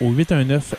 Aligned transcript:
au 0.00 0.10
819 0.12 0.74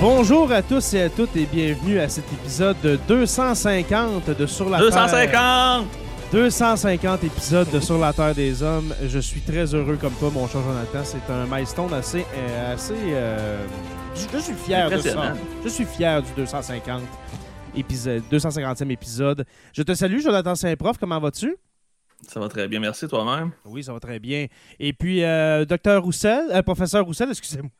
Bonjour 0.00 0.52
à 0.52 0.62
tous 0.62 0.94
et 0.94 1.02
à 1.02 1.10
toutes 1.10 1.34
et 1.36 1.46
bienvenue 1.46 1.98
à 1.98 2.08
cet 2.08 2.32
épisode 2.32 2.76
250 3.08 4.30
de 4.30 4.46
Sur 4.46 4.70
la 4.70 4.78
250! 4.78 5.30
Terre. 5.30 5.84
250 6.30 7.24
épisodes 7.24 7.70
de 7.72 7.80
Sur 7.80 7.98
la 7.98 8.12
Terre 8.12 8.34
des 8.34 8.62
Hommes. 8.62 8.94
Je 9.08 9.18
suis 9.18 9.40
très 9.40 9.74
heureux 9.74 9.96
comme 10.00 10.12
toi, 10.14 10.30
mon 10.30 10.46
cher 10.46 10.60
Jonathan. 10.62 11.02
C'est 11.04 11.32
un 11.32 11.46
milestone 11.46 11.92
assez... 11.94 12.24
euh, 12.36 12.74
assez 12.74 12.94
euh, 12.94 13.58
je, 14.14 14.36
je 14.36 14.42
suis 14.42 14.54
fier 14.54 14.88
de 14.88 14.98
ça. 14.98 15.08
Impressionnant. 15.20 15.36
Je 15.64 15.68
suis 15.68 15.84
fier 15.84 16.22
du 16.22 16.30
250 16.36 17.02
épisode, 17.74 18.22
250e 18.30 18.90
épisode. 18.92 19.44
Je 19.72 19.82
te 19.82 19.94
salue, 19.94 20.20
Jonathan 20.20 20.54
Saint-Prof. 20.54 20.96
Comment 20.98 21.18
vas-tu? 21.18 21.56
Ça 22.28 22.38
va 22.40 22.48
très 22.48 22.68
bien, 22.68 22.78
merci 22.80 23.06
toi-même. 23.08 23.50
Oui, 23.64 23.82
ça 23.82 23.92
va 23.92 24.00
très 24.00 24.18
bien. 24.20 24.46
Et 24.78 24.92
puis, 24.92 25.24
euh, 25.24 25.64
docteur 25.64 26.02
Roussel, 26.02 26.44
euh, 26.52 26.62
professeur 26.62 27.04
Roussel, 27.04 27.30
excusez-moi. 27.30 27.70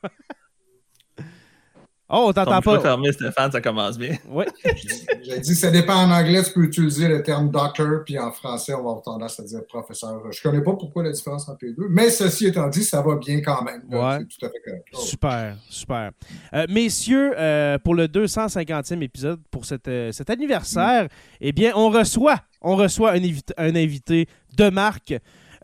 Oh, 2.11 2.25
on 2.29 2.33
t'entend 2.33 2.63
pas. 2.63 2.81
fermé, 2.81 3.13
Stéphane, 3.13 3.53
ça 3.53 3.61
commence 3.61 3.99
bien. 3.99 4.17
Oui. 4.31 4.45
J'ai 5.23 5.41
dit, 5.41 5.55
ça 5.55 5.71
dépend 5.71 5.95
en 5.95 6.11
anglais, 6.11 6.43
tu 6.43 6.53
peux 6.53 6.63
utiliser 6.65 7.07
le 7.07 7.23
terme 7.23 7.51
doctor, 7.51 8.03
puis 8.05 8.19
en 8.19 8.33
français, 8.33 8.73
on 8.73 8.77
va 8.83 8.91
avoir 8.91 9.03
tendance 9.03 9.39
à 9.39 9.43
dire 9.43 9.61
professeur. 9.69 10.23
Je 10.31 10.41
connais 10.43 10.63
pas 10.63 10.73
pourquoi 10.75 11.03
la 11.03 11.13
différence 11.13 11.47
entre 11.51 11.67
les 11.67 11.75
deux, 11.75 11.87
mais 11.91 12.09
ceci 12.09 12.47
étant 12.47 12.69
dit, 12.69 12.83
ça 12.83 13.03
va 13.03 13.17
bien 13.17 13.43
quand 13.43 13.63
même. 13.63 13.83
là. 13.91 14.17
Ouais. 14.19 14.19
C'est 14.31 14.39
tout 14.39 14.47
à 14.47 14.49
fait 14.49 14.61
correct. 14.65 14.87
Oh. 14.95 14.99
Super, 15.01 15.57
super. 15.69 16.11
Euh, 16.55 16.65
messieurs, 16.71 17.33
euh, 17.39 17.77
pour 17.79 17.95
le 17.95 18.07
250e 18.09 19.03
épisode, 19.03 19.41
pour 19.51 19.67
cet, 19.67 19.87
euh, 19.89 20.11
cet 20.13 20.31
anniversaire, 20.31 21.09
eh 21.43 21.53
bien, 21.53 21.73
on 21.77 21.91
reçoit, 21.91 22.41
on 22.63 22.77
reçoit 22.77 23.11
un, 23.13 23.17
invité- 23.23 23.55
un 23.59 23.77
invité 23.77 24.27
de 24.57 24.71
marque. 24.71 25.15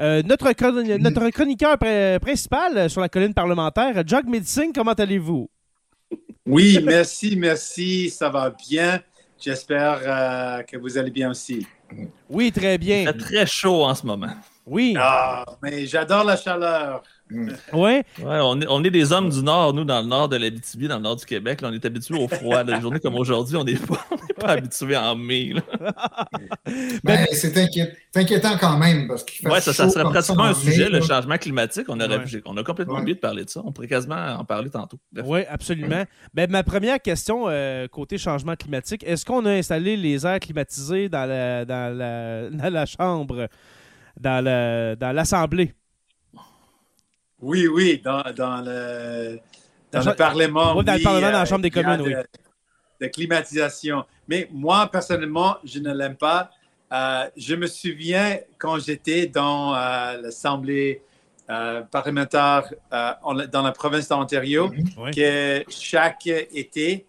Euh, 0.00 0.22
notre, 0.24 0.52
chron- 0.52 0.98
notre 0.98 1.30
chroniqueur 1.30 1.76
pr- 1.76 2.18
principal 2.18 2.90
sur 2.90 3.00
la 3.00 3.08
colline 3.08 3.32
parlementaire, 3.32 3.94
Jog 4.06 4.26
Medicine, 4.26 4.72
comment 4.74 4.92
allez-vous? 4.92 5.48
Oui, 6.46 6.78
merci, 6.82 7.36
merci, 7.36 8.10
ça 8.10 8.28
va 8.28 8.50
bien. 8.50 9.00
J'espère 9.38 10.00
euh, 10.02 10.62
que 10.62 10.76
vous 10.76 10.96
allez 10.98 11.10
bien 11.10 11.30
aussi. 11.30 11.66
Oui, 12.28 12.52
très 12.52 12.76
Il 12.76 12.78
bien. 12.78 13.04
fait 13.04 13.14
très 13.18 13.46
chaud 13.46 13.84
en 13.84 13.94
ce 13.94 14.06
moment. 14.06 14.34
Oui, 14.66 14.94
Ah, 14.98 15.44
mais 15.62 15.86
j'adore 15.86 16.24
la 16.24 16.36
chaleur. 16.36 17.02
oui. 17.72 17.80
Ouais, 17.82 18.04
on, 18.22 18.60
est, 18.60 18.66
on 18.68 18.82
est 18.84 18.90
des 18.90 19.12
hommes 19.12 19.28
du 19.30 19.42
Nord, 19.42 19.74
nous, 19.74 19.84
dans 19.84 20.00
le 20.00 20.06
nord 20.06 20.28
de 20.28 20.36
l'Abitibi, 20.36 20.88
dans 20.88 20.96
le 20.96 21.02
nord 21.02 21.16
du 21.16 21.24
Québec. 21.24 21.60
Là, 21.60 21.68
on 21.70 21.72
est 21.72 21.84
habitués 21.84 22.18
au 22.18 22.28
froid. 22.28 22.64
Des 22.64 22.80
journées 22.80 23.00
comme 23.00 23.14
aujourd'hui, 23.16 23.56
on 23.56 23.64
n'est 23.64 23.74
pas, 23.76 24.48
habitués 24.48 24.96
en 24.96 25.16
mai. 25.16 25.54
là. 25.54 25.62
Ben, 27.04 27.26
c'est 27.32 27.56
inquiétant, 28.16 28.56
quand 28.58 28.78
même, 28.78 29.06
parce 29.08 29.24
qu'il 29.24 29.40
fait 29.42 29.50
Ouais, 29.52 29.60
ça, 29.60 29.72
serait 29.72 30.04
pratiquement 30.04 30.44
en 30.44 30.46
un 30.46 30.54
sujet, 30.54 30.84
mai, 30.84 30.98
le 30.98 31.00
changement 31.02 31.36
climatique. 31.36 31.86
On, 31.88 32.00
aurait, 32.00 32.18
Ouais. 32.18 32.26
j'ai- 32.26 32.42
on 32.46 32.56
a 32.56 32.62
complètement 32.62 32.94
Ouais. 32.94 33.00
oublié 33.00 33.14
de 33.14 33.20
parler 33.20 33.44
de 33.44 33.50
ça. 33.50 33.60
On 33.64 33.72
pourrait 33.72 33.88
quasiment 33.88 34.36
en 34.38 34.44
parler 34.44 34.70
tantôt. 34.70 34.98
Oui, 35.24 35.40
absolument. 35.48 36.04
Ben, 36.32 36.50
ma 36.50 36.62
première 36.62 37.00
question, 37.00 37.44
euh, 37.48 37.86
côté 37.88 38.18
changement 38.18 38.54
climatique, 38.56 39.04
est-ce 39.06 39.24
qu'on 39.24 39.44
a 39.46 39.50
installé 39.50 39.96
les 39.96 40.26
airs 40.26 40.40
climatisés 40.40 41.08
dans 41.08 41.26
la, 41.28 41.64
dans 41.64 41.96
la, 41.96 42.50
dans 42.50 42.72
la 42.72 42.86
chambre, 42.86 43.48
dans 44.18 44.44
la- 44.44 44.96
dans 44.96 45.12
l'Assemblée? 45.12 45.74
Oui, 47.44 47.66
oui, 47.68 48.00
dans, 48.04 48.22
dans 48.34 48.60
le, 48.62 49.38
dans 49.92 50.00
Dans 50.02 50.10
le 50.10 50.16
Parlement. 50.16 50.76
Oui, 50.76 50.84
dans 50.84 50.92
le 50.92 50.98
oui, 50.98 51.04
Parlement, 51.04 51.26
dans 51.26 51.32
la 51.32 51.42
euh, 51.42 51.44
Chambre 51.44 51.62
des 51.62 51.70
communes, 51.70 52.02
de, 52.02 52.24
de 53.00 53.06
climatisation. 53.08 54.04
Mais 54.28 54.48
moi, 54.52 54.86
personnellement, 54.90 55.56
je 55.64 55.78
ne 55.78 55.92
l'aime 55.92 56.16
pas. 56.16 56.50
Euh, 56.92 57.26
je 57.36 57.54
me 57.54 57.66
souviens 57.66 58.38
quand 58.58 58.78
j'étais 58.78 59.26
dans 59.26 59.74
euh, 59.74 60.20
l'Assemblée 60.22 61.02
euh, 61.50 61.82
parlementaire 61.82 62.64
en- 63.22 63.34
dans 63.34 63.62
la 63.62 63.72
province 63.72 64.08
d'Ontario. 64.08 64.70
Oui. 64.96 65.10
que 65.10 65.62
chaque 65.68 66.26
été, 66.26 67.04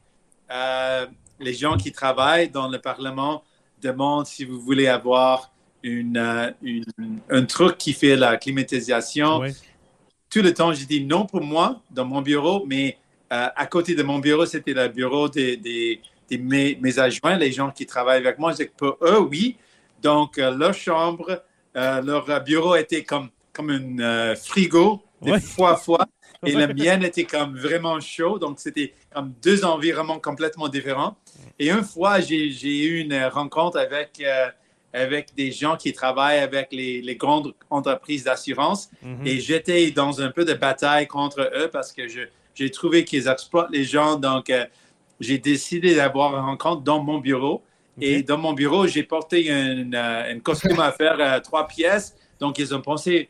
les 1.40 1.54
gens 1.54 1.78
qui 1.78 1.92
travaillent 1.92 2.50
dans 2.50 2.68
le 2.68 2.80
Parlement 2.80 3.44
demandent 3.82 4.26
si 4.26 4.44
vous 4.46 4.60
voulez 4.60 4.88
avoir 4.88 5.52
une, 5.84 6.54
une- 6.62 6.84
un 7.30 7.46
truc 7.46 7.78
qui 7.78 7.94
fait 7.94 8.16
la 8.16 8.38
climatisation. 8.38 9.40
Oui. 9.40 9.52
Tout 10.36 10.42
le 10.42 10.54
temps, 10.54 10.74
j'ai 10.74 10.84
dit 10.86 11.02
non 11.06 11.26
pour 11.26 11.40
moi 11.40 11.82
dans 11.90 12.04
mon 12.04 12.22
bureau, 12.22 12.66
mais 12.68 12.98
euh, 13.32 13.48
à 13.56 13.66
côté 13.68 13.96
de 13.96 14.04
mon 14.04 14.20
bureau, 14.20 14.46
c'était 14.46 14.74
le 14.74 14.90
bureau 14.90 15.30
des, 15.30 15.56
des- 15.56 16.02
des- 16.30 16.38
mes, 16.38 16.78
mes 16.82 17.00
adjoints, 17.00 17.38
les 17.38 17.54
gens 17.54 17.72
qui 17.72 17.86
travaillent 17.86 18.18
avec 18.20 18.38
moi. 18.38 18.52
J'ai 18.52 18.66
pour 18.66 18.98
eux, 19.02 19.20
oui. 19.32 19.56
Donc, 20.02 20.38
euh, 20.38 20.52
leur 20.54 20.74
chambre, 20.74 21.42
euh, 21.78 22.02
leur 22.02 22.44
bureau 22.44 22.76
était 22.76 23.06
comme, 23.06 23.30
comme 23.54 23.70
un 24.02 24.36
frigo, 24.36 25.02
des 25.22 25.32
Ouais. 25.32 25.40
fois 25.40 25.78
fois. 25.78 26.06
Et 26.46 26.52
le 26.52 26.68
mien 26.74 27.00
était 27.00 27.24
comme 27.24 27.58
vraiment 27.58 27.98
chaud. 28.02 28.38
Donc, 28.38 28.60
c'était 28.60 28.94
comme 29.14 29.32
deux 29.42 29.64
environnements 29.64 30.20
complètement 30.20 30.68
différents. 30.68 31.16
Et 31.58 31.70
une 31.70 31.86
fois, 31.86 32.20
j'ai 32.20 32.84
eu 32.90 33.00
une 33.00 33.18
rencontre 33.28 33.78
avec, 33.80 34.22
avec 34.96 35.36
des 35.36 35.52
gens 35.52 35.76
qui 35.78 35.92
travaillent 35.94 36.40
avec 36.40 36.70
les, 36.72 37.02
les 37.02 37.16
grandes 37.16 37.54
entreprises 37.70 38.24
d'assurance. 38.24 38.90
Mhm. 39.04 39.28
Et 39.28 39.40
j'étais 39.40 39.92
dans 39.92 40.22
un 40.22 40.32
peu 40.32 40.46
de 40.46 40.54
bataille 40.54 41.08
contre 41.08 41.52
eux 41.56 41.70
parce 41.72 41.92
que 41.92 42.08
je- 42.08 42.28
j'ai 42.54 42.72
trouvé 42.72 43.04
qu'ils 43.04 43.28
exploitent 43.28 43.70
les 43.72 43.84
gens. 43.84 44.16
Donc, 44.16 44.50
euh, 44.50 44.66
j'ai 45.20 45.38
décidé 45.38 45.96
d'avoir 45.96 46.36
une 46.38 46.46
rencontre 46.46 46.82
dans 46.82 47.04
mon 47.04 47.20
bureau. 47.20 47.62
Et 48.02 48.24
dans 48.24 48.38
mon 48.38 48.54
bureau, 48.54 48.88
j'ai 48.88 49.04
porté 49.04 49.50
un, 49.52 49.92
euh, 49.94 50.40
costume 50.40 50.80
à 50.80 50.92
faire 50.92 51.18
euh, 51.20 51.40
trois 51.40 51.66
pièces. 51.68 52.16
Donc, 52.40 52.60
ils 52.60 52.74
ont 52.76 52.82
pensé, 52.82 53.30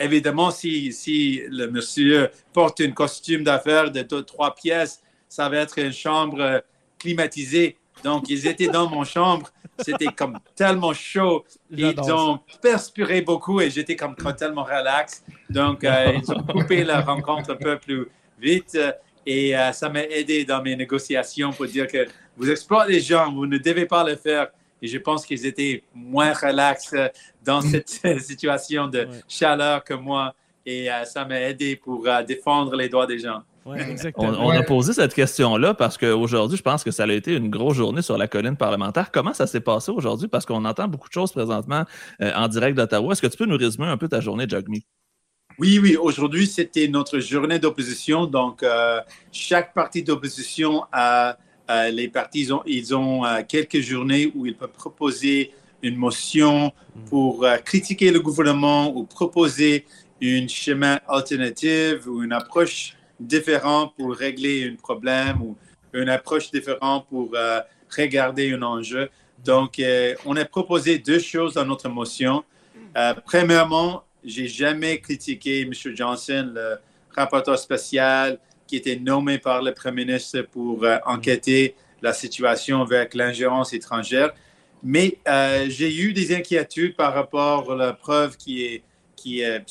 évidemment, 0.00 0.50
si, 0.50 0.92
si 0.92 1.42
le 1.50 1.66
monsieur 1.70 2.30
porte 2.52 2.80
un 2.80 2.90
costume 2.92 3.44
d'affaires 3.44 3.90
de 3.90 4.00
deux- 4.02 4.22
trois 4.22 4.54
pièces, 4.54 5.02
ça 5.28 5.48
va 5.50 5.58
être 5.58 5.78
une 5.78 5.92
chambre 5.92 6.40
euh, 6.40 6.58
climatisée. 6.98 7.76
Donc, 8.02 8.30
ils 8.30 8.46
étaient 8.46 8.68
dans 8.68 8.88
mon 8.88 9.04
chambre 9.04 9.50
c'était 9.78 10.06
comme 10.06 10.38
tellement 10.54 10.92
chaud. 10.92 11.44
Ils 11.70 11.98
ont 12.12 12.40
perspiré 12.60 13.22
beaucoup 13.22 13.60
et 13.60 13.70
j'étais 13.70 13.96
comme 13.96 14.14
tellement 14.36 14.64
relax. 14.64 15.24
Donc, 15.48 15.84
euh, 15.84 16.12
ils 16.22 16.32
ont 16.32 16.42
coupé 16.42 16.84
la 16.84 17.00
rencontre 17.00 17.52
un 17.52 17.56
peu 17.56 17.78
plus 17.78 18.08
vite. 18.40 18.78
Et 19.26 19.56
euh, 19.56 19.72
ça 19.72 19.88
m'a 19.88 20.04
aidé 20.04 20.44
dans 20.44 20.62
mes 20.62 20.74
négociations 20.74 21.52
pour 21.52 21.66
dire 21.66 21.86
que 21.86 22.06
vous 22.36 22.50
exploitez 22.50 22.92
les 22.92 23.00
gens, 23.00 23.32
vous 23.32 23.46
ne 23.46 23.58
devez 23.58 23.86
pas 23.86 24.04
le 24.04 24.16
faire. 24.16 24.48
Et 24.80 24.86
je 24.86 24.98
pense 24.98 25.26
qu'ils 25.26 25.44
étaient 25.44 25.82
moins 25.94 26.32
relax 26.32 26.94
dans 27.44 27.60
cette 27.62 27.88
situation 28.20 28.86
de 28.86 29.08
chaleur 29.26 29.82
que 29.84 29.94
moi. 29.94 30.34
Et 30.64 30.88
ça 31.04 31.24
m'a 31.24 31.40
aidé 31.40 31.76
pour 31.76 32.06
défendre 32.26 32.76
les 32.76 32.88
droits 32.88 33.06
des 33.06 33.18
gens. 33.18 33.42
On, 34.16 34.50
a 34.50 34.62
posé 34.62 34.92
cette 34.92 35.14
question-là 35.14 35.74
parce 35.74 35.98
qu'aujourd'hui, 35.98 36.56
je 36.56 36.62
pense 36.62 36.84
que 36.84 36.90
ça 36.90 37.04
a 37.04 37.12
été 37.12 37.34
une 37.34 37.50
grosse 37.50 37.76
journée 37.76 38.02
sur 38.02 38.16
la 38.16 38.28
colline 38.28 38.56
parlementaire. 38.56 39.10
Comment 39.10 39.34
ça 39.34 39.46
s'est 39.46 39.60
passé 39.60 39.90
aujourd'hui? 39.90 40.28
Parce 40.28 40.46
qu'on 40.46 40.64
entend 40.64 40.88
beaucoup 40.88 41.08
de 41.08 41.12
choses 41.12 41.32
présentement 41.32 41.84
euh, 42.22 42.32
en 42.34 42.48
direct 42.48 42.76
d'Ottawa. 42.76 43.12
Est-ce 43.12 43.22
que 43.22 43.26
tu 43.26 43.36
peux 43.36 43.46
nous 43.46 43.56
résumer 43.56 43.86
un 43.86 43.96
peu 43.96 44.08
ta 44.08 44.20
journée, 44.20 44.46
Jagmi? 44.48 44.84
Oui, 45.58 45.78
oui. 45.82 45.96
Aujourd'hui, 45.96 46.46
c'était 46.46 46.88
notre 46.88 47.18
journée 47.18 47.58
d'opposition. 47.58 48.26
Donc, 48.26 48.62
euh, 48.62 49.00
chaque 49.32 49.74
parti 49.74 50.02
d'opposition 50.02 50.84
a, 50.92 51.36
euh, 51.70 51.90
les 51.90 52.08
partis, 52.08 52.42
ils 52.42 52.54
ont, 52.54 52.62
ils 52.64 52.94
ont 52.94 53.22
quelques 53.46 53.80
journées 53.80 54.32
où 54.34 54.46
ils 54.46 54.56
peuvent 54.56 54.70
proposer 54.70 55.52
une 55.82 55.96
motion 55.96 56.72
pour 57.08 57.46
critiquer 57.64 58.10
le 58.10 58.20
gouvernement 58.20 58.96
ou 58.96 59.04
proposer 59.04 59.84
une 60.20 60.48
chemin 60.48 60.98
alternative 61.06 62.08
ou 62.08 62.22
une 62.24 62.32
approche 62.32 62.97
différent 63.20 63.92
pour 63.96 64.14
régler 64.14 64.68
un 64.68 64.76
problème 64.76 65.42
ou 65.42 65.56
une 65.92 66.08
approche 66.08 66.50
différente 66.50 67.06
pour 67.08 67.30
euh, 67.34 67.60
regarder 67.96 68.52
un 68.52 68.62
enjeu. 68.62 69.08
Donc, 69.44 69.78
euh, 69.78 70.14
on 70.24 70.36
a 70.36 70.44
proposé 70.44 70.98
deux 70.98 71.18
choses 71.18 71.54
dans 71.54 71.64
notre 71.64 71.88
motion. 71.88 72.44
Euh, 72.96 73.14
premièrement, 73.24 74.04
j'ai 74.24 74.48
jamais 74.48 75.00
critiqué 75.00 75.62
M. 75.62 75.72
Johnson, 75.94 76.52
le 76.54 76.76
rapporteur 77.14 77.58
spécial 77.58 78.38
qui 78.66 78.76
était 78.76 78.96
nommé 78.96 79.38
par 79.38 79.62
le 79.62 79.72
Premier 79.72 80.04
ministre 80.04 80.42
pour 80.42 80.84
enquêter 81.06 81.74
la 82.02 82.12
situation 82.12 82.82
avec 82.82 83.14
l'ingérence 83.14 83.72
étrangère. 83.72 84.32
Mais 84.82 85.18
j'ai 85.68 85.96
eu 85.96 86.12
des 86.12 86.34
inquiétudes 86.34 86.94
par 86.94 87.14
rapport 87.14 87.72
à 87.72 87.76
la 87.76 87.92
preuve 87.94 88.36
qui, 88.36 88.64
est, 88.64 88.82
qui, 89.16 89.40
est, 89.40 89.64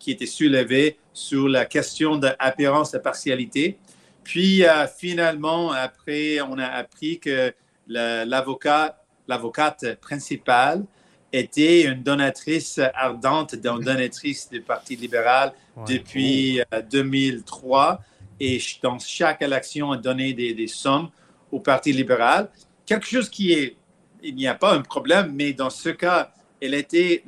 qui 0.00 0.10
était 0.10 0.26
soulevée 0.26 0.98
sur 1.18 1.48
la 1.48 1.64
question 1.64 2.16
d'apparence 2.16 2.92
de 2.92 2.98
partialité. 2.98 3.78
Puis 4.22 4.64
euh, 4.64 4.86
finalement, 4.86 5.72
après, 5.72 6.40
on 6.40 6.58
a 6.58 6.66
appris 6.66 7.18
que 7.18 7.52
l'avocat, 7.88 9.02
l'avocate 9.26 9.98
principale 10.00 10.84
était 11.32 11.82
une 11.82 12.02
donatrice 12.02 12.80
ardente, 12.94 13.54
une 13.54 13.80
donatrice 13.80 14.48
du 14.48 14.60
Parti 14.60 14.96
libéral 14.96 15.52
depuis 15.86 16.60
2003 16.90 17.92
euh, 17.92 17.96
et 18.40 18.60
dans 18.82 18.98
chaque 18.98 19.42
élection 19.42 19.92
a 19.92 19.96
donné 19.96 20.32
des, 20.32 20.66
sommes 20.68 21.08
au 21.50 21.58
Parti 21.58 21.92
libéral. 21.92 22.48
Quelque 22.86 23.06
chose 23.06 23.28
qui 23.28 23.52
est, 23.52 23.76
il 24.22 24.36
n'y 24.36 24.46
a 24.46 24.54
pas 24.54 24.74
un 24.74 24.82
problème, 24.82 25.32
mais 25.34 25.52
dans 25.52 25.70
ce 25.70 25.88
cas, 25.88 26.30
elle 26.60 26.74
était 26.74 27.24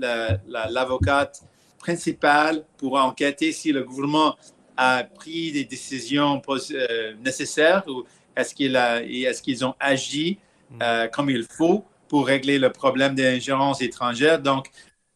l'avocate 0.46 1.42
principal 1.80 2.64
pour 2.76 2.94
enquêter 2.94 3.50
si 3.50 3.72
le 3.72 3.82
gouvernement 3.82 4.36
a 4.76 5.02
pris 5.02 5.50
des 5.50 5.64
décisions 5.64 6.40
euh, 6.48 7.14
nécessaires 7.24 7.82
ou 7.88 8.04
est-ce 8.36 8.54
qu'ils 8.54 8.76
est 8.76 9.62
ont 9.64 9.74
agi 9.80 10.38
euh, 10.80 11.08
comme 11.08 11.30
il 11.30 11.44
faut 11.44 11.84
pour 12.08 12.26
régler 12.26 12.58
le 12.58 12.70
problème 12.70 13.14
de 13.14 13.22
l'ingérence 13.22 13.82
étrangère. 13.82 14.40
Donc, 14.40 14.70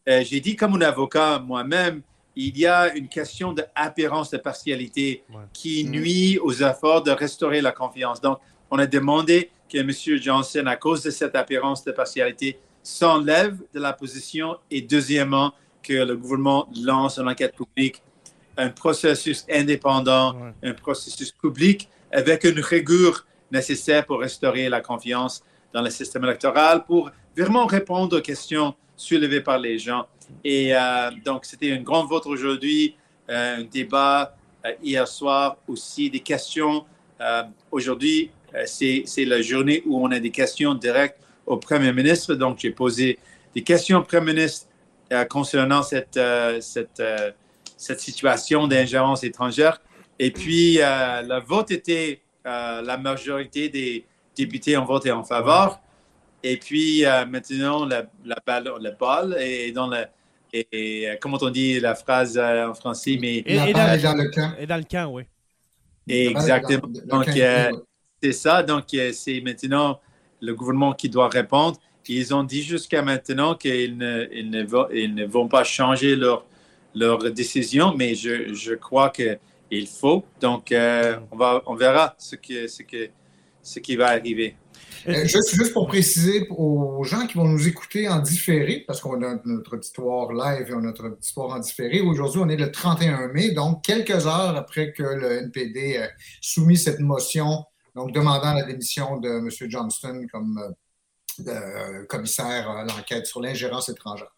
euh, 0.07 0.23
j'ai 0.23 0.39
dit 0.39 0.55
comme 0.55 0.75
un 0.75 0.81
avocat 0.81 1.39
moi-même, 1.39 2.01
il 2.35 2.57
y 2.57 2.65
a 2.65 2.93
une 2.93 3.07
question 3.07 3.53
d'apparence 3.53 4.31
de 4.31 4.37
partialité 4.37 5.23
qui 5.53 5.85
hmm. 5.85 5.89
nuit 5.89 6.39
aux 6.39 6.53
efforts 6.53 7.03
de 7.03 7.11
restaurer 7.11 7.61
la 7.61 7.71
confiance. 7.71 8.19
Donc, 8.19 8.39
on 8.69 8.77
a 8.79 8.85
demandé 8.85 9.49
que 9.71 9.77
M. 9.77 9.91
Johnson, 10.21 10.63
à 10.67 10.75
cause 10.75 11.03
de 11.03 11.11
cette 11.11 11.35
apparence 11.35 11.83
de 11.85 11.91
partialité, 11.91 12.59
s'enlève 12.83 13.57
de 13.73 13.79
la 13.79 13.93
position 13.93 14.57
et 14.69 14.81
deuxièmement, 14.81 15.53
que 15.85 15.93
le 15.93 16.15
gouvernement 16.15 16.67
lance 16.83 17.19
une 17.19 17.29
enquête 17.29 17.55
publique, 17.55 18.01
un 18.57 18.69
processus 18.69 19.45
indépendant, 19.49 20.35
un 20.63 20.73
processus 20.73 21.31
public 21.31 21.89
avec 22.11 22.43
une 22.43 22.59
rigueur 22.59 23.25
nécessaire 23.51 24.05
pour 24.05 24.19
restaurer 24.19 24.69
la 24.69 24.81
confiance 24.81 25.43
dans 25.73 25.81
le 25.81 25.89
système 25.89 26.23
électoral, 26.23 26.85
pour 26.85 27.11
vraiment 27.37 27.65
répondre 27.65 28.17
aux 28.17 28.21
questions 28.21 28.73
soulevées 28.95 29.41
par 29.41 29.59
les 29.59 29.77
gens. 29.77 30.07
Et 30.43 30.75
euh, 30.75 31.11
donc, 31.23 31.45
c'était 31.45 31.71
un 31.71 31.81
grand 31.81 32.05
vote 32.05 32.25
aujourd'hui, 32.25 32.95
euh, 33.29 33.57
un 33.57 33.63
débat 33.63 34.35
euh, 34.65 34.71
hier 34.81 35.07
soir 35.07 35.57
aussi, 35.67 36.09
des 36.09 36.21
questions. 36.21 36.85
aujourd'hui, 37.71 38.31
c'est 38.65 39.25
la 39.25 39.41
journée 39.41 39.83
où 39.85 40.05
on 40.05 40.11
a 40.11 40.19
des 40.19 40.31
questions 40.31 40.73
directes 40.73 41.17
au 41.45 41.57
Premier 41.57 41.93
ministre. 41.93 42.35
Donc, 42.35 42.59
j'ai 42.59 42.71
posé 42.71 43.19
des 43.53 43.63
questions 43.63 43.99
au 43.99 44.03
Premier 44.03 44.33
ministre 44.33 44.67
concernant 45.29 45.83
cette, 45.83 46.17
euh, 46.17 46.59
cette, 46.61 46.99
euh, 46.99 47.31
cette 47.77 47.99
situation 47.99 48.67
d'ingérence 48.67 49.23
étrangère. 49.23 49.81
Et 50.17 50.31
puis, 50.31 50.77
le 50.77 51.45
vote 51.45 51.71
était, 51.71 52.21
la 52.45 52.97
majorité 52.97 53.67
des 53.69 54.05
députés 54.35 54.77
ont 54.77 54.85
voté 54.85 55.11
en 55.11 55.23
faveur. 55.23 55.79
Et 56.41 56.57
puis, 56.57 57.03
maintenant, 57.27 57.85
la, 57.85 58.05
la 58.23 58.37
balle, 58.45 58.71
le 58.79 58.91
bal 58.97 59.35
est 59.39 59.73
dans 59.73 59.87
le, 59.87 60.05
et, 60.53 61.09
comment 61.19 61.37
on 61.41 61.49
dit 61.49 61.81
la 61.81 61.95
phrase 61.95 62.37
en 62.37 62.73
français, 62.73 63.17
mais... 63.19 63.43
Et, 63.45 63.73
dans, 63.73 64.01
dans, 64.01 64.15
le 64.15 64.29
camp. 64.29 64.53
Et 64.57 64.65
dans 64.65 64.77
le 64.77 64.83
camp, 64.83 65.11
oui. 65.11 65.23
Exactement. 66.07 66.87
Donc, 67.05 67.25
c'est 68.23 68.31
ça. 68.31 68.63
Donc, 68.63 68.85
c'est 69.11 69.41
maintenant 69.41 69.99
le 70.41 70.53
gouvernement 70.53 70.93
qui 70.93 71.09
doit 71.09 71.27
répondre. 71.27 71.77
Ils 72.09 72.33
ont 72.33 72.43
dit 72.43 72.63
jusqu'à 72.63 73.01
maintenant 73.01 73.55
qu'ils 73.55 73.97
ne, 73.97 75.25
vont, 75.25 75.47
pas 75.47 75.63
changer 75.63 76.15
leur, 76.15 76.45
décision, 77.33 77.93
mais 77.95 78.15
je, 78.15 78.73
crois 78.75 79.09
qu'il 79.09 79.87
faut. 79.87 80.23
Donc, 80.41 80.71
euh, 80.71 81.17
on, 81.65 81.75
verra 81.75 82.15
ce, 82.17 82.35
qui 82.35 83.95
va 83.95 84.07
arriver. 84.07 84.55
Euh, 85.07 85.25
juste, 85.25 85.55
juste, 85.55 85.73
pour 85.73 85.87
préciser 85.87 86.47
aux 86.49 87.03
gens 87.03 87.27
qui 87.27 87.35
vont 87.35 87.47
nous 87.47 87.67
écouter 87.67 88.07
en 88.07 88.19
différé, 88.19 88.83
parce 88.87 89.01
qu'on 89.01 89.21
a 89.21 89.39
notre 89.45 89.75
auditoire 89.75 90.33
live 90.33 90.67
et 90.69 90.73
on 90.73 90.79
a 90.79 90.81
notre 90.81 91.05
auditoire 91.05 91.55
en 91.55 91.59
différé. 91.59 92.01
Aujourd'hui, 92.01 92.41
on 92.43 92.49
est 92.49 92.55
le 92.55 92.71
31 92.71 93.27
mai, 93.27 93.51
donc 93.51 93.83
quelques 93.83 94.25
heures 94.25 94.55
après 94.55 94.93
que 94.93 95.03
le 95.03 95.43
NPD 95.43 95.97
a 95.97 96.09
soumis 96.41 96.77
cette 96.77 96.99
motion, 96.99 97.65
donc 97.95 98.13
demandant 98.13 98.53
la 98.53 98.63
démission 98.63 99.19
de 99.19 99.29
M. 99.29 99.49
Johnston 99.69 100.25
comme 100.31 100.59
euh, 101.39 102.01
de 102.01 102.05
commissaire 102.05 102.69
à 102.69 102.83
l'enquête 102.83 103.25
sur 103.25 103.41
l'ingérence 103.41 103.89
étrangère. 103.89 104.31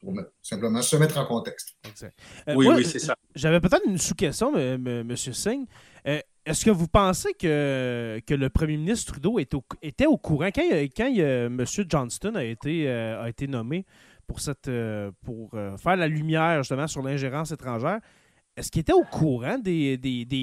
Pour 0.00 0.14
simplement 0.40 0.80
se 0.80 0.96
mettre 0.96 1.18
en 1.18 1.26
contexte. 1.26 1.76
Euh, 2.02 2.54
oui, 2.54 2.68
oui, 2.68 2.84
c'est 2.86 2.98
ça. 2.98 3.14
J'avais 3.34 3.60
peut-être 3.60 3.86
une 3.86 3.98
sous-question, 3.98 4.56
M. 4.56 5.14
Singh. 5.14 5.66
Euh, 6.06 6.20
est-ce 6.46 6.64
que 6.64 6.70
vous 6.70 6.88
pensez 6.88 7.34
que, 7.34 8.18
que 8.26 8.32
le 8.32 8.48
premier 8.48 8.78
ministre 8.78 9.12
Trudeau 9.12 9.38
était 9.38 10.06
au 10.06 10.16
courant? 10.16 10.48
Quand, 10.54 10.62
quand 10.96 11.14
M. 11.14 11.66
Johnston 11.86 12.34
a 12.34 12.44
été, 12.44 12.88
euh, 12.88 13.22
a 13.22 13.28
été 13.28 13.46
nommé 13.46 13.84
pour, 14.26 14.40
cette, 14.40 14.70
pour 15.22 15.50
faire 15.50 15.96
la 15.96 16.08
lumière 16.08 16.62
justement 16.62 16.86
sur 16.86 17.02
l'ingérence 17.02 17.52
étrangère? 17.52 18.00
Est-ce 18.56 18.70
qu'il 18.70 18.80
était 18.80 18.92
au 18.92 19.04
courant 19.04 19.58
des, 19.58 19.96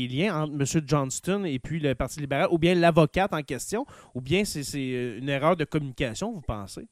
liens 0.10 0.44
entre 0.44 0.54
M. 0.54 0.84
Johnston 0.88 1.44
et 1.44 1.60
puis 1.60 1.80
le 1.80 1.94
Parti 1.94 2.20
libéral, 2.20 2.48
ou 2.52 2.58
bien 2.58 2.74
l'avocate 2.74 3.34
en 3.34 3.44
question, 3.44 3.86
ou 4.16 4.22
bien 4.22 4.44
c'est 4.46 4.64
une 4.74 5.30
erreur 5.30 5.56
de 5.56 5.66
communication, 5.66 6.32
vous 6.32 6.42
pensez? 6.42 6.88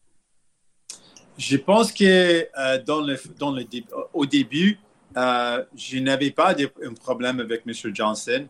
Je 1.37 1.57
pense 1.57 1.91
que 1.91 2.47
euh, 2.57 2.83
dans 2.83 3.01
le, 3.01 3.17
dans 3.37 3.51
le, 3.51 3.65
au 4.13 4.25
début, 4.25 4.79
euh, 5.17 5.63
je 5.75 5.99
n'avais 5.99 6.31
pas 6.31 6.53
de, 6.53 6.71
un 6.85 6.93
problème 6.93 7.39
avec 7.39 7.63
M. 7.65 7.73
Johnson. 7.93 8.47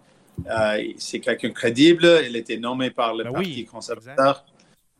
Euh, 0.47 0.83
c'est 0.97 1.19
quelqu'un 1.19 1.51
crédible. 1.51 2.07
Il 2.25 2.35
était 2.35 2.57
nommé 2.57 2.91
par 2.91 3.15
le 3.15 3.23
ben 3.23 3.33
Parti 3.33 3.65
conservateur. 3.65 4.45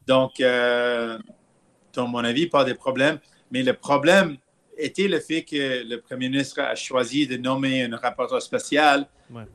Donc, 0.08 0.40
dans 0.40 2.08
mon 2.08 2.24
avis, 2.24 2.48
pas 2.48 2.64
de 2.64 2.74
problème. 2.74 3.20
Mais 3.52 3.64
le 3.64 3.74
problème, 3.74 4.38
était 4.78 5.08
le 5.08 5.20
fait 5.20 5.44
que 5.44 5.84
le 5.88 6.00
premier 6.00 6.30
ministre 6.30 6.62
a 6.62 6.76
choisi 6.76 7.28
de 7.28 7.38
nommer 7.38 7.84
un 7.84 7.96
rapporteur 7.98 8.42
spécial. 8.42 9.08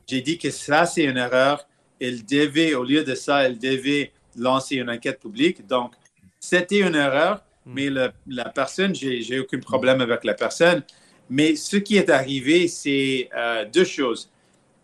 J'ai 0.07 0.21
dit 0.21 0.37
que 0.37 0.49
ça, 0.49 0.85
c'est 0.85 1.03
une 1.03 1.17
erreur. 1.17 1.67
Il 1.99 2.25
devait, 2.25 2.73
au 2.73 2.83
lieu 2.83 3.03
de 3.03 3.15
ça, 3.15 3.47
il 3.47 3.59
devait 3.59 4.11
lancer 4.35 4.75
une 4.77 4.89
enquête 4.89 5.19
publique. 5.19 5.65
Donc, 5.67 5.93
c'était 6.39 6.79
une 6.79 6.95
erreur, 6.95 7.43
hmm. 7.65 7.73
mais 7.73 7.89
la 8.27 8.49
personne, 8.49 8.95
j'ai 8.95 9.39
aucun 9.39 9.59
problème 9.59 10.01
avec 10.01 10.23
la 10.23 10.33
personne. 10.33 10.83
Mais 11.29 11.55
ce 11.55 11.77
qui 11.77 11.97
est 11.97 12.09
arrivé, 12.09 12.67
c'est 12.67 13.29
euh, 13.35 13.65
deux 13.65 13.85
choses. 13.85 14.29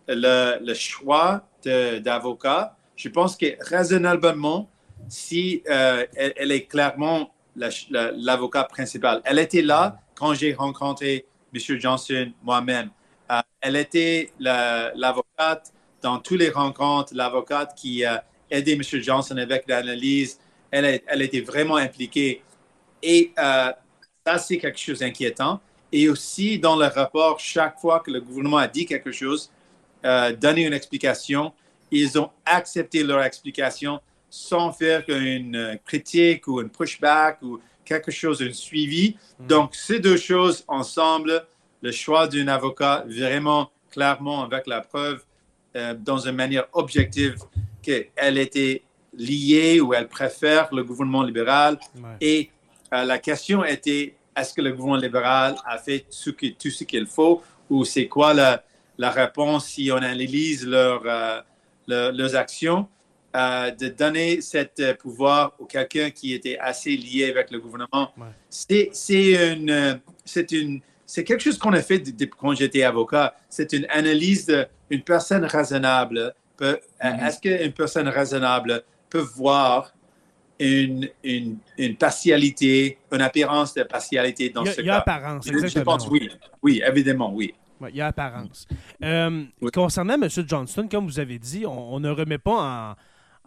Le, 0.07 0.63
le 0.63 0.73
choix 0.73 1.45
d'avocat, 1.65 2.77
je 2.95 3.09
pense 3.09 3.35
que 3.35 3.45
raisonnablement, 3.59 4.69
si 5.09 5.63
euh, 5.69 6.05
elle, 6.15 6.51
est 6.51 6.65
clairement 6.65 7.31
l'avocat 7.55 8.63
principal. 8.65 9.21
Elle 9.23 9.39
était 9.39 9.61
là 9.61 9.99
quand 10.17 10.33
j'ai 10.33 10.53
rencontré 10.53 11.25
M. 11.53 11.79
Johnson 11.79 12.31
moi-même. 12.43 12.89
Euh, 13.31 13.41
elle 13.61 13.75
était 13.75 14.31
l'avocate 14.39 15.71
dans 16.01 16.19
toutes 16.19 16.39
les 16.39 16.49
rencontres, 16.49 17.13
l'avocate 17.15 17.75
qui 17.75 18.03
a 18.03 18.23
aidé 18.49 18.73
M. 18.73 18.81
Johnson 19.01 19.37
avec 19.37 19.65
l'analyse. 19.67 20.39
Elle, 20.71 21.21
était 21.21 21.41
vraiment 21.41 21.77
impliquée. 21.77 22.41
Et 23.01 23.31
euh, 23.37 23.71
ça, 24.25 24.37
c'est 24.37 24.57
quelque 24.57 24.79
chose 24.79 24.99
d'inquiétant. 24.99 25.61
Et 25.91 26.09
aussi, 26.09 26.59
dans 26.59 26.75
le 26.75 26.85
rapport, 26.85 27.39
chaque 27.39 27.79
fois 27.79 27.99
que 28.01 28.11
le 28.11 28.19
gouvernement 28.19 28.57
a 28.57 28.67
dit 28.67 28.85
quelque 28.85 29.11
chose, 29.11 29.49
euh, 30.03 30.33
donné 30.35 30.65
une 30.65 30.73
explication, 30.73 31.53
ils 31.91 32.19
ont 32.19 32.31
accepté 32.45 33.03
leur 33.03 33.23
explication 33.23 34.01
sans 34.29 34.73
faire 34.73 35.03
une 35.07 35.79
critique 35.85 36.47
ou 36.47 36.59
une 36.59 36.69
pushback 36.69 37.41
ou 37.41 37.61
quelque 37.87 38.11
chose, 38.11 38.41
un 38.41 38.53
suivi. 38.53 39.15
Hmm. 39.39 39.47
Donc, 39.47 39.75
ces 39.75 39.99
deux 39.99 40.17
choses 40.17 40.63
ensemble, 40.67 41.45
le 41.81 41.91
choix 41.91 42.27
d'un 42.27 42.47
avocat 42.47 43.05
vraiment 43.07 43.71
clairement 43.89 44.43
avec 44.43 44.67
la 44.67 44.81
preuve, 44.81 45.23
euh, 45.75 45.93
dans 45.93 46.19
une 46.19 46.35
manière 46.35 46.67
objective, 46.73 47.37
qu'elle 47.81 48.37
était 48.37 48.83
liée 49.13 49.79
ou 49.79 49.93
elle 49.93 50.07
préfère 50.07 50.73
le 50.73 50.83
gouvernement 50.83 51.23
libéral. 51.23 51.79
Et 52.21 52.51
euh, 52.93 53.03
la 53.03 53.17
question 53.17 53.63
était, 53.63 54.15
est-ce 54.35 54.53
que 54.53 54.61
le 54.61 54.71
gouvernement 54.71 55.01
libéral 55.01 55.55
a 55.65 55.77
fait 55.77 56.05
tout 56.11 56.69
ce 56.69 56.83
qu'il 56.83 57.07
faut 57.07 57.41
ou 57.69 57.85
c'est 57.85 58.07
quoi 58.07 58.33
la, 58.33 58.63
la, 58.97 59.09
réponse 59.09 59.67
si 59.67 59.89
on 59.91 59.97
analyse 59.97 60.65
leur, 60.65 61.01
euh, 61.05 61.41
leurs 61.87 62.35
actions? 62.35 62.87
De 63.37 63.89
donner 63.89 64.41
ce 64.41 64.93
pouvoir 64.93 65.53
à 65.59 65.65
quelqu'un 65.65 66.09
qui 66.09 66.33
était 66.33 66.57
assez 66.57 66.95
lié 66.95 67.29
avec 67.29 67.51
le 67.51 67.59
gouvernement. 67.59 68.11
C'est 68.49 68.91
une, 69.09 69.99
c'est 70.25 70.51
une, 70.51 70.81
c'est 71.05 71.23
quelque 71.23 71.41
chose 71.41 71.57
qu'on 71.57 71.73
a 71.73 71.81
fait 71.81 72.03
quand 72.37 72.53
j'étais 72.55 72.83
avocat. 72.83 73.35
C'est 73.49 73.73
une 73.73 73.85
analyse 73.89 74.47
d'une 74.89 75.01
personne 75.01 75.45
raisonnable. 75.45 76.33
Mm-hmm. 76.59 77.27
Est-ce 77.27 77.39
qu'une 77.39 77.73
personne 77.73 78.07
raisonnable 78.07 78.83
peut 79.09 79.19
voir 79.19 79.93
une, 80.59 81.07
une, 81.23 81.57
une, 81.77 81.95
partialité, 81.95 82.97
une 83.11 83.21
apparence 83.21 83.75
de 83.75 83.83
partialité 83.83 84.49
dans 84.49 84.65
ce 84.65 84.71
cas? 84.71 84.81
Il 84.81 84.87
y 84.87 84.89
a 84.89 84.97
apparence, 84.97 85.47
exactement. 85.47 85.99
Je 85.99 86.05
pense 86.05 86.07
oui. 86.07 86.29
Oui, 86.63 86.81
évidemment, 86.83 87.31
oui. 87.31 87.53
il 87.89 87.95
y 87.95 88.01
a 88.01 88.07
apparence. 88.07 88.67
Euh, 89.03 89.43
concernant 89.71 90.15
M. 90.15 90.27
Johnston, 90.27 90.87
comme 90.89 91.05
vous 91.05 91.19
avez 91.19 91.37
dit, 91.37 91.65
on 91.67 91.99
ne 91.99 92.09
remet 92.09 92.39
pas 92.39 92.51
en 92.51 92.95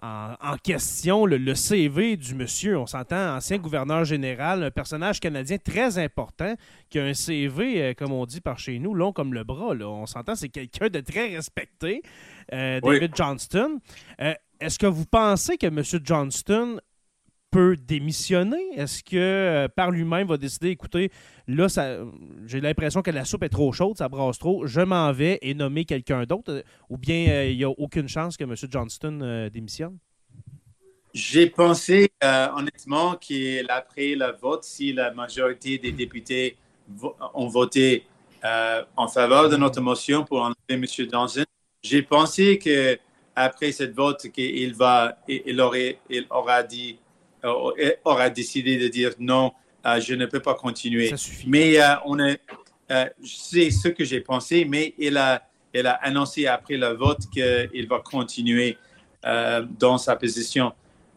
en, 0.03 0.57
question 0.63 1.27
le, 1.27 1.55
CV 1.55 2.17
du 2.17 2.35
monsieur. 2.35 2.79
On 2.79 2.87
s'entend, 2.87 3.37
ancien 3.37 3.59
gouverneur 3.59 4.05
général, 4.05 4.63
un 4.63 4.71
personnage 4.71 5.21
canadien 5.21 5.59
très 5.59 5.99
important 5.99 6.55
qui 6.89 6.99
a 6.99 7.05
un 7.05 7.15
CV, 7.15 7.83
euh, 7.83 7.95
comme 7.95 8.13
on 8.13 8.25
dit 8.25 8.41
par 8.41 8.59
chez 8.59 8.79
nous, 8.79 8.95
long 8.95 9.13
comme 9.13 9.35
le 9.35 9.45
bras. 9.45 9.75
On 9.81 10.07
s'entend, 10.07 10.35
c'est 10.35 10.49
quelqu'un 10.49 10.89
de 10.89 11.01
très 11.01 11.35
respecté, 11.35 12.03
euh, 12.53 12.81
David 12.81 13.15
Johnston. 13.15 13.81
Euh, 14.21 14.35
est-ce 14.61 14.79
que 14.79 14.87
vous 14.87 15.07
pensez 15.07 15.59
que 15.59 15.67
M. 15.67 15.83
Johnston 16.05 16.81
peut 17.51 17.77
démissionner? 17.77 18.63
Est-ce 18.77 19.03
que 19.03 19.17
euh, 19.17 19.69
par 19.69 19.91
lui-même 19.91 20.27
va 20.29 20.37
décider, 20.37 20.69
écoutez, 20.69 21.11
là, 21.49 21.67
j'ai 22.47 22.61
l'impression 22.61 23.03
que 23.03 23.11
la 23.11 23.25
soupe 23.25 23.43
est 23.43 23.49
trop 23.49 23.73
chaude, 23.73 23.99
ça 23.99 24.09
brasse 24.09 24.39
trop, 24.39 24.67
je 24.67 24.81
m'en 24.81 25.13
vais 25.13 25.39
et 25.43 25.55
nommer 25.55 25.85
quelqu'un 25.85 26.25
d'autre? 26.25 26.63
Ou 26.89 26.97
bien 26.97 27.29
euh, 27.29 27.51
il 27.51 27.57
n'y 27.57 27.65
a 27.65 27.71
aucune 27.71 28.09
chance 28.09 28.37
que 28.37 28.45
M. 28.45 28.55
Johnston 28.71 29.21
euh, 29.23 29.51
démissionne? 29.51 29.99
J'ai 31.13 31.51
pensé 31.51 32.13
honnêtement 32.23 33.17
qu'après 33.17 34.15
le 34.15 34.33
vote, 34.41 34.63
si 34.63 34.93
la 34.93 35.13
majorité 35.13 35.77
des 35.77 35.91
députés 35.91 36.57
ont 37.35 37.49
voté 37.49 38.05
en 38.45 39.09
faveur 39.09 39.49
de 39.49 39.57
notre 39.57 39.81
motion 39.81 40.25
pour 40.25 40.41
enlever 40.41 40.55
M. 40.69 40.85
Johnson, 41.11 41.45
j'ai 41.83 42.03
pensé 42.03 42.61
que 42.61 42.97
après 43.35 43.73
cette 43.73 43.95
vote, 43.95 44.29
qu'il 44.29 44.75
va, 44.75 45.19
il 45.27 45.61
aurait, 45.61 45.99
il 46.09 46.27
aura 46.31 46.63
dit 46.63 46.93
euh, 46.93 47.10
aura 48.05 48.31
décidé 48.31 48.77
de 48.77 48.89
dire 48.89 49.13
non, 49.19 49.53
euh, 49.87 50.01
je 50.01 50.15
ne 50.15 50.27
peux 50.27 50.41
pas 50.41 50.55
continuer. 50.55 51.13
Mais 51.47 51.81
euh, 51.81 51.95
on 52.05 52.19
c'est 53.25 53.71
ce 53.71 53.89
que 53.89 54.05
j'ai 54.05 54.21
pensé, 54.21 54.65
mais 54.65 54.95
il 54.99 55.17
a, 55.17 55.43
il 55.73 55.87
a 55.87 55.93
annoncé 56.03 56.47
après 56.47 56.77
le 56.77 56.89
vote 56.95 57.21
qu'il 57.33 57.87
va 57.89 58.01
continuer 58.01 58.77
dans 59.79 59.97
sa 59.97 60.17
position. 60.17 60.73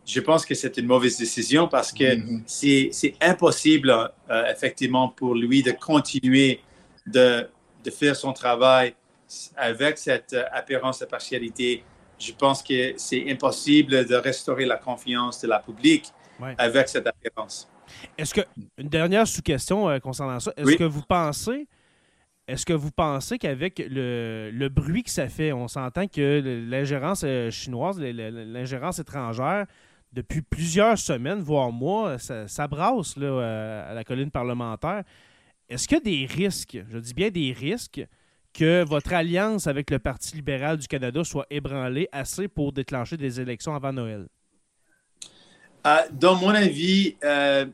Je 0.05 0.19
pense 0.19 0.45
que 0.45 0.53
c'est 0.53 0.77
une 0.77 0.85
mauvaise 0.85 1.17
décision 1.17 1.67
parce 1.67 1.91
que 1.91 2.03
mm-hmm. 2.03 2.91
c'est 2.91 3.15
impossible, 3.21 4.11
effectivement, 4.51 5.09
pour 5.09 5.33
lui 5.33 5.63
de 5.63 5.71
continuer 5.71 6.59
de, 7.07 7.47
de, 7.83 7.89
faire 7.89 8.15
son 8.15 8.33
travail 8.33 8.93
avec 9.55 9.97
cette 9.97 10.37
apparence 10.51 10.99
de 10.99 11.05
partialité 11.05 11.83
je 12.23 12.33
pense 12.33 12.63
que 12.63 12.93
c'est 12.97 13.29
impossible 13.29 14.05
de 14.05 14.15
restaurer 14.15 14.65
la 14.65 14.77
confiance 14.77 15.41
de 15.41 15.47
la 15.47 15.59
public 15.59 16.11
avec 16.57 16.89
cette 16.89 17.07
apparence. 17.07 17.69
Est-ce 18.17 18.33
que 18.33 18.41
une 18.77 18.89
dernière 18.89 19.27
sous-question 19.27 19.89
euh, 19.89 19.99
concernant 19.99 20.39
ça, 20.39 20.51
est-ce 20.57 20.75
que 20.75 20.83
vous 20.83 21.03
pensez 21.03 21.67
est-ce 22.45 22.65
que 22.65 22.73
vous 22.73 22.91
pensez 22.91 23.37
qu'avec 23.37 23.81
le, 23.89 24.67
bruit 24.67 25.03
que 25.03 25.09
ça 25.09 25.29
fait, 25.29 25.53
on 25.53 25.69
s'entend 25.69 26.07
que 26.07 26.41
l'ingérence 26.69 27.23
euh, 27.23 27.49
chinoise, 27.49 27.97
l'ingérence 28.01 28.99
étrangère, 28.99 29.65
depuis 30.11 30.41
plusieurs 30.41 30.97
semaines, 30.97 31.39
voire 31.39 31.71
mois, 31.71 32.17
ça, 32.19 32.67
brasse 32.67 33.15
là, 33.15 33.27
euh, 33.27 33.91
à 33.91 33.93
la 33.93 34.03
colline 34.03 34.29
parlementaire. 34.29 35.03
Est-ce 35.69 35.87
qu'il 35.87 35.97
y 35.97 36.01
a 36.01 36.03
des 36.03 36.25
risques, 36.25 36.77
je 36.89 36.97
dis 36.97 37.13
bien 37.13 37.29
des 37.29 37.53
risques, 37.53 38.05
que 38.53 38.85
votre 38.85 39.13
alliance 39.13 39.67
avec 39.67 39.89
le 39.89 39.99
Parti 39.99 40.35
libéral 40.35 40.77
du 40.77 40.87
Canada 40.87 41.23
soit 41.23 41.47
ébranlée 41.49 42.07
assez 42.11 42.47
pour 42.47 42.71
déclencher 42.71 43.17
des 43.17 43.41
élections 43.41 43.75
avant 43.75 43.91
Noël? 43.91 44.27
Euh, 45.85 45.97
dans 46.11 46.35
mon 46.35 46.49
avis, 46.49 47.15
euh, 47.23 47.65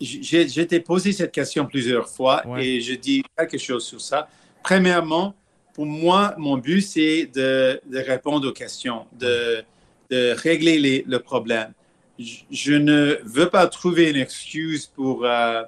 j'ai 0.00 0.60
été 0.60 0.80
posé 0.80 1.12
cette 1.12 1.32
question 1.32 1.66
plusieurs 1.66 2.08
fois 2.08 2.44
et 2.58 2.80
je 2.80 2.94
dis 2.94 3.24
quelque 3.36 3.58
chose 3.58 3.84
sur 3.84 4.00
ça. 4.00 4.28
Premièrement, 4.62 5.34
pour 5.72 5.86
moi, 5.86 6.34
mon 6.38 6.58
but, 6.58 6.82
c'est 6.82 7.26
de, 7.26 7.80
répondre 7.92 8.48
aux 8.48 8.52
questions, 8.52 9.06
de, 9.18 9.64
régler 10.10 11.04
le 11.06 11.18
problème. 11.18 11.72
Je, 12.18 12.72
ne 12.72 13.18
veux 13.24 13.48
pas 13.48 13.66
trouver 13.68 14.10
une 14.10 14.16
excuse 14.16 14.86
pour, 14.86 15.24
euh, 15.24 15.62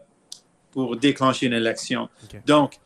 pour 0.72 0.96
déclencher 0.96 1.46
une 1.46 1.52
élection. 1.52 2.08
Donc, 2.46 2.78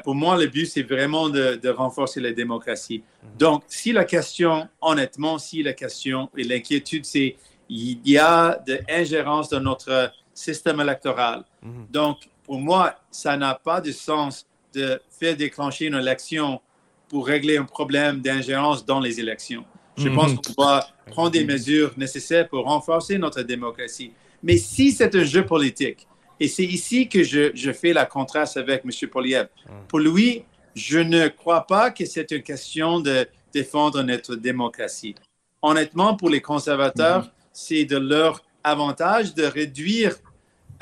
pour 0.00 0.14
moi, 0.14 0.36
le 0.38 0.46
but, 0.46 0.66
c'est 0.66 0.82
vraiment 0.82 1.28
de, 1.28 1.68
renforcer 1.68 2.20
la 2.20 2.32
démocratie. 2.32 3.02
Mhm. 3.22 3.28
Donc, 3.38 3.62
si 3.68 3.92
la 3.92 4.04
question, 4.04 4.68
honnêtement, 4.80 5.38
si 5.38 5.62
la 5.62 5.72
question 5.72 6.30
et 6.36 6.44
l'inquiétude, 6.44 7.04
c'est 7.04 7.36
il 7.68 8.00
y 8.04 8.18
a 8.18 8.62
de 8.66 8.80
l'ingérence 8.88 9.48
dans 9.48 9.60
notre 9.60 10.12
système 10.34 10.80
électoral. 10.80 11.44
Mhm. 11.62 11.86
Donc, 11.90 12.18
pour 12.44 12.58
moi, 12.58 12.96
ça 13.10 13.36
n'a 13.36 13.54
pas 13.54 13.80
de 13.80 13.92
sens 13.92 14.46
de 14.74 15.00
faire 15.10 15.36
déclencher 15.36 15.86
une 15.86 15.94
élection 15.94 16.60
pour 17.08 17.26
régler 17.26 17.56
un 17.58 17.64
problème 17.64 18.20
d'ingérence 18.20 18.84
dans 18.84 19.00
les 19.00 19.20
élections. 19.20 19.64
Je 19.96 20.08
mhm. 20.08 20.14
pense 20.14 20.34
qu'on 20.34 20.52
doit 20.54 20.86
prendre 21.06 21.30
des 21.30 21.44
mesures 21.44 21.92
nécessaires 21.96 22.48
pour 22.48 22.64
renforcer 22.64 23.18
notre 23.18 23.42
démocratie. 23.42 24.12
Mais 24.42 24.56
si 24.56 24.92
c'est 24.92 25.14
un 25.14 25.24
jeu 25.24 25.44
politique, 25.44 26.06
et 26.42 26.48
c'est 26.48 26.64
ici 26.64 27.08
que 27.08 27.22
je, 27.22 27.72
fais 27.72 27.92
la 27.92 28.04
contraste 28.04 28.56
avec 28.56 28.82
M. 28.84 29.08
Poliev. 29.08 29.46
Pour 29.86 30.00
lui, 30.00 30.42
je 30.74 30.98
ne 30.98 31.28
crois 31.28 31.68
pas 31.68 31.92
que 31.92 32.04
c'est 32.04 32.32
une 32.32 32.42
question 32.42 32.98
de 32.98 33.28
défendre 33.54 34.02
notre 34.02 34.34
démocratie. 34.34 35.14
Honnêtement, 35.62 36.16
pour 36.16 36.30
les 36.30 36.40
conservateurs, 36.40 37.26
mm-hmm. 37.26 37.30
c'est 37.52 37.84
de 37.84 37.96
leur 37.96 38.42
avantage 38.64 39.34
de 39.34 39.44
réduire 39.44 40.16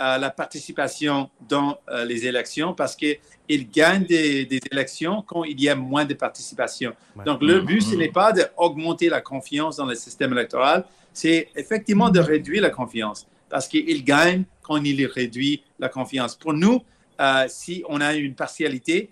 euh, 0.01 0.17
la 0.17 0.31
participation 0.31 1.29
dans 1.47 1.79
euh, 1.91 2.07
les 2.07 2.27
élections 2.27 2.73
parce 2.73 2.97
qu'ils 2.97 3.71
gagnent 3.71 4.07
des, 4.07 4.61
élections 4.73 5.23
quand 5.27 5.45
il 5.45 5.61
y 5.61 5.69
a 5.69 5.75
moins 5.75 6.07
de 6.07 6.15
participation. 6.15 6.95
Donc, 7.27 7.43
le 7.43 7.61
but, 7.61 7.83
ce 7.83 7.97
n'est 7.97 8.09
pas 8.09 8.33
d'augmenter 8.33 9.11
la 9.11 9.21
confiance 9.21 9.77
dans 9.77 9.85
le 9.85 9.95
système 9.95 10.33
électoral, 10.33 10.87
c'est 11.13 11.49
effectivement 11.55 12.09
de 12.09 12.19
réduire 12.19 12.63
la 12.63 12.71
confiance 12.71 13.27
parce 13.51 13.69
qu'il 13.69 14.05
gagne 14.05 14.45
quand 14.63 14.83
il 14.83 15.05
réduit 15.07 15.63
la 15.79 15.89
confiance. 15.89 16.37
Pour 16.37 16.55
nous, 16.55 16.81
euh, 17.21 17.45
si 17.49 17.85
on 17.89 18.01
a 18.01 18.15
une 18.15 18.35
partialité, 18.35 19.11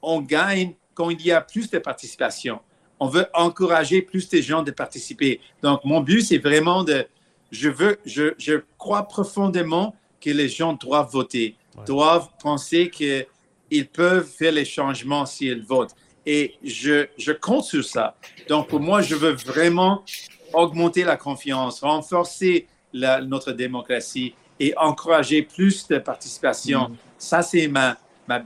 on 0.00 0.20
gagne 0.20 0.74
quand 0.94 1.10
il 1.10 1.20
y 1.22 1.32
a 1.32 1.40
plus 1.40 1.70
de 1.70 1.78
participation. 1.78 2.60
On 3.00 3.08
veut 3.08 3.26
encourager 3.34 4.00
plus 4.00 4.28
de 4.28 4.40
gens 4.40 4.62
de 4.62 4.70
participer. 4.70 5.40
Donc, 5.62 5.84
mon 5.84 6.00
but, 6.00 6.22
c'est 6.22 6.38
vraiment 6.38 6.84
de, 6.84 7.04
je 7.50 7.68
veux, 7.68 7.98
je, 8.06 8.34
je, 8.38 8.62
crois 8.78 9.08
profondément 9.08 9.94
que 10.20 10.30
les 10.30 10.48
gens 10.48 10.74
doivent 10.74 11.10
voter, 11.10 11.56
doivent 11.84 12.28
penser 12.40 12.90
qu'ils 12.90 13.88
peuvent 13.88 14.26
faire 14.26 14.52
les 14.52 14.64
changements 14.64 15.26
s'ils 15.26 15.64
votent. 15.64 15.96
Et 16.24 16.54
je, 16.62 17.08
je 17.18 17.32
compte 17.32 17.64
sur 17.64 17.84
ça. 17.84 18.16
Donc, 18.48 18.68
pour 18.68 18.78
moi, 18.78 19.02
je 19.02 19.16
veux 19.16 19.32
vraiment 19.32 20.04
augmenter 20.52 21.02
la 21.02 21.16
confiance, 21.16 21.80
renforcer 21.80 22.68
notre 22.92 23.52
démocratie 23.52 24.34
et 24.60 24.74
encourager 24.76 25.42
plus 25.42 25.86
de 25.88 25.98
participation. 25.98 26.88
Mm. 26.88 26.96
Ça, 27.18 27.42
c'est 27.42 27.68
ma, 27.68 27.96
ma, 28.28 28.44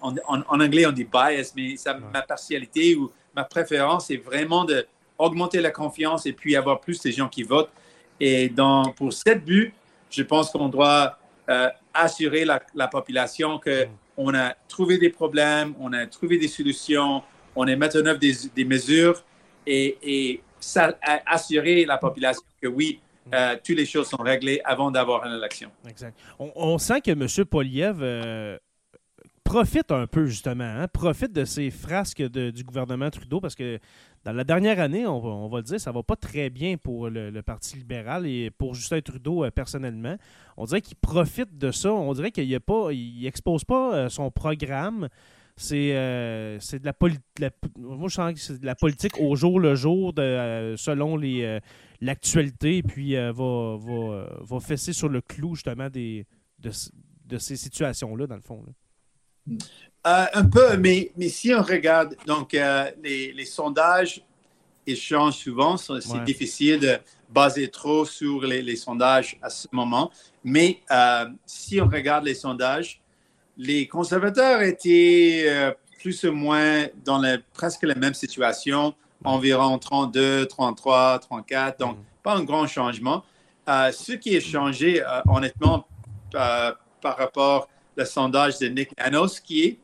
en, 0.00 0.60
anglais, 0.60 0.86
on 0.86 0.92
dit 0.92 1.04
bias, 1.04 1.52
mais 1.56 1.76
ça, 1.76 1.96
ma 2.12 2.22
partialité 2.22 2.94
ou 2.94 3.10
ma 3.34 3.44
préférence, 3.44 4.06
c'est 4.06 4.16
vraiment 4.16 4.64
de 4.64 4.86
augmenter 5.18 5.60
la 5.60 5.70
confiance 5.70 6.26
et 6.26 6.32
puis 6.32 6.56
avoir 6.56 6.80
plus 6.80 7.00
de 7.02 7.10
gens 7.10 7.28
qui 7.28 7.42
votent. 7.42 7.70
Et 8.20 8.48
dans, 8.48 8.92
pour 8.92 9.12
cette 9.12 9.44
but, 9.44 9.72
je 10.10 10.22
pense 10.22 10.50
qu'on 10.50 10.68
doit 10.68 11.18
euh, 11.48 11.68
assurer 11.94 12.44
la, 12.44 12.62
la 12.74 12.88
population 12.88 13.58
qu'on 13.58 14.30
mm. 14.30 14.34
a 14.34 14.54
trouvé 14.68 14.98
des 14.98 15.10
problèmes, 15.10 15.74
on 15.80 15.92
a 15.92 16.06
trouvé 16.06 16.38
des 16.38 16.48
solutions, 16.48 17.22
on 17.54 17.66
est 17.66 17.76
mettre 17.76 18.00
en 18.00 18.06
œuvre 18.06 18.18
des, 18.18 18.34
des 18.54 18.64
mesures 18.64 19.22
et, 19.66 19.98
et 20.02 20.42
ça, 20.60 20.96
assurer 21.26 21.84
la 21.84 21.98
population 21.98 22.42
que 22.60 22.68
oui, 22.68 23.00
euh, 23.34 23.56
toutes 23.64 23.76
les 23.76 23.86
choses 23.86 24.08
sont 24.08 24.22
réglées 24.22 24.60
avant 24.64 24.90
d'avoir 24.90 25.26
une 25.26 25.34
élection. 25.34 25.70
Exact. 25.88 26.16
On, 26.38 26.78
sent 26.78 27.00
que 27.00 27.10
M. 27.10 27.44
Poliev 27.44 27.98
euh, 28.00 28.56
profite 29.42 29.90
un 29.90 30.06
peu, 30.06 30.26
justement, 30.26 30.64
hein, 30.64 30.86
profite 30.88 31.32
de 31.32 31.44
ces 31.44 31.70
frasques 31.70 32.22
du 32.22 32.62
gouvernement 32.62 33.10
Trudeau 33.10 33.40
parce 33.40 33.54
que 33.54 33.78
dans 34.24 34.32
la 34.32 34.44
dernière 34.44 34.80
année, 34.80 35.06
on 35.06 35.48
va, 35.48 35.58
le 35.58 35.62
dire, 35.62 35.80
ça 35.80 35.92
va 35.92 36.02
pas 36.02 36.16
très 36.16 36.50
bien 36.50 36.76
pour 36.76 37.08
le, 37.08 37.40
Parti 37.42 37.76
libéral 37.76 38.26
et 38.26 38.50
pour 38.50 38.74
Justin 38.74 39.00
Trudeau 39.00 39.44
euh, 39.44 39.50
personnellement. 39.50 40.16
On 40.56 40.64
dirait 40.64 40.80
qu'il 40.80 40.96
profite 40.96 41.58
de 41.58 41.72
ça. 41.72 41.92
On 41.92 42.12
dirait 42.12 42.30
qu'il 42.30 42.48
n'expose 43.22 43.64
pas 43.64 44.08
son 44.08 44.30
programme 44.30 45.08
c'est 45.58 45.88
de 45.94 46.84
la, 46.84 47.50
moi 47.78 48.08
je 48.08 48.14
sens 48.14 48.34
que 48.34 48.38
c'est 48.38 48.60
de 48.60 48.66
la 48.66 48.74
politique 48.74 49.18
au 49.18 49.36
jour 49.36 49.58
le 49.58 49.74
jour 49.74 50.12
de, 50.12 50.74
selon 50.76 51.16
les, 51.16 51.60
l'actualité, 52.00 52.82
puis 52.82 53.16
euh, 53.16 53.32
va, 53.32 53.76
va, 53.78 54.28
va, 54.40 54.60
fesser 54.60 54.92
sur 54.92 55.08
le 55.08 55.20
clou 55.20 55.54
justement 55.54 55.88
des, 55.88 56.26
de, 56.58 56.70
de 57.26 57.38
ces 57.38 57.56
situations-là, 57.56 58.26
dans 58.26 58.36
le 58.36 58.40
fond. 58.40 58.64
Euh, 59.48 60.26
un 60.32 60.44
peu, 60.44 60.76
mais, 60.76 61.12
mais 61.16 61.28
si 61.28 61.52
on 61.54 61.62
regarde, 61.62 62.16
donc 62.26 62.54
euh, 62.54 62.90
les, 63.02 63.32
les, 63.32 63.44
sondages, 63.44 64.22
ils 64.86 64.96
changent 64.96 65.36
souvent. 65.36 65.76
C'est 65.76 66.24
difficile 66.24 66.80
de 66.80 66.98
baser 67.28 67.68
trop 67.68 68.04
sur 68.04 68.42
les, 68.42 68.62
les, 68.62 68.76
sondages 68.76 69.36
à 69.42 69.50
ce 69.50 69.66
moment. 69.72 70.10
Mais 70.44 70.80
si 71.44 71.80
on 71.80 71.88
regarde 71.88 72.24
les 72.24 72.34
sondages, 72.34 73.00
les 73.56 73.88
conservateurs 73.88 74.62
étaient 74.62 75.74
plus 76.00 76.22
ou 76.24 76.32
moins 76.32 76.86
dans 77.04 77.20
presque 77.52 77.82
la 77.82 77.96
même 77.96 78.14
situation 78.14 78.94
environ 79.26 79.78
32, 79.78 80.46
33, 80.46 81.18
34. 81.18 81.78
Donc, 81.78 81.96
mm. 81.96 82.00
pas 82.22 82.36
un 82.36 82.44
grand 82.44 82.66
changement. 82.66 83.24
Euh, 83.68 83.90
ce 83.90 84.12
qui 84.12 84.36
est 84.36 84.40
changé, 84.40 85.02
euh, 85.02 85.20
honnêtement, 85.28 85.86
euh, 86.34 86.72
par 87.02 87.16
rapport 87.16 87.68
au 87.98 88.04
sondage 88.04 88.58
de 88.58 88.68
Nick 88.68 88.90
Anos, 88.96 89.40
qui 89.40 89.64
est 89.64 89.78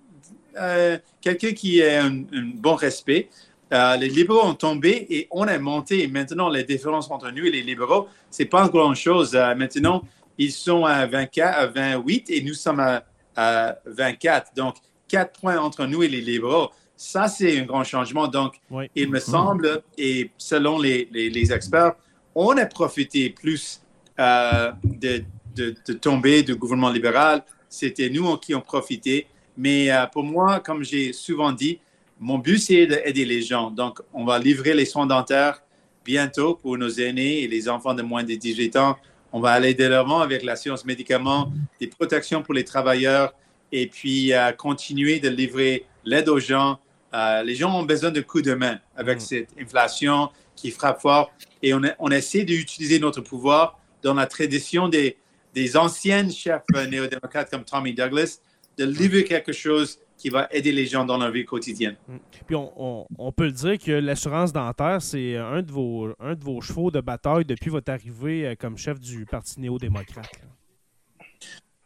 quelqu'un 1.20 1.52
qui 1.52 1.82
a 1.82 2.04
un, 2.04 2.24
bon 2.54 2.74
respect. 2.74 3.30
les 3.70 4.08
libéraux 4.08 4.46
ont 4.46 4.54
tombé 4.54 5.06
et 5.08 5.26
on 5.30 5.48
a 5.48 5.58
monté. 5.58 6.06
maintenant, 6.08 6.50
les 6.50 6.62
différences 6.62 7.10
entre 7.10 7.30
nous 7.30 7.46
et 7.46 7.50
les 7.50 7.62
libéraux, 7.62 8.06
c'est 8.30 8.44
pas 8.44 8.68
grand-chose. 8.68 9.34
maintenant, 9.56 10.02
ils 10.36 10.52
sont 10.52 10.84
à 10.84 11.06
24, 11.06 11.58
à 11.58 11.66
28 11.68 12.30
et 12.30 12.42
nous 12.42 12.52
sommes 12.52 12.80
à, 12.80 13.02
à 13.34 13.76
24. 13.86 14.54
Donc, 14.54 14.76
quatre 15.08 15.40
points 15.40 15.58
entre 15.58 15.86
nous 15.86 16.02
et 16.02 16.08
les 16.08 16.20
libéraux. 16.20 16.70
Ça, 16.96 17.28
c'est 17.28 17.58
un 17.58 17.64
grand 17.64 17.84
changement. 17.84 18.28
Donc, 18.28 18.60
il 18.94 19.10
me 19.10 19.18
semble, 19.18 19.82
et 19.98 20.30
selon 20.38 20.78
les, 20.78 21.08
les, 21.12 21.52
experts, 21.52 21.94
on 22.34 22.56
a 22.56 22.66
profité 22.66 23.30
plus 23.30 23.82
euh, 24.18 24.72
de, 24.84 25.24
de, 25.54 25.92
tomber 25.94 26.42
du 26.42 26.54
gouvernement 26.54 26.90
libéral. 26.90 27.42
C'était 27.68 28.08
nous 28.08 28.36
qui 28.36 28.54
ont 28.54 28.60
profité. 28.60 29.26
Mais 29.56 29.90
euh, 29.90 30.06
pour 30.06 30.22
moi, 30.22 30.60
comme 30.60 30.84
j'ai 30.84 31.12
souvent 31.12 31.52
dit, 31.52 31.80
mon 32.20 32.38
but, 32.38 32.58
c'est 32.58 32.86
d'aider 32.86 33.24
les 33.24 33.42
gens. 33.42 33.70
Donc, 33.70 34.00
on 34.12 34.24
va 34.24 34.38
livrer 34.38 34.74
les 34.74 34.84
soins 34.84 35.06
dentaires 35.06 35.62
bientôt 36.04 36.54
pour 36.54 36.76
nos 36.78 36.88
aînés 36.88 37.42
et 37.42 37.48
les 37.48 37.68
enfants 37.68 37.94
de 37.94 38.02
moins 38.02 38.22
de 38.22 38.34
18 38.34 38.76
ans. 38.76 38.96
On 39.32 39.40
va 39.40 39.50
aller 39.52 39.74
de 39.74 39.84
l'avant 39.84 40.20
avec 40.20 40.42
la 40.42 40.56
science 40.56 40.84
médicaments, 40.84 41.50
des 41.80 41.86
protections 41.86 42.42
pour 42.42 42.54
les 42.54 42.64
travailleurs 42.64 43.32
et 43.72 43.86
puis 43.86 44.32
euh, 44.32 44.52
continuer 44.52 45.18
de 45.18 45.28
livrer 45.28 45.86
l'aide 46.04 46.28
aux 46.28 46.38
gens, 46.38 46.78
euh, 47.14 47.42
les 47.42 47.54
gens 47.54 47.76
ont 47.76 47.84
besoin 47.84 48.10
de 48.10 48.20
coups 48.20 48.44
de 48.44 48.54
main 48.54 48.78
avec 48.96 49.18
mm. 49.18 49.20
cette 49.20 49.48
inflation 49.58 50.30
qui 50.54 50.70
frappe 50.70 51.00
fort. 51.00 51.32
Et 51.62 51.74
on, 51.74 51.80
on 51.98 52.10
essaie 52.10 52.44
d'utiliser 52.44 52.98
notre 52.98 53.22
pouvoir 53.22 53.78
dans 54.02 54.14
la 54.14 54.26
tradition 54.26 54.88
des, 54.88 55.16
des 55.54 55.76
anciennes 55.76 56.30
chefs 56.30 56.62
néo-démocrates 56.88 57.50
comme 57.50 57.64
Tommy 57.64 57.94
Douglas, 57.94 58.40
de 58.78 58.84
livrer 58.84 59.24
quelque 59.24 59.52
chose 59.52 59.98
qui 60.16 60.28
va 60.28 60.46
aider 60.52 60.70
les 60.70 60.86
gens 60.86 61.04
dans 61.04 61.18
leur 61.18 61.30
vie 61.30 61.44
quotidienne. 61.44 61.96
Mm. 62.08 62.16
Puis 62.46 62.54
on, 62.54 63.06
on, 63.18 63.32
peut 63.32 63.46
le 63.46 63.52
dire 63.52 63.78
que 63.78 63.92
l'assurance 63.92 64.52
dentaire, 64.52 65.02
c'est 65.02 65.36
un, 65.36 65.62
de 65.62 65.72
vos, 65.72 66.10
un 66.20 66.34
de 66.34 66.44
vos 66.44 66.60
chevaux 66.60 66.90
de 66.90 67.00
bataille 67.00 67.44
depuis 67.44 67.70
votre 67.70 67.90
arrivée 67.90 68.46
euh, 68.46 68.54
comme 68.58 68.76
chef 68.76 69.00
du 69.00 69.26
Parti 69.26 69.60
néo-démocrate. 69.60 70.30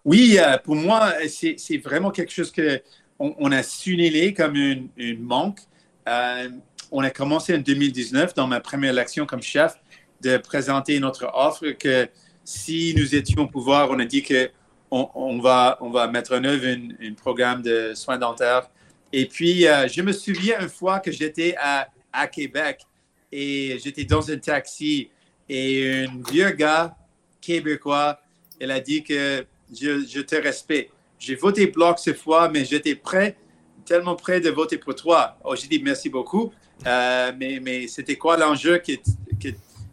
Oui, 0.07 0.39
euh, 0.39 0.57
pour 0.59 0.77
moi, 0.77 1.15
c'est 1.29 1.79
vraiment 1.79 2.13
quelque 2.13 2.31
chose 2.33 2.53
que 2.53 2.81
on, 3.19 3.51
a 3.51 3.63
signalé 3.65 4.33
comme 4.33 4.55
une, 4.55 4.89
manque. 5.19 5.59
Euh, 6.07 6.49
on 6.93 7.03
a 7.03 7.11
commencé 7.11 7.57
en 7.57 7.59
2019, 7.59 8.33
dans 8.35 8.47
ma 8.47 8.61
première 8.61 8.93
élection 8.93 9.27
comme 9.27 9.43
chef, 9.43 9.75
de 10.21 10.37
présenter 10.37 11.01
notre 11.01 11.29
offre 11.35 11.71
que 11.73 12.09
si 12.45 12.95
nous 12.97 13.17
étions 13.17 13.43
au 13.43 13.47
pouvoir, 13.49 13.91
on 13.91 13.99
a 13.99 14.05
dit 14.05 14.23
que 14.23 14.49
on, 14.93 15.41
va, 15.41 15.77
on 15.81 15.91
va 15.91 16.07
mettre 16.07 16.37
en 16.39 16.45
œuvre 16.45 16.67
un 16.69 17.15
programme 17.15 17.63
de 17.63 17.93
soins 17.95 18.19
dentaires. 18.19 18.71
Et 19.13 19.27
puis, 19.27 19.67
euh, 19.67 19.89
je 19.89 20.03
me 20.03 20.13
souviens 20.13 20.61
une 20.61 20.69
fois 20.69 21.01
que 21.01 21.11
j'étais 21.11 21.57
à, 21.59 21.89
à 22.13 22.29
Québec 22.29 22.83
et 23.33 23.77
j'étais 23.83 24.05
dans 24.05 24.31
un 24.31 24.39
taxi 24.39 25.11
et 25.49 26.05
un 26.07 26.23
vieux 26.31 26.51
gars 26.51 26.97
québécois, 27.41 28.21
il 28.61 28.71
a 28.71 28.79
dit 28.79 29.03
que 29.03 29.45
je, 29.73 30.05
je 30.07 30.21
te 30.21 30.37
respecte. 30.37 30.93
J'ai 31.19 31.35
voté 31.35 31.67
bloc 31.67 31.99
cette 31.99 32.19
fois, 32.19 32.49
mais 32.49 32.65
j'étais 32.65 32.95
prêt, 32.95 33.37
tellement 33.85 34.17
prêt 34.17 34.41
de 34.41 34.51
voter 34.51 34.79
pour 34.79 34.95
toi. 34.95 35.39
Oh, 35.45 35.55
j'ai 35.57 35.69
dit 35.69 35.81
merci 35.83 36.09
beaucoup. 36.09 36.53
Euh, 36.87 37.33
mais, 37.39 37.59
mais 37.63 37.89
c'était 37.89 38.17
quoi 38.17 38.37
l'enjeu 38.37 38.79
que, 38.79 38.93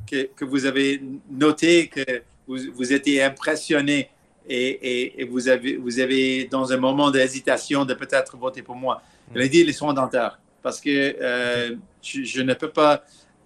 que, 0.06 0.24
que, 0.36 0.46
vous 0.46 0.66
avez 0.66 1.02
noté, 1.32 1.88
que 1.88 2.04
vous, 2.46 2.58
vous 2.74 2.92
étiez 2.92 3.24
impressionné 3.24 4.10
et, 4.50 5.22
et, 5.22 5.24
vous, 5.24 5.48
avez, 5.48 5.78
vous 5.78 6.00
avez, 6.02 6.46
dans 6.46 6.74
un 6.74 6.78
moment 6.78 7.10
d'hésitation, 7.10 7.86
de 7.86 7.94
peut-être 7.94 8.36
voter 8.36 8.62
pour 8.62 8.76
moi? 8.76 9.02
Il 9.34 9.42
a 9.42 9.48
dit 9.48 9.64
les 9.64 9.72
soins 9.72 9.94
dentaires. 9.94 10.38
Parce 10.62 10.82
que 10.82 11.16
euh, 11.22 11.76
je, 12.02 12.42
ne 12.42 12.54
peux 12.54 12.70
pas, 12.70 13.04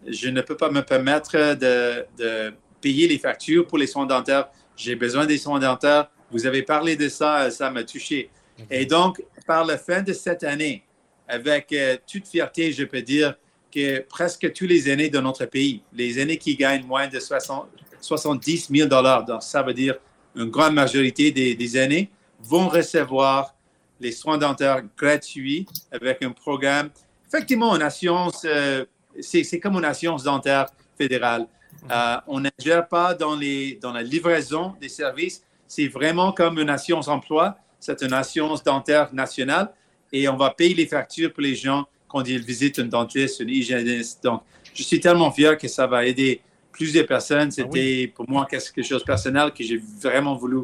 je 0.07 0.29
ne 0.29 0.41
peux 0.41 0.57
pas 0.57 0.71
me 0.71 0.81
permettre 0.81 1.55
de, 1.55 2.05
de 2.17 2.53
payer 2.81 3.07
les 3.07 3.19
factures 3.19 3.67
pour 3.67 3.77
les 3.77 3.87
soins 3.87 4.07
dentaires. 4.07 4.49
J'ai 4.75 4.95
besoin 4.95 5.25
des 5.27 5.37
soins 5.37 5.59
dentaires 5.59 6.09
vous 6.31 6.45
avez 6.45 6.63
parlé 6.63 6.95
de 6.95 7.09
ça, 7.09 7.49
ça 7.51 7.69
m'a 7.69 7.83
touché. 7.83 8.29
Et 8.69 8.85
donc, 8.85 9.23
par 9.45 9.65
la 9.65 9.77
fin 9.77 10.01
de 10.01 10.13
cette 10.13 10.43
année, 10.43 10.83
avec 11.27 11.71
euh, 11.73 11.97
toute 12.11 12.27
fierté, 12.27 12.71
je 12.71 12.83
peux 12.83 13.01
dire 13.01 13.35
que 13.73 13.99
presque 13.99 14.51
tous 14.53 14.65
les 14.65 14.89
aînés 14.89 15.09
de 15.09 15.19
notre 15.19 15.45
pays, 15.45 15.81
les 15.93 16.19
aînés 16.19 16.37
qui 16.37 16.55
gagnent 16.55 16.85
moins 16.85 17.07
de 17.07 17.19
60, 17.19 17.67
70 18.01 18.69
000 18.71 18.87
dollars, 18.87 19.25
donc 19.25 19.43
ça 19.43 19.61
veut 19.61 19.73
dire 19.73 19.95
une 20.35 20.49
grande 20.49 20.73
majorité 20.73 21.31
des, 21.31 21.55
des 21.55 21.77
aînés, 21.77 22.09
vont 22.39 22.67
recevoir 22.67 23.55
les 23.99 24.11
soins 24.11 24.37
dentaires 24.37 24.83
gratuits 24.97 25.65
avec 25.91 26.21
un 26.23 26.31
programme. 26.31 26.89
Effectivement, 27.27 27.75
une 27.75 27.81
assurance, 27.81 28.43
euh, 28.45 28.85
c'est 29.19 29.59
comme 29.59 29.75
une 29.75 29.85
assurance 29.85 30.23
dentaire 30.23 30.67
fédérale. 30.97 31.47
Euh, 31.91 32.17
on 32.27 32.39
ne 32.39 32.49
gère 32.59 32.87
pas 32.87 33.13
dans, 33.13 33.35
les, 33.35 33.75
dans 33.81 33.91
la 33.91 34.03
livraison 34.03 34.75
des 34.79 34.89
services, 34.89 35.43
c'est 35.67 35.87
vraiment 35.87 36.31
comme 36.31 36.59
une 36.59 36.69
assurance 36.69 37.07
emploi. 37.07 37.57
C'est 37.79 38.01
une 38.01 38.13
assurance 38.13 38.63
dentaire 38.63 39.13
nationale 39.13 39.71
et 40.11 40.27
on 40.27 40.35
va 40.35 40.49
payer 40.51 40.73
les 40.73 40.87
factures 40.87 41.31
pour 41.31 41.43
les 41.43 41.55
gens 41.55 41.85
quand 42.07 42.23
ils 42.27 42.41
visitent 42.41 42.79
un 42.79 42.85
dentiste, 42.85 43.41
un 43.41 43.47
hygiéniste. 43.47 44.23
Donc, 44.23 44.41
je 44.73 44.83
suis 44.83 44.99
tellement 44.99 45.31
fier 45.31 45.57
que 45.57 45.67
ça 45.67 45.85
va 45.85 46.05
aider 46.05 46.41
plusieurs 46.71 47.05
personnes. 47.05 47.49
Ah 47.49 47.51
C'était 47.51 48.11
pour 48.15 48.29
moi 48.29 48.47
quelque 48.49 48.83
chose 48.83 49.01
de 49.01 49.05
personnel 49.05 49.51
que 49.51 49.63
j'ai 49.63 49.77
vraiment 49.77 50.35
voulu, 50.35 50.59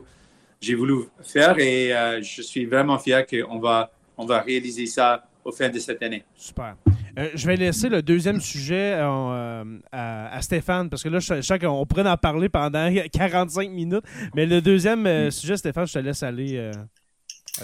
j'ai 0.62 0.76
voulu 0.76 1.06
faire 1.22 1.58
et 1.60 1.94
euh, 1.94 2.22
je 2.22 2.42
suis 2.42 2.66
vraiment 2.66 2.98
fier 2.98 3.26
qu'on 3.26 3.60
va, 3.60 3.92
on 4.18 4.26
va 4.26 4.42
réaliser 4.42 4.86
ça 4.86 5.26
au 5.44 5.52
fin 5.52 5.70
de 5.70 5.80
cette 5.80 6.02
année. 6.02 6.24
Super. 6.36 6.76
Euh, 7.20 7.30
je 7.36 7.46
vais 7.46 7.56
laisser 7.56 7.90
le 7.90 8.02
deuxième 8.02 8.42
sujet 8.42 8.96
euh, 8.98 9.64
à, 9.92 10.42
Stéphane, 10.42 10.90
parce 10.90 11.04
que 11.04 11.10
là, 11.10 11.20
je, 11.20 11.42
sens 11.42 11.60
qu'on 11.60 11.86
pourrait 11.86 12.10
en 12.10 12.18
parler 12.18 12.50
pendant 12.50 12.92
45 13.14 13.70
minutes. 13.70 14.04
Mais 14.36 14.46
le 14.46 14.62
deuxième 14.62 15.06
euh, 15.06 15.30
sujet, 15.30 15.58
Stéphane, 15.58 15.86
je 15.86 15.94
te 15.94 16.00
laisse 16.00 16.24
aller. 16.24 16.72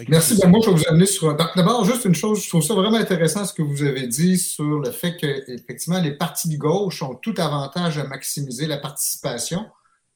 Merci. 0.07 0.39
Ben, 0.39 0.49
moi, 0.49 0.59
je 0.63 0.69
vais 0.69 0.75
vous 0.75 0.88
amener 0.88 1.07
sur. 1.07 1.35
D'abord, 1.55 1.83
juste 1.83 2.05
une 2.05 2.13
chose, 2.13 2.43
je 2.43 2.49
trouve 2.49 2.62
ça 2.62 2.75
vraiment 2.75 2.97
intéressant 2.97 3.43
ce 3.43 3.53
que 3.53 3.63
vous 3.63 3.81
avez 3.83 4.05
dit 4.05 4.38
sur 4.38 4.79
le 4.79 4.91
fait 4.91 5.17
que, 5.17 5.51
effectivement, 5.51 5.99
les 5.99 6.12
partis 6.12 6.47
de 6.49 6.57
gauche 6.57 7.01
ont 7.01 7.15
tout 7.15 7.33
avantage 7.38 7.97
à 7.97 8.03
maximiser 8.03 8.67
la 8.67 8.77
participation 8.77 9.65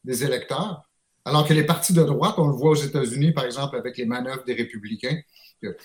des 0.03 0.23
électeurs, 0.23 0.83
alors 1.25 1.47
que 1.47 1.53
les 1.53 1.63
partis 1.63 1.93
de 1.93 2.03
droite, 2.03 2.35
on 2.37 2.47
le 2.47 2.53
voit 2.53 2.71
aux 2.71 2.75
États-Unis, 2.75 3.31
par 3.31 3.45
exemple, 3.45 3.75
avec 3.77 3.97
les 3.97 4.05
manœuvres 4.05 4.43
des 4.43 4.53
républicains. 4.53 5.17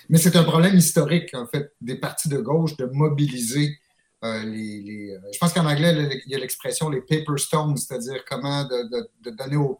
Mais 0.09 0.17
c'est 0.17 0.35
un 0.35 0.43
problème 0.43 0.75
historique, 0.75 1.33
en 1.33 1.47
fait, 1.47 1.73
des 1.81 1.95
partis 1.95 2.29
de 2.29 2.37
gauche 2.37 2.75
de 2.77 2.85
mobiliser 2.85 3.77
euh, 4.23 4.43
les, 4.43 5.11
euh, 5.11 5.19
Je 5.33 5.39
pense 5.39 5.53
qu'en 5.53 5.65
anglais, 5.65 6.21
il 6.25 6.31
y 6.31 6.35
a 6.35 6.39
l'expression 6.39 6.89
les 6.89 7.01
paper 7.01 7.37
stones, 7.37 7.77
c'est-à-dire 7.77 8.23
comment 8.27 8.65
de, 8.65 9.31
donner 9.31 9.55
au, 9.55 9.79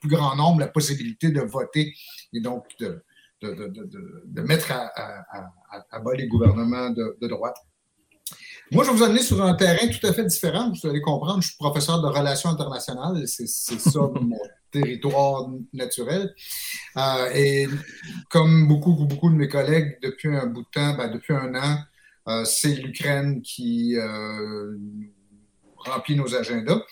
plus 0.00 0.08
grand 0.08 0.34
nombre 0.34 0.60
la 0.60 0.66
possibilité 0.66 1.30
de 1.30 1.40
voter 1.40 1.94
et 2.32 2.40
donc 2.40 2.64
de, 2.80 3.00
mettre 4.42 4.72
à, 4.72 6.00
bas 6.00 6.14
les 6.14 6.26
gouvernements 6.26 6.90
de, 6.90 7.26
droite. 7.28 7.56
Moi, 8.72 8.84
je 8.84 8.90
vais 8.90 8.96
vous 8.96 9.02
amener 9.04 9.22
sur 9.22 9.40
un 9.42 9.54
terrain 9.54 9.86
tout 9.86 10.04
à 10.06 10.12
fait 10.12 10.24
différent. 10.24 10.72
Vous 10.72 10.88
allez 10.88 11.02
comprendre, 11.02 11.42
je 11.42 11.48
suis 11.48 11.56
professeur 11.56 12.00
de 12.00 12.08
relations 12.08 12.48
internationales. 12.48 13.22
C'est 13.26 13.46
ça 13.46 14.00
mon 14.00 14.36
territoire 14.72 15.48
naturel. 15.72 16.34
Euh, 16.96 17.30
et 17.34 17.68
comme 18.28 18.66
beaucoup, 18.66 18.94
beaucoup 18.94 19.30
de 19.30 19.36
mes 19.36 19.48
collègues, 19.48 19.98
depuis 20.02 20.34
un 20.34 20.46
bout 20.46 20.62
de 20.62 20.68
temps, 20.72 20.96
ben, 20.96 21.08
depuis 21.08 21.34
un 21.34 21.54
an, 21.54 21.78
euh, 22.28 22.44
c'est 22.44 22.74
l'Ukraine 22.74 23.42
qui 23.42 23.96
euh, 23.96 24.76
remplit 25.76 26.16
nos 26.16 26.34
agendas. 26.34 26.82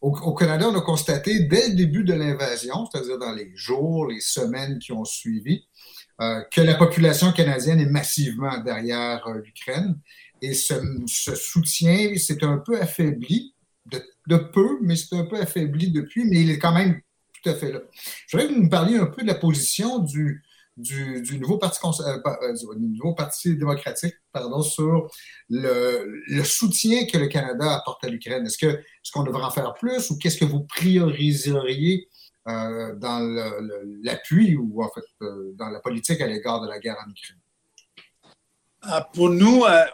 Au, 0.00 0.34
Canada, 0.34 0.68
on 0.68 0.76
a 0.76 0.80
constaté 0.80 1.44
dès 1.44 1.68
le 1.68 1.74
début 1.76 2.02
de 2.02 2.12
l'invasion, 2.12 2.86
c'est-à-dire 2.90 3.18
dans 3.20 3.32
les 3.32 3.52
jours, 3.54 4.08
les 4.08 4.18
semaines 4.18 4.80
qui 4.80 4.90
ont 4.90 5.04
suivi, 5.04 5.64
que 6.18 6.60
la 6.60 6.74
population 6.74 7.32
canadienne 7.32 7.78
est 7.78 7.86
massivement 7.86 8.58
derrière 8.58 9.28
l'Ukraine 9.28 9.96
et 10.42 10.54
ce, 10.54 10.74
soutien 11.06 12.16
s'est 12.18 12.42
un 12.42 12.58
peu 12.58 12.80
affaibli, 12.80 13.54
de, 13.86 14.02
peu, 14.38 14.78
mais 14.82 14.96
c'est 14.96 15.16
un 15.16 15.24
peu 15.24 15.36
affaibli 15.36 15.90
depuis, 15.90 16.24
mais 16.24 16.40
il 16.42 16.50
est 16.50 16.58
quand 16.58 16.72
même 16.72 17.00
tout 17.42 17.50
à 17.50 17.54
fait 17.54 17.72
là. 17.72 17.80
Je 18.26 18.36
voudrais 18.36 18.48
que 18.48 18.54
vous 18.54 18.62
nous 18.62 18.68
parliez 18.68 18.96
un 18.96 19.06
peu 19.06 19.22
de 19.22 19.26
la 19.26 19.34
position 19.34 19.98
du, 19.98 20.42
du, 20.76 21.38
nouveau, 21.38 21.58
parti, 21.58 21.78
euh, 21.84 22.18
euh, 22.26 22.74
nouveau 22.78 23.14
parti 23.14 23.56
démocratique 23.56 24.14
pardon, 24.32 24.62
sur 24.62 25.10
le, 25.50 26.44
soutien 26.44 27.06
que 27.06 27.18
le 27.18 27.28
Canada 27.28 27.76
apporte 27.76 28.04
à 28.04 28.08
l'Ukraine. 28.08 28.46
Est-ce 28.46 28.58
qu'on 28.58 28.72
est 28.72 29.10
qu'on 29.12 29.22
devrait 29.24 29.42
en 29.42 29.50
faire 29.50 29.74
plus 29.74 30.10
ou 30.10 30.18
qu'est-ce 30.18 30.38
que 30.38 30.44
vous 30.44 30.64
prioriseriez 30.64 32.08
euh, 32.48 32.94
dans 32.96 33.20
l'appui 34.02 34.56
ou 34.56 34.82
en 34.82 34.90
fait 34.90 35.04
dans 35.54 35.68
la 35.68 35.80
politique 35.80 36.20
à 36.20 36.26
l'égard 36.26 36.60
de 36.62 36.68
la 36.68 36.78
guerre 36.78 36.96
en 37.04 37.10
Ukraine? 37.10 37.41
Ah, 38.84 39.08
pour 39.14 39.30
nous, 39.30 39.64
euh, 39.64 39.84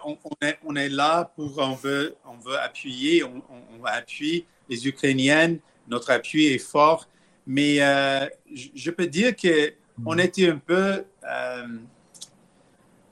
on, 0.64 0.74
est, 0.74 0.88
là 0.88 1.30
pour, 1.36 1.58
on 1.58 1.74
veut, 1.74 2.16
on 2.24 2.38
veut 2.38 2.58
appuyer, 2.58 3.22
on, 3.22 3.42
on 3.50 3.84
appuie 3.84 4.46
les 4.70 4.88
Ukrainiennes, 4.88 5.58
notre 5.88 6.10
appui 6.10 6.46
est 6.46 6.58
fort, 6.58 7.06
mais 7.46 7.82
euh, 7.82 8.26
je 8.74 8.90
peux 8.90 9.06
dire 9.06 9.34
qu'on 9.36 10.14
mm. 10.14 10.20
était 10.20 10.48
un 10.48 10.56
peu, 10.56 11.04
euh, 11.30 11.66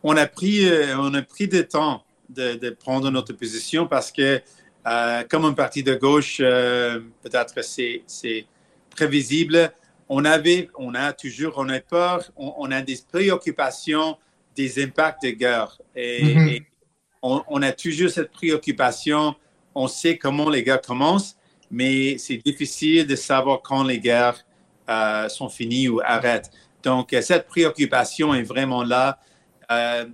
on 0.02 0.16
a 0.16 0.26
pris, 0.26 0.66
on 0.98 1.12
a 1.12 1.20
pris 1.20 1.46
du 1.46 1.66
temps 1.68 2.02
de, 2.30 2.70
prendre 2.70 3.10
notre 3.10 3.34
position 3.34 3.86
parce 3.86 4.10
que 4.10 4.40
comme 5.28 5.44
un 5.44 5.52
parti 5.52 5.82
de 5.82 5.94
gauche, 5.94 6.38
peut-être 6.38 7.62
c'est, 7.62 8.02
c'est 8.06 8.46
prévisible, 8.88 9.70
on 10.08 10.24
avait, 10.24 10.70
on 10.78 10.94
a 10.94 11.12
toujours, 11.12 11.54
on 11.56 11.68
a 11.68 11.80
peur, 11.80 12.24
on 12.36 12.70
a 12.70 12.80
des 12.80 12.98
préoccupations 13.10 14.16
des 14.56 14.82
impacts 14.82 15.22
de 15.22 15.30
guerre. 15.30 15.78
Et, 15.94 16.34
mhm. 16.34 16.58
on, 17.22 17.62
a 17.62 17.72
toujours 17.72 18.10
cette 18.10 18.32
préoccupation. 18.32 19.34
On 19.74 19.88
sait 19.88 20.16
comment 20.16 20.48
les 20.48 20.62
guerres 20.62 20.80
commencent, 20.80 21.36
mais 21.70 22.18
c'est 22.18 22.38
difficile 22.38 23.06
de 23.06 23.16
savoir 23.16 23.60
quand 23.62 23.84
les 23.84 24.00
guerres 24.00 24.44
euh, 24.88 25.28
sont 25.28 25.48
finies 25.48 25.88
ou 25.88 26.00
arrêtent. 26.04 26.50
Donc, 26.82 27.12
euh, 27.12 27.20
cette 27.20 27.46
préoccupation 27.46 28.34
est 28.34 28.42
vraiment 28.42 28.82
là. 28.82 29.18
Euh, 29.70 30.06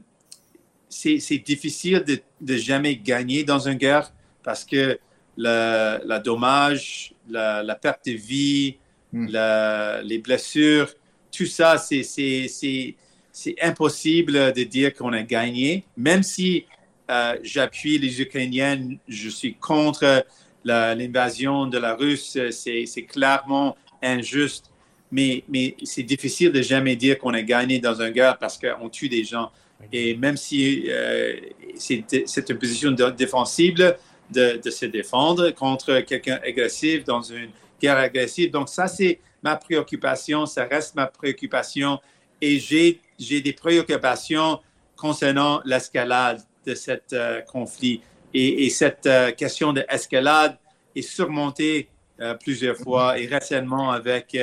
c'est 0.88 1.38
difficile 1.38 2.04
de, 2.06 2.20
de, 2.40 2.56
jamais 2.56 2.96
gagner 2.96 3.44
dans 3.44 3.66
une 3.66 3.78
guerre 3.78 4.12
parce 4.42 4.62
que 4.64 4.98
le, 5.38 6.18
dommage, 6.18 7.14
la, 7.28 7.74
perte 7.80 8.06
de 8.06 8.12
vie, 8.12 8.76
mhm. 9.12 9.28
les 10.04 10.18
blessures, 10.18 10.92
tout 11.30 11.46
ça, 11.46 11.78
c'est 11.78 12.02
c'est 13.32 13.56
impossible 13.62 14.52
de 14.52 14.62
dire 14.62 14.94
qu'on 14.94 15.12
a 15.12 15.22
gagné, 15.22 15.84
même 15.96 16.22
si 16.22 16.66
euh, 17.10 17.36
j'appuie 17.42 17.98
les 17.98 18.20
Ukrainiens, 18.20 18.78
je 19.08 19.28
suis 19.28 19.54
contre 19.54 20.24
l'invasion 20.64 21.66
de 21.66 21.78
la 21.78 21.94
Russe, 21.94 22.38
c'est 22.50 23.06
clairement 23.08 23.76
injuste, 24.02 24.70
mais, 25.10 25.44
c'est 25.82 26.02
difficile 26.02 26.52
de 26.52 26.62
jamais 26.62 26.94
dire 26.94 27.18
qu'on 27.18 27.34
a 27.34 27.42
gagné 27.42 27.78
dans 27.78 28.00
une 28.00 28.10
guerre 28.10 28.38
parce 28.38 28.58
qu'on 28.58 28.88
tue 28.88 29.08
des 29.08 29.24
gens. 29.24 29.50
Et 29.92 30.16
même 30.16 30.36
si 30.36 30.84
euh, 30.88 31.36
c'est 31.76 32.48
une 32.48 32.58
position 32.58 32.92
défensive 32.92 33.74
de, 34.30 34.60
de, 34.62 34.70
se 34.70 34.86
défendre 34.86 35.50
contre 35.50 36.00
quelqu'un 36.00 36.38
agressif 36.44 37.04
dans 37.04 37.20
une 37.20 37.50
guerre 37.80 37.98
agressive. 37.98 38.50
Donc 38.50 38.68
ça, 38.68 38.86
c'est 38.86 39.18
ma 39.42 39.56
préoccupation, 39.56 40.46
ça 40.46 40.64
reste 40.64 40.94
ma 40.94 41.06
préoccupation. 41.06 41.98
Et 42.40 42.58
j'ai 42.58 43.00
j'ai 43.22 43.40
des 43.40 43.52
préoccupations 43.52 44.60
concernant 44.96 45.60
l'escalade 45.64 46.40
de 46.66 46.74
ce 46.74 46.92
euh, 47.12 47.40
conflit. 47.42 48.00
Et, 48.34 48.70
cette 48.70 49.06
euh, 49.06 49.30
question 49.32 49.72
d'escalade 49.72 50.56
est 50.94 51.02
surmontée 51.02 51.88
euh, 52.20 52.34
plusieurs 52.34 52.76
fois 52.76 53.18
et 53.18 53.26
récemment 53.26 53.90
avec, 53.90 54.36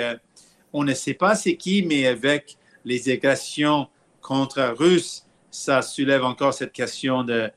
on 0.74 0.84
ne 0.84 0.94
sait 0.94 1.13
pas 1.13 1.36
c'est 1.36 1.56
qui, 1.56 1.82
mais 1.84 2.06
avec 2.06 2.58
les 2.86 3.10
agressions 3.10 3.88
contre 4.22 4.62
Russes, 4.78 5.26
ça 5.50 5.82
soulève 5.82 6.24
encore 6.24 6.54
cette 6.54 6.72
question 6.72 7.24
d'une 7.24 7.52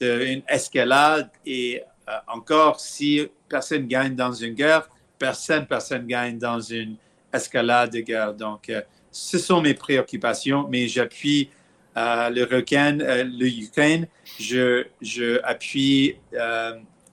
de, 0.00 0.42
escalade. 0.48 1.30
Et 1.44 1.82
encore, 2.26 2.80
si 2.80 3.26
personne 3.48 3.86
gagne 3.86 4.14
dans 4.14 4.32
une 4.32 4.54
guerre, 4.54 4.88
personne, 5.18 5.66
personne 5.66 6.06
gagne 6.06 6.38
dans 6.38 6.60
une 6.60 6.96
escalade 7.32 7.92
de 7.92 8.00
guerre. 8.00 8.32
Donc, 8.32 8.70
ce 9.14 9.38
sont 9.38 9.62
mes 9.62 9.74
préoccupations, 9.74 10.66
mais 10.68 10.88
j'appuie 10.88 11.48
euh, 11.96 12.30
le 12.30 12.42
requin, 12.42 12.98
euh, 12.98 13.22
le 13.22 13.46
Ukraine, 13.46 14.08
je, 14.40 14.84
je 15.00 15.40
appuie 15.44 16.16
euh, 16.34 16.72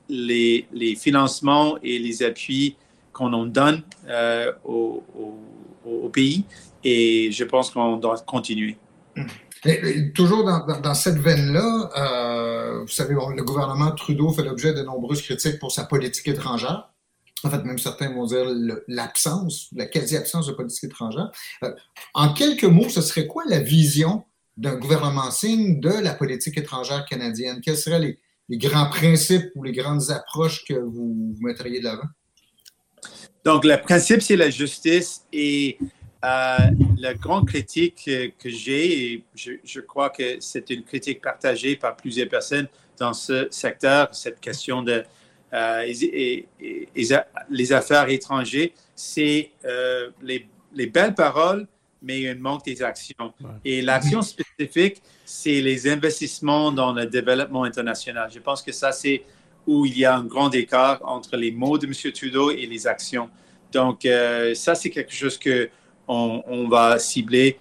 les, 0.10 0.68
les, 0.74 0.96
financements 0.96 1.78
et 1.84 2.00
les 2.00 2.24
appuis 2.24 2.76
qu'on 3.14 3.32
en 3.34 3.46
donne 3.46 3.84
au, 4.66 5.04
au, 5.86 6.10
pays. 6.10 6.46
Et 6.84 7.32
je 7.32 7.44
pense 7.44 7.70
qu'on 7.70 7.98
doit 7.98 8.18
continuer. 8.26 8.78
toujours 10.16 10.44
dans, 10.44 10.82
dans, 10.82 10.94
cette 10.96 11.20
veine-là, 11.20 12.82
vous 12.82 12.88
savez, 12.88 13.14
le 13.14 13.44
gouvernement 13.44 13.92
Trudeau 13.92 14.30
fait 14.32 14.44
l'objet 14.44 14.74
de 14.74 14.82
nombreuses 14.82 15.22
critiques 15.22 15.60
pour 15.60 15.72
sa 15.72 15.84
politique 15.84 16.28
étrangère 16.28 16.90
en 17.43 17.49
fait, 17.49 17.63
même 17.63 17.77
certains 17.77 18.13
vont 18.13 18.25
dire 18.25 18.45
l'absence, 18.88 19.67
la 19.75 19.86
quasi-absence 19.86 20.47
de 20.47 20.54
politique 20.54 20.86
étrangère. 20.86 21.32
Euh, 21.63 21.73
en 22.13 22.34
quelques 22.34 22.63
mots, 22.63 22.89
ce 22.89 23.01
serait 23.01 23.27
quoi 23.27 23.43
la 23.47 23.60
vision 23.60 24.23
d'un 24.58 24.75
gouvernement 24.75 25.32
signe 25.32 25.80
de 25.80 25.89
la 25.89 26.13
politique 26.13 26.58
étrangère 26.58 27.06
canadienne? 27.06 27.62
Quels 27.62 27.77
seraient 27.77 27.99
les, 27.99 28.17
grands 28.58 28.89
principes 28.89 29.49
ou 29.56 29.63
les 29.63 29.71
grandes 29.71 30.12
approches 30.12 30.65
que 30.65 30.73
vous, 30.73 31.36
mettriez 31.39 31.80
de 31.80 31.86
l'avant? 31.86 32.08
Donc, 33.43 33.63
le 33.65 33.82
principe, 33.82 34.21
c'est 34.21 34.36
la 34.36 34.49
justice 34.49 35.25
et 35.34 35.80
euh, 36.23 36.58
la 36.97 37.13
grande 37.15 37.47
critique 37.47 38.04
que 38.06 38.49
j'ai, 38.49 39.13
et 39.13 39.23
je, 39.34 39.54
je, 39.63 39.80
crois 39.80 40.12
que 40.12 40.38
c'est 40.39 40.69
une 40.69 40.84
critique 40.84 41.21
partagée 41.21 41.75
par 41.75 41.95
plusieurs 41.95 42.30
personnes 42.30 42.67
dans 42.99 43.13
ce 43.13 43.47
secteur, 43.49 44.13
cette 44.13 44.39
question 44.39 44.84
de 44.84 45.04
euh, 45.54 45.86
et, 45.86 46.48
les 47.50 47.74
affaires 47.74 48.10
étrangères, 48.10 48.70
c'est 48.96 49.52
euh, 49.66 50.10
les, 50.22 50.48
belles 50.88 51.14
paroles, 51.14 51.68
mais 52.02 52.30
un 52.30 52.36
manque 52.36 52.66
des 52.66 52.82
actions. 52.82 53.34
Et 53.66 53.82
l'action 53.82 54.22
spécifique, 54.22 55.02
c'est 55.26 55.62
les 55.62 55.88
investissements 55.90 56.72
dans 56.72 56.94
le 56.94 57.06
développement 57.06 57.64
international. 57.64 58.30
Je 58.34 58.40
pense 58.40 58.62
que 58.62 58.72
ça, 58.72 58.92
c'est 58.92 59.24
où 59.68 59.86
il 59.86 59.98
y 59.98 60.06
a 60.06 60.16
un 60.16 60.24
grand 60.24 60.54
écart 60.56 61.00
entre 61.04 61.38
les 61.38 61.52
mots 61.52 61.78
de 61.78 61.86
M. 61.86 61.94
Trudeau 62.12 62.52
et 62.52 62.66
les 62.66 62.88
actions. 62.88 63.30
Donc, 63.72 64.06
euh, 64.06 64.56
ça, 64.56 64.74
c'est 64.74 64.90
quelque 64.90 65.14
chose 65.14 65.38
que 65.38 65.70
on, 66.08 66.68
va 66.68 67.00
cibler. 67.00 67.58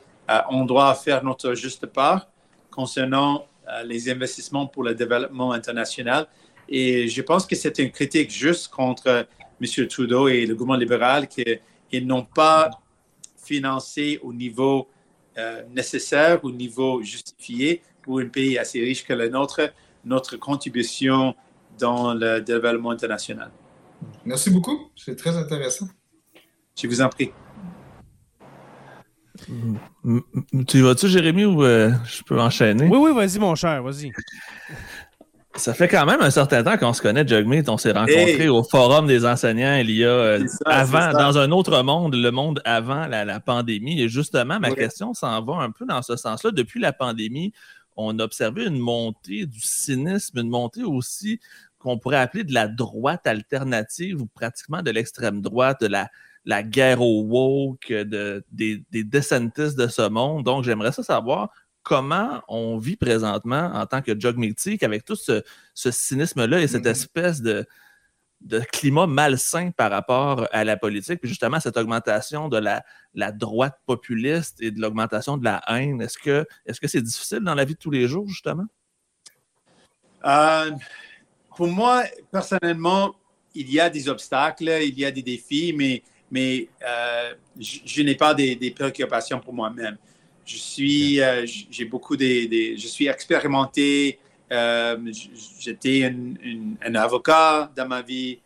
on 0.51 0.65
doit 0.65 0.93
faire 0.97 1.23
notre 1.23 1.55
juste 1.55 1.87
part 1.87 2.27
concernant 2.69 3.47
les 3.85 4.11
investissements 4.11 4.67
pour 4.67 4.83
le 4.83 4.93
développement 4.93 5.53
international. 5.53 6.27
Et 6.71 7.09
je 7.09 7.23
pense 7.23 7.47
que 7.47 7.57
c'est 7.57 7.79
une 7.81 7.91
critique 7.91 8.31
juste 8.31 8.69
contre 8.69 9.27
M. 9.61 9.87
Trudeau 9.89 10.29
et 10.29 10.47
le 10.47 10.55
gouvernement 10.55 10.79
libéral 10.79 11.29
qu'ils 11.29 12.07
n'ont 12.07 12.25
pas 12.25 12.71
financé 13.37 14.21
au 14.23 14.33
niveau 14.33 14.89
euh, 15.37 15.63
nécessaire, 15.75 16.45
au 16.45 16.53
niveau 16.53 17.03
justifié 17.03 17.83
pour 18.03 18.21
un 18.21 18.29
pays 18.29 18.57
assez 18.57 18.81
riche 18.81 19.05
que 19.05 19.13
le 19.13 19.29
nôtre, 19.29 19.73
notre 20.05 20.37
contribution 20.37 21.35
dans 21.79 22.15
le 22.15 22.41
développement 22.41 22.91
international. 22.91 23.51
Merci 24.25 24.51
beaucoup. 24.51 24.91
C'est 24.97 25.17
très 25.17 25.37
intéressant. 25.37 25.89
Je 26.81 26.87
vous 26.87 27.01
en 27.01 27.09
prie. 27.09 27.33
Tu 30.69 30.83
vas-tu, 30.83 31.09
Jérémy, 31.09 31.45
ou 31.45 31.63
euh, 31.63 31.93
je 32.05 32.23
peux 32.23 32.41
enchaîner? 32.41 32.87
Oui, 32.89 32.99
oui, 32.99 33.15
vas-y, 33.15 33.39
mon 33.39 33.55
cher, 33.55 33.83
vas-y. 33.83 34.11
Ça 35.57 35.75
fait 35.75 35.89
quand 35.89 36.07
même 36.07 36.21
un 36.21 36.31
certain 36.31 36.63
temps 36.63 36.79
qu'on 36.79 36.93
se 36.93 37.03
connaît, 37.03 37.27
Jugmeet. 37.27 37.69
On 37.69 37.77
s'est 37.77 37.91
rencontrés 37.91 38.49
au 38.49 38.63
Forum 38.63 39.09
des 39.09 39.27
enseignants 39.27 39.77
il 39.77 39.91
y 39.91 40.05
a 40.05 40.09
euh, 40.09 40.47
avant, 40.65 41.13
dans 41.13 41.39
un 41.39 41.51
autre 41.51 41.83
monde, 41.83 42.15
le 42.15 42.31
monde 42.31 42.63
avant 42.65 43.07
la, 43.07 43.41
pandémie. 43.41 44.01
Et 44.01 44.09
justement, 44.09 44.61
ma 44.61 44.71
question 44.71 45.13
s'en 45.13 45.43
va 45.45 45.55
un 45.55 45.71
peu 45.71 45.87
dans 45.87 46.03
ce 46.03 46.17
sens-là. 46.17 46.53
Depuis 46.53 46.79
la 46.79 46.93
pandémie, 46.93 47.53
on 47.97 48.19
a 48.21 48.25
observé 48.25 48.65
une 48.65 48.79
montée 48.79 49.47
du 49.47 49.61
cynisme, 49.61 50.39
une 50.39 50.51
montée 50.51 50.85
aussi 50.85 51.41
qu'on 51.81 51.99
pourrait 51.99 52.19
appeler 52.19 52.45
de 52.45 52.55
la 52.55 52.69
droite 52.69 53.27
alternative 53.27 54.23
ou 54.23 54.27
pratiquement 54.27 54.83
de 54.83 54.91
l'extrême 54.93 55.41
droite, 55.41 55.81
de 55.81 55.89
la, 55.89 56.09
la 56.45 56.63
guerre 56.63 57.03
au 57.03 57.23
woke, 57.23 57.93
de, 57.93 58.45
des, 58.53 58.85
des 58.93 59.03
de 59.03 59.21
ce 59.21 60.09
monde. 60.09 60.45
Donc, 60.45 60.63
j'aimerais 60.63 60.93
ça 60.93 61.03
savoir 61.03 61.51
comment 61.91 62.41
on 62.47 62.79
vit 62.79 62.95
présentement 62.95 63.73
en 63.75 63.85
tant 63.85 64.01
que 64.01 64.13
jog 64.17 64.37
avec 64.81 65.05
tout 65.05 65.17
ce, 65.17 65.43
cynisme-là 65.75 66.61
et 66.61 66.69
cette 66.69 66.85
mm-hmm. 66.85 66.91
espèce 66.91 67.43
de, 67.43 67.67
de, 68.43 68.61
climat 68.61 69.09
malsain 69.09 69.73
par 69.73 69.91
rapport 69.91 70.47
à 70.53 70.63
la 70.63 70.77
politique, 70.77 71.19
puis 71.19 71.29
justement 71.29 71.59
cette 71.59 71.77
augmentation 71.77 72.49
de 72.49 72.59
la, 72.59 72.85
la 73.15 73.33
droite 73.33 73.81
populiste 73.87 74.63
et 74.63 74.71
de 74.71 74.81
l'augmentation 74.81 75.37
de 75.37 75.43
la 75.43 75.63
haine. 75.67 76.01
Est-ce 76.01 76.17
que 76.17 76.47
c'est 76.87 77.03
difficile 77.03 77.41
dans 77.41 77.57
la 77.57 77.65
vie 77.65 77.75
de 77.75 77.81
tous 77.81 77.91
les 77.91 78.07
jours, 78.07 78.29
justement? 78.29 78.67
Euh, 80.25 80.71
pour 81.57 81.67
moi, 81.67 82.05
personnellement, 82.31 83.17
il 83.53 83.69
y 83.69 83.81
a 83.81 83.91
des 83.91 84.09
obstacles, 84.09 84.79
il 84.81 84.97
y 84.97 85.05
a 85.05 85.11
des 85.11 85.23
défis, 85.23 85.75
mais, 85.77 86.05
mais 86.31 86.69
euh, 86.87 87.35
je, 87.59 88.03
n'ai 88.03 88.15
pas 88.15 88.33
des, 88.33 88.55
des, 88.55 88.71
préoccupations 88.71 89.41
pour 89.41 89.53
moi-même. 89.53 89.99
Je 90.51 90.57
suis, 90.57 91.21
euh, 91.21 91.47
j'ai 91.47 91.85
beaucoup 91.85 92.17
des, 92.17 92.77
je 92.77 92.89
suis 92.89 93.07
expérimenté. 93.07 94.19
Euh, 94.51 94.97
j'étais 95.61 96.13
un, 96.85 96.95
avocat 96.97 97.71
dans 97.77 97.87
ma 97.87 98.03
vie. 98.03 98.41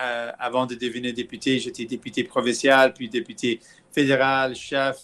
Euh, 0.00 0.32
avant 0.38 0.64
de 0.66 0.74
devenir 0.74 1.12
député, 1.12 1.58
j'étais 1.58 1.84
député 1.84 2.24
provincial, 2.24 2.94
puis 2.94 3.08
député 3.10 3.60
fédéral, 3.92 4.56
chef. 4.56 4.96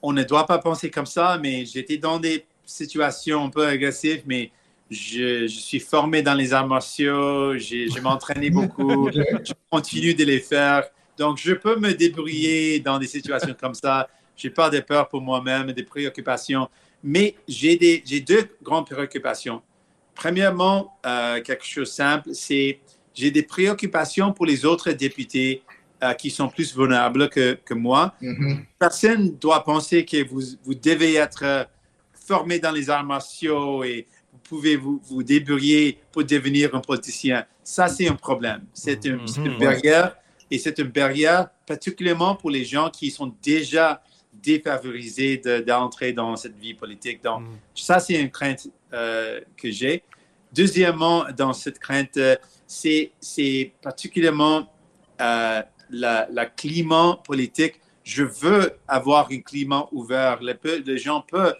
on 0.00 0.12
ne 0.12 0.22
doit 0.22 0.46
pas 0.46 0.58
penser 0.58 0.88
comme 0.88 1.06
ça, 1.06 1.38
mais 1.42 1.66
j'étais 1.66 1.98
dans 1.98 2.20
des 2.20 2.46
situations 2.64 3.44
un 3.46 3.50
peu 3.50 3.66
agressives, 3.66 4.22
mais 4.26 4.52
je, 4.90 5.46
je, 5.48 5.58
suis 5.58 5.80
formé 5.80 6.22
dans 6.22 6.34
les 6.34 6.54
arts 6.54 6.68
martiaux, 6.68 7.58
je 7.58 8.00
m'entraînais 8.00 8.50
beaucoup, 8.50 9.10
je 9.12 9.52
continue 9.70 10.14
de 10.14 10.24
les 10.24 10.40
faire. 10.40 10.88
Donc, 11.22 11.38
je 11.38 11.52
peux 11.52 11.76
me 11.76 11.92
débrouiller 11.94 12.80
dans 12.80 12.98
des 12.98 13.06
situations 13.06 13.54
comme 13.58 13.74
ça. 13.74 14.08
Je 14.36 14.48
n'ai 14.48 14.52
pas 14.52 14.68
de 14.68 14.80
peur 14.80 15.08
pour 15.08 15.20
moi-même, 15.20 15.70
des 15.70 15.84
préoccupations. 15.84 16.68
Mais 17.04 17.36
j'ai 17.46 17.76
deux 18.26 18.48
grandes 18.60 18.86
préoccupations. 18.86 19.62
Premièrement, 20.16 20.98
euh, 21.06 21.40
quelque 21.40 21.64
chose 21.64 21.90
de 21.90 21.94
simple, 21.94 22.30
c'est 22.32 22.80
j'ai 23.14 23.30
des 23.30 23.44
préoccupations 23.44 24.32
pour 24.32 24.46
les 24.46 24.64
autres 24.64 24.90
députés 24.90 25.62
euh, 26.02 26.12
qui 26.14 26.28
sont 26.28 26.48
plus 26.48 26.76
vulnérables 26.76 27.28
que, 27.28 27.56
que 27.64 27.74
moi. 27.74 28.14
Mm-hmm. 28.20 28.56
Personne 28.80 29.24
ne 29.26 29.30
doit 29.30 29.62
penser 29.62 30.04
que 30.04 30.26
vous, 30.28 30.42
vous 30.64 30.74
devez 30.74 31.14
être 31.14 31.68
formé 32.26 32.58
dans 32.58 32.72
les 32.72 32.90
arts 32.90 33.04
martiaux 33.04 33.84
et 33.84 34.08
vous 34.32 34.40
pouvez 34.40 34.74
vous, 34.74 35.00
vous 35.04 35.22
débrouiller 35.22 35.98
pour 36.10 36.24
devenir 36.24 36.74
un 36.74 36.80
politicien. 36.80 37.46
Ça, 37.62 37.86
c'est 37.86 38.08
un 38.08 38.16
problème. 38.16 38.62
C'est 38.74 39.04
une, 39.04 39.18
mm-hmm. 39.18 39.46
une 39.46 39.58
barrière 39.60 40.16
et 40.52 40.58
c'est 40.58 40.78
une 40.78 40.88
barrière 40.88 41.48
particulièrement 41.66 42.36
pour 42.36 42.50
les 42.50 42.62
gens 42.62 42.90
qui 42.90 43.10
sont 43.10 43.34
déjà 43.42 44.02
défavorisés 44.34 45.38
d'entrer 45.66 46.12
dans 46.12 46.36
cette 46.36 46.58
vie 46.58 46.74
politique. 46.74 47.24
Donc, 47.24 47.40
mm. 47.40 47.58
ça, 47.74 47.98
c'est 47.98 48.20
une 48.20 48.30
crainte 48.30 48.68
euh, 48.92 49.40
que 49.56 49.70
j'ai. 49.70 50.02
Deuxièmement, 50.52 51.24
dans 51.34 51.54
cette 51.54 51.78
crainte, 51.78 52.18
euh, 52.18 52.36
c'est 52.66 53.72
particulièrement 53.80 54.70
euh, 55.22 55.62
la, 55.88 56.46
climat 56.54 57.18
politique. 57.24 57.80
Je 58.04 58.22
veux 58.22 58.76
avoir 58.86 59.28
un 59.30 59.40
climat 59.40 59.88
ouvert. 59.90 60.38
Les, 60.42 60.98
gens 60.98 61.22
peuvent 61.22 61.56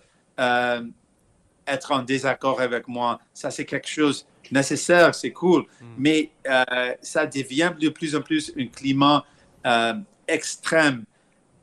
être 1.72 1.92
en 1.92 2.02
désaccord 2.02 2.61
avec 2.61 2.88
moi. 2.88 3.20
Ça, 3.32 3.50
c'est 3.50 3.64
quelque 3.64 3.88
chose 3.88 4.26
nécessaire, 4.50 5.14
c'est 5.14 5.32
cool, 5.32 5.62
mm. 5.62 5.87
mais 5.98 6.30
euh, 6.48 6.94
ça 7.00 7.26
devient 7.26 7.72
de 7.78 7.88
plus 7.88 8.14
en 8.14 8.20
plus 8.20 8.52
un 8.58 8.66
climat 8.66 9.24
euh, 9.66 9.94
extrême, 10.28 11.04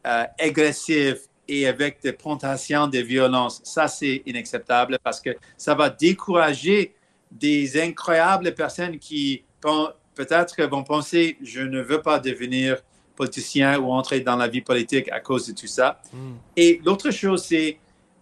euh, 0.05 0.23
agressif 0.39 1.17
et 1.47 1.67
avec 1.67 2.01
des 2.01 2.13
plantations 2.13 2.87
de 2.87 2.99
violence. 2.99 3.61
Ça, 3.63 3.87
c'est 3.87 4.21
inacceptable 4.25 4.97
parce 5.03 5.19
que 5.19 5.31
ça 5.57 5.73
va 5.75 5.89
décourager 5.89 6.93
des 7.31 7.79
incroyables 7.81 8.53
personnes 8.53 8.97
qui 8.97 9.43
peut-être 10.15 10.63
vont 10.63 10.83
penser 10.83 11.37
je 11.43 11.61
ne 11.61 11.81
veux 11.81 12.01
pas 12.01 12.19
devenir 12.19 12.77
politicien 13.15 13.77
ou 13.79 13.91
entrer 13.91 14.21
dans 14.21 14.37
la 14.37 14.47
vie 14.47 14.61
politique 14.61 15.11
à 15.11 15.19
cause 15.19 15.47
de 15.47 15.53
tout 15.53 15.67
ça. 15.67 16.01
Mm. 16.13 16.33
Et 16.55 16.81
l'autre 16.85 17.11
chose, 17.11 17.43
c'est 17.43 17.77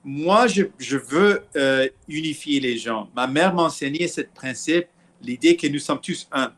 moi, 0.07 0.47
je, 0.47 0.95
veux 0.95 1.43
euh, 1.57 1.89
unifier 2.07 2.61
les 2.61 2.77
gens. 2.77 3.09
Ma 3.13 3.27
mère 3.27 3.53
m'enseignait 3.53 4.07
ce 4.07 4.21
principe, 4.21 4.87
l'idée 5.21 5.57
que 5.57 5.67
nous 5.67 5.79
sommes 5.79 5.99
tous 5.99 6.29
un. 6.31 6.53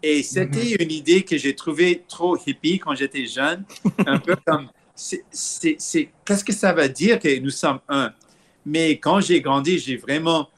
Et 0.00 0.22
c'était 0.22 0.76
mhm. 0.76 0.76
une 0.78 0.92
idée 0.92 1.24
que 1.24 1.36
j'ai 1.36 1.56
trouvée 1.56 2.04
trop 2.06 2.38
hippie 2.46 2.78
quand 2.78 2.94
j'étais 2.94 3.26
jeune, 3.26 3.64
un 4.06 4.20
peu 4.20 4.36
comme, 4.46 4.68
c'est, 4.94 5.24
qu'est-ce 6.24 6.44
que 6.44 6.52
ça 6.52 6.72
veut 6.72 6.88
dire 6.88 7.18
que 7.18 7.36
nous 7.40 7.50
sommes 7.50 7.80
un? 7.88 8.12
Mais 8.64 8.92
quand 9.00 9.20
j'ai 9.20 9.40
grandi, 9.40 9.80
j'ai 9.80 9.96
vraiment 9.96 10.48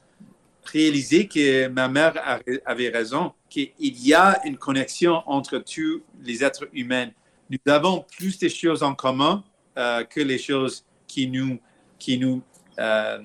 réalisé 0.63 1.29
que 1.29 1.69
ma 1.69 1.89
mère 1.89 2.43
avait 2.67 2.91
raison, 2.91 3.33
qu'il 3.49 3.73
y 3.79 4.13
a 4.13 4.43
une 4.45 4.59
connexion 4.59 5.23
entre 5.25 5.57
tous 5.57 6.03
les 6.23 6.45
êtres 6.45 6.69
humains. 6.75 7.09
Nous 7.49 7.73
avons 7.73 8.05
plus 8.19 8.39
de 8.39 8.49
choses 8.49 8.83
en 8.83 8.95
commun 8.95 9.43
euh, 9.79 10.05
que 10.05 10.21
les 10.21 10.39
choses 10.39 10.85
qui 11.07 11.29
nous 11.29 11.59
qui 11.99 12.19
nous 12.19 12.43
euh, 12.79 13.19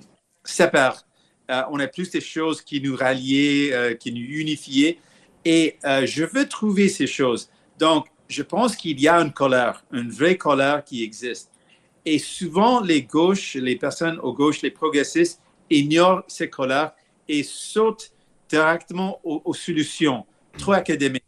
séparent. 0.44 1.06
Euh, 1.50 1.64
on 1.72 1.80
a 1.80 1.88
plus 1.88 2.10
des 2.10 2.22
choses 2.22 2.62
qui 2.62 2.82
nous 2.82 2.96
rallient, 2.96 3.72
euh, 3.74 3.94
qui 3.96 4.12
nous 4.12 4.40
unifient. 4.40 4.98
Et 5.44 5.78
je 5.84 6.24
veux 6.24 6.48
trouver 6.48 6.88
ces 6.88 7.08
choses. 7.08 7.50
Donc, 7.80 8.06
je 8.28 8.44
pense 8.44 8.76
qu'il 8.76 9.02
y 9.02 9.08
a 9.08 9.16
une 9.16 9.34
colère, 9.34 9.84
une 9.92 10.12
vraie 10.12 10.38
colère 10.38 10.84
qui 10.84 11.04
existe. 11.04 11.50
Et 12.06 12.20
souvent, 12.20 12.80
les 12.80 13.02
gauches, 13.02 13.56
les 13.56 13.76
personnes 13.76 14.20
aux 14.20 14.34
gauches, 14.34 14.62
les 14.62 14.70
progressistes, 14.70 15.42
ignorent 15.70 16.24
ces 16.28 16.48
colères 16.48 16.92
et 17.28 17.42
sautent 17.42 18.12
directement 18.50 19.20
aux, 19.24 19.54
solutions 19.54 20.26
trop 20.60 20.74
académiques. 20.74 21.24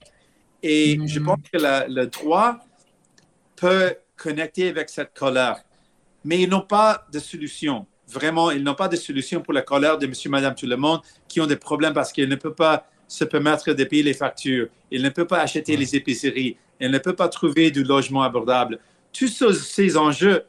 Et 0.61 0.99
je 1.05 1.19
pense 1.19 1.39
que 1.51 1.57
le 1.57 2.05
droit 2.05 2.59
peut 3.55 3.95
connecter 4.15 4.69
avec 4.69 4.89
cette 4.89 5.13
colère 5.17 5.63
mais 6.23 6.41
ils 6.41 6.49
n'ont 6.49 6.61
pas 6.61 7.05
de 7.11 7.19
solution. 7.19 7.85
Vraiment, 8.07 8.51
ils 8.51 8.63
n'ont 8.63 8.75
pas 8.75 8.87
de 8.87 8.95
solution 8.95 9.41
pour 9.41 9.53
la 9.53 9.61
colère 9.61 9.97
de 9.97 10.07
monsieur, 10.07 10.29
madame, 10.29 10.55
tout 10.55 10.67
le 10.67 10.77
monde 10.77 11.01
qui 11.27 11.41
ont 11.41 11.47
des 11.47 11.55
problèmes 11.55 11.93
parce 11.93 12.11
qu'ils 12.11 12.29
ne 12.29 12.35
peuvent 12.35 12.55
pas 12.55 12.87
se 13.07 13.23
permettre 13.23 13.73
de 13.73 13.83
payer 13.83 14.03
les 14.03 14.13
factures. 14.13 14.67
Ils 14.91 15.01
ne 15.01 15.09
peuvent 15.09 15.27
pas 15.27 15.41
acheter 15.41 15.75
les 15.77 15.95
épiceries. 15.95 16.57
Ils 16.79 16.91
ne 16.91 16.97
peuvent 16.97 17.15
pas 17.15 17.29
trouver 17.29 17.71
du 17.71 17.83
logement 17.83 18.23
abordable. 18.23 18.79
Tous 19.11 19.27
ces 19.53 19.97
enjeux 19.97 20.43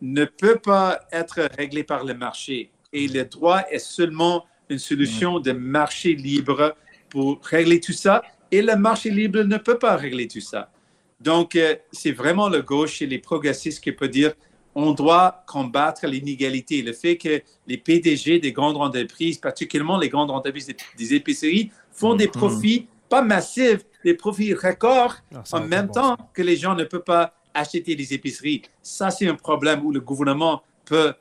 ne 0.00 0.24
peuvent 0.24 0.60
pas 0.60 1.00
être 1.10 1.48
réglés 1.56 1.84
par 1.84 2.04
le 2.04 2.14
marché. 2.14 2.70
Et 2.92 3.08
le 3.08 3.24
droit 3.24 3.62
est 3.70 3.78
seulement 3.78 4.44
une 4.68 4.78
solution 4.78 5.40
de 5.40 5.52
marché 5.52 6.14
libre 6.14 6.76
pour 7.08 7.40
régler 7.42 7.80
tout 7.80 7.92
ça. 7.92 8.22
Et 8.50 8.62
le 8.62 8.76
marché 8.76 9.10
libre 9.10 9.42
ne 9.42 9.56
peut 9.56 9.78
pas 9.78 9.96
régler 9.96 10.28
tout 10.28 10.40
ça. 10.40 10.70
Donc, 11.20 11.56
euh, 11.56 11.74
c'est 11.92 12.12
vraiment 12.12 12.48
le 12.48 12.62
gauche 12.62 13.00
et 13.00 13.06
les 13.06 13.18
progressistes 13.18 13.82
qui 13.82 13.92
peuvent 13.92 14.10
dire 14.10 14.34
on 14.78 14.92
doit 14.92 15.42
combattre 15.46 16.06
l'inégalité. 16.06 16.82
Le 16.82 16.92
fait 16.92 17.16
que 17.16 17.42
les 17.66 17.78
PDG 17.78 18.38
des 18.40 18.52
grandes 18.52 18.76
entreprises, 18.76 19.38
particulièrement 19.38 19.98
les 19.98 20.10
grandes 20.10 20.30
entreprises 20.30 20.70
des, 20.98 21.14
épiceries, 21.14 21.70
font 21.90 22.14
des 22.14 22.26
mm-hmm. 22.26 22.30
profits 22.30 22.88
pas 23.08 23.22
massifs, 23.22 23.86
des 24.04 24.14
profits 24.14 24.52
records 24.52 25.16
ah, 25.34 25.42
en 25.52 25.60
même 25.60 25.90
temps 25.90 26.16
que 26.34 26.42
les 26.42 26.56
gens 26.56 26.74
ne 26.74 26.84
peuvent 26.84 27.04
pas 27.04 27.32
acheter 27.54 27.96
des 27.96 28.12
épiceries. 28.12 28.62
Ça, 28.82 29.10
c'est 29.10 29.26
un 29.26 29.34
problème 29.34 29.82
où 29.82 29.92
le 29.92 30.00
gouvernement 30.00 30.62
peut 30.84 31.14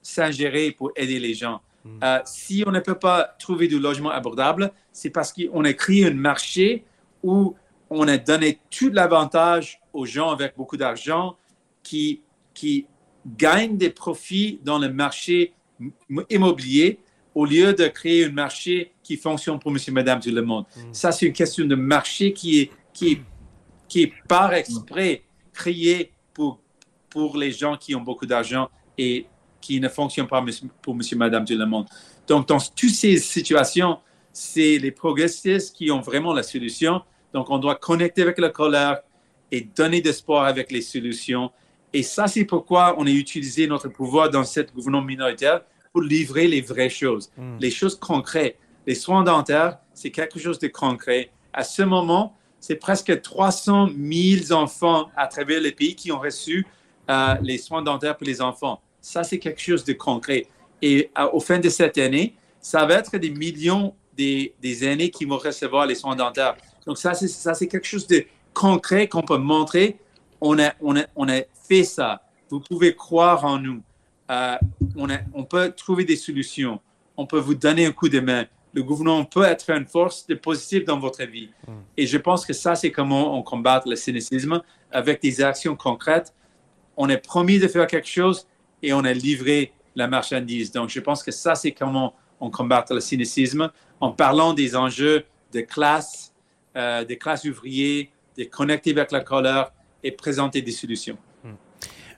s'ingérer 0.00 0.70
pour 0.70 0.92
aider 0.94 1.18
les 1.18 1.34
gens. 1.34 1.60
Mm. 1.84 1.98
Euh, 2.04 2.18
si 2.24 2.62
on 2.64 2.70
ne 2.70 2.78
peut 2.78 2.98
pas 2.98 3.34
trouver 3.40 3.66
du 3.66 3.80
logement 3.80 4.10
abordable, 4.10 4.70
c'est 4.92 5.10
parce 5.10 5.32
qu'on 5.32 5.64
a 5.64 5.72
créé 5.72 6.06
un 6.06 6.14
marché 6.14 6.84
où 7.24 7.56
on 7.88 8.06
a 8.06 8.18
donné 8.18 8.60
tout 8.70 8.90
l'avantage 8.90 9.80
aux 9.92 10.06
gens 10.06 10.30
avec 10.30 10.56
beaucoup 10.56 10.76
d'argent 10.76 11.36
qui, 11.82 12.22
qui 12.54 12.86
gagnent 13.26 13.76
des 13.76 13.90
profits 13.90 14.60
dans 14.62 14.78
le 14.78 14.92
marché 14.92 15.52
immobilier 16.28 16.98
au 17.34 17.44
lieu 17.44 17.72
de 17.72 17.86
créer 17.86 18.26
un 18.26 18.32
marché 18.32 18.92
qui 19.02 19.16
fonctionne 19.16 19.58
pour 19.58 19.70
monsieur, 19.70 19.92
madame, 19.92 20.20
tout 20.20 20.30
le 20.30 20.42
monde. 20.42 20.64
Mm. 20.76 20.92
Ça, 20.92 21.12
c'est 21.12 21.26
une 21.26 21.32
question 21.32 21.64
de 21.64 21.74
marché 21.74 22.32
qui 22.32 22.60
est, 22.60 22.70
qui 22.92 23.12
est, 23.12 23.22
qui 23.88 24.02
est 24.02 24.12
par 24.28 24.52
exprès 24.52 25.22
créé 25.52 26.12
pour, 26.34 26.60
pour 27.08 27.36
les 27.36 27.52
gens 27.52 27.76
qui 27.76 27.94
ont 27.94 28.00
beaucoup 28.00 28.26
d'argent 28.26 28.68
et 28.96 29.26
qui 29.60 29.80
ne 29.80 29.88
fonctionne 29.88 30.26
pas 30.26 30.44
pour 30.82 30.94
monsieur, 30.94 31.16
madame, 31.16 31.44
tout 31.44 31.56
le 31.56 31.66
monde. 31.66 31.86
Donc, 32.26 32.48
dans 32.48 32.58
toutes 32.58 32.90
ces 32.90 33.18
situations, 33.18 33.98
c'est 34.32 34.78
les 34.78 34.90
progressistes 34.90 35.74
qui 35.74 35.90
ont 35.90 36.00
vraiment 36.00 36.32
la 36.32 36.42
solution. 36.42 37.02
Donc, 37.32 37.50
on 37.50 37.58
doit 37.58 37.76
connecter 37.76 38.22
avec 38.22 38.38
la 38.38 38.50
colère 38.50 39.00
et 39.52 39.62
donner 39.62 40.00
de 40.00 40.08
l'espoir 40.08 40.44
avec 40.44 40.70
les 40.70 40.82
solutions. 40.82 41.50
Et 41.92 42.02
ça, 42.02 42.26
c'est 42.26 42.44
pourquoi 42.44 42.94
on 42.98 43.06
a 43.06 43.10
utilisé 43.10 43.66
notre 43.66 43.88
pouvoir 43.88 44.30
dans 44.30 44.44
cette 44.44 44.72
gouvernement 44.74 45.04
minoritaire 45.04 45.62
pour 45.92 46.02
livrer 46.02 46.46
les 46.46 46.60
vraies 46.60 46.90
choses, 46.90 47.30
hmm. 47.36 47.58
les 47.58 47.70
choses 47.70 47.96
concrètes. 47.96 48.56
Les 48.86 48.94
soins 48.94 49.22
dentaires, 49.22 49.78
c'est 49.92 50.10
quelque 50.10 50.38
chose 50.38 50.58
de 50.58 50.68
concret. 50.68 51.30
À 51.52 51.64
ce 51.64 51.82
moment, 51.82 52.36
c'est 52.60 52.76
presque 52.76 53.20
300 53.20 53.88
000 53.98 54.52
enfants 54.52 55.10
à 55.16 55.26
travers 55.26 55.60
le 55.60 55.70
pays 55.72 55.94
qui 55.96 56.12
ont 56.12 56.20
reçu 56.20 56.66
euh, 57.08 57.34
les 57.42 57.58
soins 57.58 57.82
dentaires 57.82 58.16
pour 58.16 58.26
les 58.26 58.40
enfants. 58.40 58.80
Ça, 59.00 59.24
c'est 59.24 59.38
quelque 59.38 59.60
chose 59.60 59.84
de 59.84 59.94
concret. 59.94 60.46
Et 60.82 61.10
euh, 61.18 61.28
au 61.32 61.40
fin 61.40 61.58
de 61.58 61.68
cette 61.68 61.98
année, 61.98 62.36
ça 62.60 62.84
va 62.86 62.94
être 62.94 63.16
des 63.16 63.30
millions 63.30 63.94
des, 64.16 64.54
des 64.60 64.84
aînés 64.84 65.10
qui 65.10 65.24
vont 65.24 65.38
recevoir 65.38 65.86
les 65.86 65.94
soins 65.94 66.14
dentaires. 66.14 66.56
Donc, 66.86 66.98
ça, 66.98 67.14
c'est, 67.14 67.28
ça, 67.28 67.54
c'est 67.54 67.66
quelque 67.66 67.86
chose 67.86 68.06
de 68.06 68.24
concret 68.52 69.08
qu'on 69.08 69.22
peut 69.22 69.38
montrer. 69.38 69.98
On 70.40 70.58
a, 70.58 70.72
on, 70.80 70.96
a, 70.96 71.04
on 71.16 71.28
a 71.28 71.40
fait 71.70 71.84
ça. 71.84 72.22
Vous 72.48 72.60
pouvez 72.60 72.94
croire 72.96 73.44
en 73.44 73.58
nous. 73.58 73.80
Euh, 74.30 74.56
on, 74.96 75.08
a, 75.08 75.18
on 75.34 75.44
peut 75.44 75.70
trouver 75.70 76.04
des 76.04 76.16
solutions. 76.16 76.80
On 77.16 77.26
peut 77.26 77.38
vous 77.38 77.54
donner 77.54 77.86
un 77.86 77.92
coup 77.92 78.08
de 78.08 78.18
main. 78.18 78.46
Le 78.72 78.82
gouvernement 78.82 79.24
peut 79.24 79.44
être 79.44 79.70
une 79.70 79.86
force 79.86 80.26
de 80.26 80.34
positive 80.34 80.84
dans 80.84 80.98
votre 80.98 81.24
vie. 81.24 81.50
Hmm. 81.66 81.82
Et 81.96 82.06
je 82.06 82.18
pense 82.18 82.44
que 82.44 82.52
ça, 82.52 82.74
c'est 82.74 82.90
comment 82.90 83.36
on 83.38 83.42
combat 83.42 83.82
le 83.86 83.94
cynicisme 83.96 84.60
avec 84.90 85.22
des 85.22 85.40
actions 85.40 85.76
concrètes. 85.76 86.34
On 86.96 87.08
a 87.08 87.16
promis 87.16 87.58
de 87.58 87.68
faire 87.68 87.86
quelque 87.86 88.08
chose 88.08 88.46
et 88.82 88.92
on 88.92 89.04
a 89.04 89.12
livré 89.12 89.72
la 89.94 90.08
marchandise. 90.08 90.72
Donc, 90.72 90.88
je 90.88 91.00
pense 91.00 91.22
que 91.22 91.30
ça, 91.30 91.54
c'est 91.54 91.72
comment 91.72 92.14
on 92.40 92.50
combat 92.50 92.84
le 92.90 93.00
cynicisme 93.00 93.70
en 94.00 94.12
parlant 94.12 94.54
des 94.54 94.74
enjeux 94.74 95.24
de 95.52 95.60
classe, 95.60 96.32
euh, 96.76 97.04
des 97.04 97.18
classes 97.18 97.44
ouvrières, 97.44 98.06
de 98.36 98.44
connecter 98.44 98.90
avec 98.92 99.12
la 99.12 99.20
colère 99.20 99.72
et 100.02 100.10
présenter 100.10 100.62
des 100.62 100.72
solutions. 100.72 101.18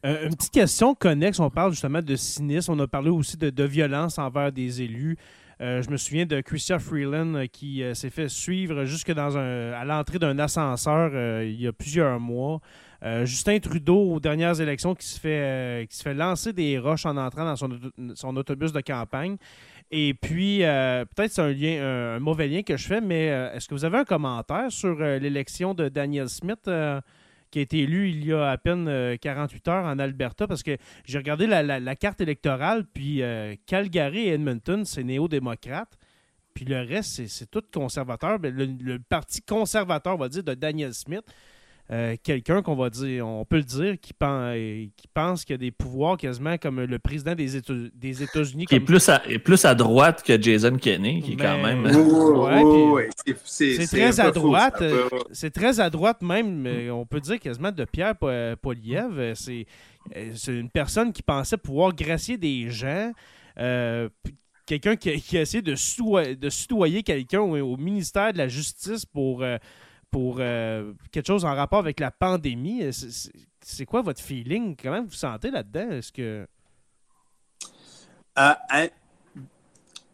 Euh, 0.04 0.26
une 0.26 0.34
petite 0.34 0.52
question 0.52 0.94
connexe, 0.94 1.38
on 1.38 1.50
parle 1.50 1.70
justement 1.72 2.02
de 2.02 2.16
cynisme, 2.16 2.72
on 2.72 2.78
a 2.80 2.88
parlé 2.88 3.10
aussi 3.10 3.36
de, 3.36 3.64
violence 3.64 4.18
envers 4.18 4.50
des 4.50 4.82
élus. 4.82 5.16
Euh, 5.60 5.80
je 5.80 5.90
me 5.90 5.96
souviens 5.96 6.26
de 6.26 6.40
Christian 6.40 6.80
Freeland 6.80 7.44
qui 7.52 7.84
s'est 7.94 8.10
fait 8.10 8.28
suivre 8.28 8.84
jusque 8.84 9.12
dans 9.12 9.38
un, 9.38 9.72
à 9.72 9.84
l'entrée 9.84 10.18
d'un 10.18 10.38
ascenseur 10.40 11.42
il 11.44 11.60
y 11.60 11.66
a 11.66 11.72
plusieurs 11.72 12.18
mois. 12.18 12.60
Euh, 13.04 13.26
Justin 13.26 13.58
Trudeau, 13.58 14.12
aux 14.12 14.20
dernières 14.20 14.60
élections, 14.60 14.94
qui 14.94 15.06
se 15.06 15.18
fait, 15.18 15.40
euh, 15.42 15.86
qui 15.86 15.96
se 15.96 16.02
fait 16.02 16.14
lancer 16.14 16.52
des 16.52 16.78
roches 16.78 17.04
en 17.04 17.16
entrant 17.16 17.44
dans 17.44 17.56
son, 17.56 18.36
autobus 18.36 18.72
de 18.72 18.80
campagne. 18.80 19.36
Et 19.90 20.14
puis, 20.14 20.62
euh, 20.62 21.04
peut-être 21.04 21.32
c'est 21.32 21.42
un, 21.42 21.52
lien, 21.52 21.82
un, 22.16 22.20
mauvais 22.20 22.46
lien 22.46 22.62
que 22.62 22.76
je 22.76 22.86
fais, 22.86 23.00
mais 23.00 23.26
est-ce 23.26 23.68
que 23.68 23.74
vous 23.74 23.84
avez 23.84 23.98
un 23.98 24.04
commentaire 24.04 24.70
sur 24.70 24.94
l'élection 24.94 25.74
de 25.74 25.88
Daniel 25.88 26.28
Smith? 26.28 26.70
Qui 27.52 27.60
a 27.60 27.62
été 27.62 27.80
élu 27.80 28.08
il 28.08 28.24
y 28.24 28.32
a 28.32 28.50
à 28.50 28.58
peine 28.58 29.16
48 29.20 29.68
heures 29.68 29.84
en 29.84 30.00
Alberta, 30.00 30.48
parce 30.48 30.64
que 30.64 30.76
j'ai 31.04 31.18
regardé 31.18 31.46
la, 31.46 31.96
carte 31.96 32.20
électorale, 32.20 32.84
puis 32.92 33.22
Calgary 33.66 34.26
et 34.26 34.32
Edmonton, 34.32 34.84
c'est 34.84 35.04
néo-démocrate, 35.04 35.96
puis 36.54 36.64
le 36.64 36.80
reste, 36.80 37.26
c'est 37.28 37.50
tout 37.50 37.62
conservateur. 37.72 38.38
Ben, 38.38 38.54
le, 38.54 38.98
parti 38.98 39.42
conservateur, 39.42 40.14
on 40.14 40.18
va 40.18 40.28
dire, 40.28 40.42
de 40.42 40.54
Daniel 40.54 40.94
Smith, 40.94 41.22
euh, 41.92 42.16
quelqu'un 42.22 42.62
qu'on 42.62 42.74
va 42.74 42.88
dire, 42.88 43.26
on 43.26 43.44
peut 43.44 43.58
le 43.58 43.64
dire, 43.64 43.96
qui 44.00 44.14
pense, 44.14 44.54
qui 44.54 45.08
pense 45.12 45.44
qu'il 45.44 45.52
y 45.52 45.56
a 45.56 45.58
des 45.58 45.70
pouvoirs 45.70 46.16
quasiment 46.16 46.56
comme 46.56 46.80
le 46.80 46.98
président 46.98 47.34
des, 47.34 47.56
États, 47.56 47.74
des 47.94 48.22
États-Unis. 48.22 48.64
Qui 48.64 48.76
est 48.76 48.80
plus 48.80 49.10
à, 49.10 49.20
plus 49.44 49.62
à 49.66 49.74
droite 49.74 50.22
que 50.22 50.40
Jason 50.40 50.78
Kenney, 50.78 51.20
qui 51.20 51.32
est 51.32 51.36
quand 51.36 51.62
même. 51.62 51.86
c'est 53.44 53.86
très 53.86 54.20
à 54.20 54.30
droite. 54.30 54.80
Euh, 54.80 55.06
c'est 55.32 55.52
très 55.52 55.80
à 55.80 55.90
droite 55.90 56.22
même, 56.22 56.66
on 56.90 57.04
peut 57.04 57.20
dire 57.20 57.38
quasiment 57.38 57.72
de 57.72 57.84
Pierre 57.84 58.14
Poliev. 58.16 59.34
C'est 59.34 59.66
une 60.48 60.70
personne 60.70 61.12
qui 61.12 61.22
pensait 61.22 61.58
pouvoir 61.58 61.94
gracier 61.94 62.38
des 62.38 62.70
gens. 62.70 63.12
Euh, 63.58 64.08
quelqu'un 64.64 64.96
qui, 64.96 65.20
qui, 65.20 65.36
a 65.36 65.42
essayé 65.42 65.62
de, 65.62 65.74
soudoyer, 65.74 67.02
quelqu'un 67.02 67.40
au, 67.40 67.76
ministère 67.76 68.32
de 68.32 68.38
la 68.38 68.48
Justice 68.48 69.04
pour 69.04 69.44
pour 70.12 70.36
euh, 70.38 70.92
quelque 71.10 71.26
chose 71.26 71.44
en 71.44 71.54
rapport 71.54 71.80
avec 71.80 71.98
la 71.98 72.12
pandémie. 72.12 72.84
Euh, 72.84 72.90
c'est 73.60 73.86
quoi 73.86 74.02
votre 74.02 74.20
feeling? 74.20 74.76
Comment 74.80 75.00
vous 75.00 75.08
vous 75.08 75.14
sentez 75.14 75.50
là-dedans? 75.50 75.90
Est-ce 75.90 76.12
que. 76.12 76.46
Euh, 78.38 78.52
hein, 78.70 78.88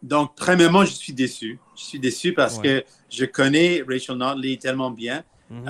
donc, 0.01 0.35
premièrement, 0.35 0.85
je 0.85 0.93
suis 0.93 1.13
déçu. 1.13 1.59
Je 1.77 1.83
suis 1.83 1.99
déçu 1.99 2.33
parce 2.33 2.57
que 2.57 2.83
je 3.09 3.25
connais 3.25 3.83
Rachel 3.87 4.15
Notley 4.15 4.57
tellement 4.57 4.89
bien. 4.89 5.23
Mhm. 5.49 5.67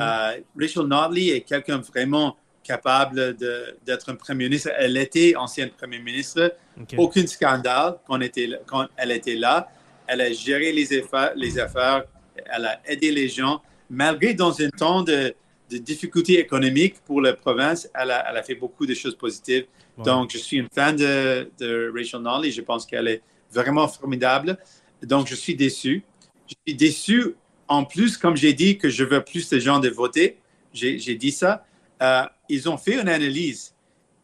Rachel 0.55 0.83
Notley 0.83 1.29
est 1.29 1.41
quelqu'un 1.41 1.79
vraiment 1.79 2.37
capable 2.63 3.35
d'être 3.83 4.11
un 4.11 4.15
premier 4.15 4.43
ministre. 4.43 4.69
Elle 4.77 4.95
était 4.97 5.35
ancienne 5.35 5.71
premier 5.71 5.97
ministre. 5.97 6.55
Aucun 6.97 7.25
scandale 7.25 7.97
quand, 8.05 8.21
était, 8.21 8.51
quand, 8.67 8.87
elle 8.95 9.11
était 9.11 9.35
là. 9.35 9.67
Elle 10.05 10.21
a 10.21 10.31
géré 10.31 10.71
les 10.71 10.99
affaires, 10.99 11.33
les 11.35 11.57
affaires. 11.57 12.03
Elle 12.35 12.65
a 12.65 12.79
aidé 12.85 13.11
les 13.11 13.27
gens 13.27 13.61
malgré 13.89 14.33
dans 14.33 14.61
un 14.61 14.69
temps 14.69 15.03
de, 15.03 15.33
difficultés 15.69 16.39
économiques 16.39 16.95
pour 17.05 17.21
la 17.21 17.33
province, 17.33 17.89
elle 17.93 18.09
a, 18.09 18.41
fait 18.41 18.55
beaucoup 18.55 18.87
de 18.87 18.95
choses 18.95 19.15
positives. 19.15 19.65
Donc, 20.03 20.31
je 20.31 20.37
suis 20.37 20.57
une 20.57 20.67
fan 20.73 20.95
de, 20.95 21.91
Rachel 21.95 22.21
Notley. 22.21 22.51
Je 22.51 22.61
pense 22.61 22.85
qu'elle 22.85 23.07
est 23.07 23.21
vraiment 23.51 23.87
formidable. 23.87 24.57
Donc, 25.03 25.27
je 25.27 25.35
suis 25.35 25.55
déçu. 25.55 26.03
Je 26.47 26.55
suis 26.65 26.75
déçu 26.75 27.35
en 27.67 27.85
plus, 27.85 28.17
comme 28.17 28.35
j'ai 28.35 28.53
dit, 28.53 28.79
que 28.79 28.89
je 28.89 29.03
veux 29.03 29.23
plus 29.23 29.47
de 29.49 29.59
gens 29.59 29.79
de 29.79 29.89
voter. 29.89 30.37
J'ai 30.73 31.15
dit 31.15 31.31
ça. 31.31 31.65
Euh, 32.01 32.23
ils 32.47 32.67
ont 32.67 32.77
fait 32.77 32.99
une 32.99 33.09
analyse. 33.09 33.75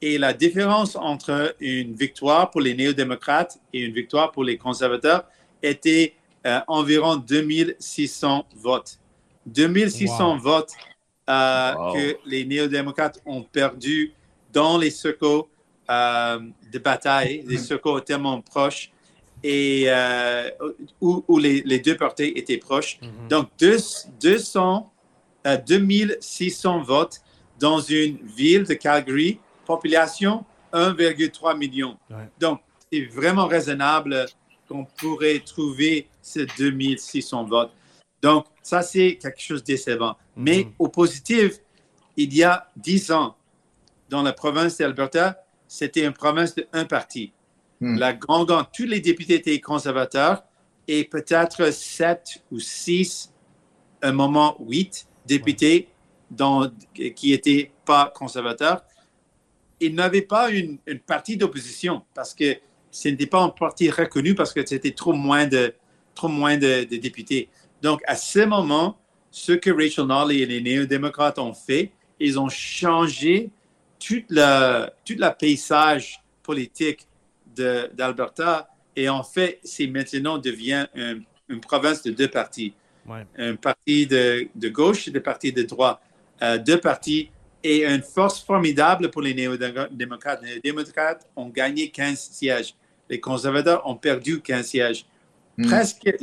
Et 0.01 0.17
la 0.17 0.33
différence 0.33 0.95
entre 0.95 1.55
une 1.59 1.93
victoire 1.93 2.51
pour 2.51 2.61
les 2.61 2.73
néo-démocrates 2.73 3.59
et 3.73 3.81
une 3.81 3.93
victoire 3.93 4.31
pour 4.31 4.43
les 4.43 4.57
conservateurs 4.57 5.25
était 5.61 6.15
euh, 6.45 6.59
environ 6.67 7.15
2600 7.15 8.45
votes. 8.55 8.99
2600 9.45 10.37
votes 10.37 10.73
euh, 11.29 11.73
que 11.93 12.17
les 12.25 12.45
néo-démocrates 12.45 13.19
ont 13.25 13.43
perdu 13.43 14.13
dans 14.53 14.77
les 14.77 14.91
circos 14.91 15.49
euh, 15.89 16.39
de 16.71 16.79
bataille, 16.79 17.43
des 17.43 17.57
circos 17.57 17.99
tellement 18.01 18.41
proches 18.41 18.91
et 19.43 19.85
euh, 19.87 20.49
où, 21.01 21.37
les, 21.37 21.79
deux 21.79 21.97
parties 21.97 22.33
étaient 22.35 22.57
proches. 22.57 22.99
Mhm. 23.01 23.27
Donc, 23.27 23.49
200, 24.19 24.91
2600 25.67 26.81
votes 26.81 27.21
dans 27.59 27.79
une 27.79 28.17
ville 28.23 28.63
de 28.63 28.73
Calgary, 28.73 29.39
population 29.65 30.45
1,3 30.73 31.57
million. 31.57 31.97
Donc, 32.39 32.59
c'est 32.91 33.05
vraiment 33.05 33.47
raisonnable 33.47 34.25
qu'on 34.67 34.85
pourrait 34.85 35.39
trouver 35.39 36.07
ces 36.21 36.45
2600 36.57 37.45
votes. 37.45 37.71
Donc, 38.21 38.45
ça, 38.61 38.81
c'est 38.81 39.17
quelque 39.21 39.41
chose 39.41 39.61
de 39.61 39.67
décevant. 39.67 40.17
Mais 40.35 40.63
mhm. 40.63 40.73
au 40.79 40.87
positif, 40.87 41.59
il 42.17 42.33
y 42.35 42.43
a 42.43 42.69
dix 42.75 43.11
ans, 43.11 43.35
dans 44.09 44.21
la 44.21 44.33
province 44.33 44.77
d'Alberta, 44.77 45.43
c'était 45.67 46.05
une 46.05 46.13
province 46.13 46.55
de 46.55 46.67
un 46.73 46.85
parti. 46.85 47.33
Hmm. 47.81 47.97
La 47.97 48.13
grande, 48.13 48.53
tous 48.73 48.85
les 48.85 48.99
députés 48.99 49.35
étaient 49.35 49.59
conservateurs 49.59 50.43
et 50.87 51.03
peut-être 51.03 51.73
sept 51.73 52.43
ou 52.51 52.59
six, 52.59 53.33
un 54.01 54.11
moment 54.11 54.55
huit 54.59 55.07
députés 55.25 55.89
qui 57.15 57.31
n'étaient 57.31 57.71
pas 57.85 58.11
conservateurs. 58.15 58.83
Ils 59.79 59.93
n'avaient 59.93 60.21
pas 60.21 60.49
une, 60.51 60.77
partie 61.05 61.37
d'opposition 61.37 62.03
parce 62.13 62.33
que 62.33 62.55
ce 62.91 63.09
n'était 63.09 63.25
pas 63.25 63.41
un 63.41 63.49
parti 63.49 63.89
reconnu 63.89 64.35
parce 64.35 64.53
que 64.53 64.65
c'était 64.65 64.91
trop 64.91 65.13
moins 65.13 65.47
de, 65.47 65.73
trop 66.13 66.29
moins 66.29 66.57
de 66.57 66.83
députés. 66.83 67.49
Donc, 67.81 68.01
à 68.07 68.15
ce 68.15 68.39
moment, 68.39 68.97
ce 69.31 69.51
que 69.51 69.69
Rachel 69.69 70.05
Notley 70.05 70.39
et 70.39 70.45
les 70.45 70.61
néo-démocrates 70.61 71.39
ont 71.39 71.53
fait, 71.53 71.91
ils 72.19 72.39
ont 72.39 72.49
changé 72.49 73.49
tout 73.99 74.23
le, 74.29 74.87
tout 75.03 75.15
le 75.17 75.29
paysage 75.37 76.21
politique 76.43 77.07
d'Alberta 77.55 78.69
et 78.95 79.09
en 79.09 79.23
fait, 79.23 79.59
c'est 79.63 79.87
maintenant 79.87 80.37
devient 80.37 80.87
une, 80.95 81.59
province 81.59 82.01
de 82.03 82.11
deux 82.11 82.27
partis. 82.27 82.73
un 83.37 83.55
parti 83.55 84.07
de, 84.07 84.47
de, 84.55 84.69
gauche 84.69 85.07
et 85.07 85.11
des 85.11 85.19
partis 85.19 85.51
de 85.51 85.63
droite. 85.63 85.99
deux 86.65 86.79
partis 86.79 87.29
et 87.63 87.83
une 87.83 88.01
force 88.03 88.43
formidable 88.43 89.09
pour 89.09 89.21
les 89.21 89.33
néo-démocrates. 89.33 90.41
Les 90.43 90.59
démocrates 90.59 91.27
ont 91.35 91.49
gagné 91.49 91.89
15 91.89 92.19
sièges. 92.19 92.75
Les 93.09 93.19
conservateurs 93.19 93.85
ont 93.87 93.95
perdu 93.95 94.39
15 94.39 94.65
sièges. 94.65 95.05
Hmm. 95.57 95.65
Presque 95.65 96.15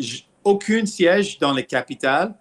aucun 0.44 0.86
siège 0.86 1.38
dans 1.38 1.52
les 1.52 1.64
capitales 1.64 2.34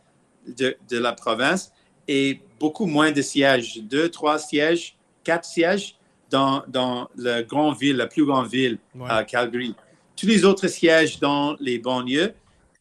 de, 0.48 0.76
de, 0.90 0.98
la 0.98 1.14
province 1.14 1.72
et 2.08 2.42
beaucoup 2.60 2.86
moins 2.86 3.12
de 3.12 3.22
sièges. 3.22 3.82
Deux, 3.84 4.10
trois 4.10 4.40
sièges, 4.40 4.98
quatre 5.24 5.46
sièges 5.46 5.96
dans, 6.30 6.64
dans 6.68 7.10
la 7.16 7.44
grande 7.44 7.78
ville, 7.78 7.98
la 7.98 8.08
plus 8.08 8.26
grande 8.26 8.48
ville, 8.48 8.80
à 9.08 9.24
Calgary. 9.24 9.76
Tous 10.16 10.28
les 10.28 10.46
autres 10.46 10.68
sièges 10.68 11.20
dans 11.20 11.56
les 11.60 11.80
banlieues 11.80 12.34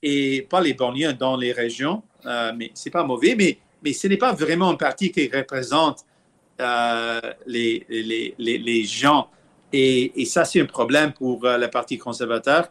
et 0.02 0.46
pas 0.48 0.60
les 0.60 0.74
banlieues, 0.74 1.12
dans 1.12 1.36
les 1.36 1.52
régions, 1.52 2.02
euh, 2.24 2.52
mais 2.56 2.70
c'est 2.74 2.90
pas 2.90 3.04
mauvais, 3.04 3.34
mais, 3.36 3.58
mais 3.82 3.92
ce 3.92 4.06
n'est 4.06 4.16
pas 4.16 4.32
vraiment 4.32 4.70
un 4.70 4.76
parti 4.76 5.12
qui 5.12 5.28
représente 5.28 6.04
euh, 6.60 7.20
les, 7.46 7.86
les, 7.88 8.34
les, 8.38 8.84
gens. 8.84 9.30
Et, 9.72 10.20
et 10.20 10.24
ça, 10.26 10.44
c'est 10.44 10.60
un 10.60 10.66
problème 10.66 11.12
pour 11.12 11.44
euh, 11.46 11.56
le 11.56 11.68
Parti 11.68 11.96
conservateur. 11.96 12.68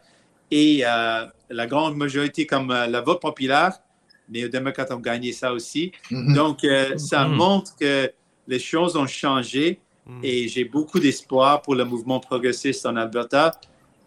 Et 0.52 0.84
euh, 0.86 1.26
la 1.50 1.68
grande 1.68 1.96
majorité, 1.98 2.46
comme 2.46 2.70
la 2.70 3.02
vote 3.02 3.22
populaire, 3.22 3.74
les 4.30 4.48
démocrates 4.48 4.92
ont 4.92 5.00
gagné 5.00 5.32
ça 5.34 5.54
aussi. 5.54 5.92
Mm-hmm. 6.12 6.34
Donc, 6.34 6.60
ça 6.98 7.26
mm-hmm. 7.26 7.34
montre 7.34 7.76
que 7.76 8.12
les 8.48 8.60
choses 8.60 8.96
ont 8.96 9.08
changé 9.08 9.80
mm. 10.06 10.20
et 10.24 10.48
j'ai 10.48 10.66
beaucoup 10.66 11.00
d'espoir 11.00 11.62
pour 11.62 11.76
le 11.76 11.86
mouvement 11.86 12.20
progressiste 12.20 12.86
en 12.86 12.96
Alberta. 12.96 13.60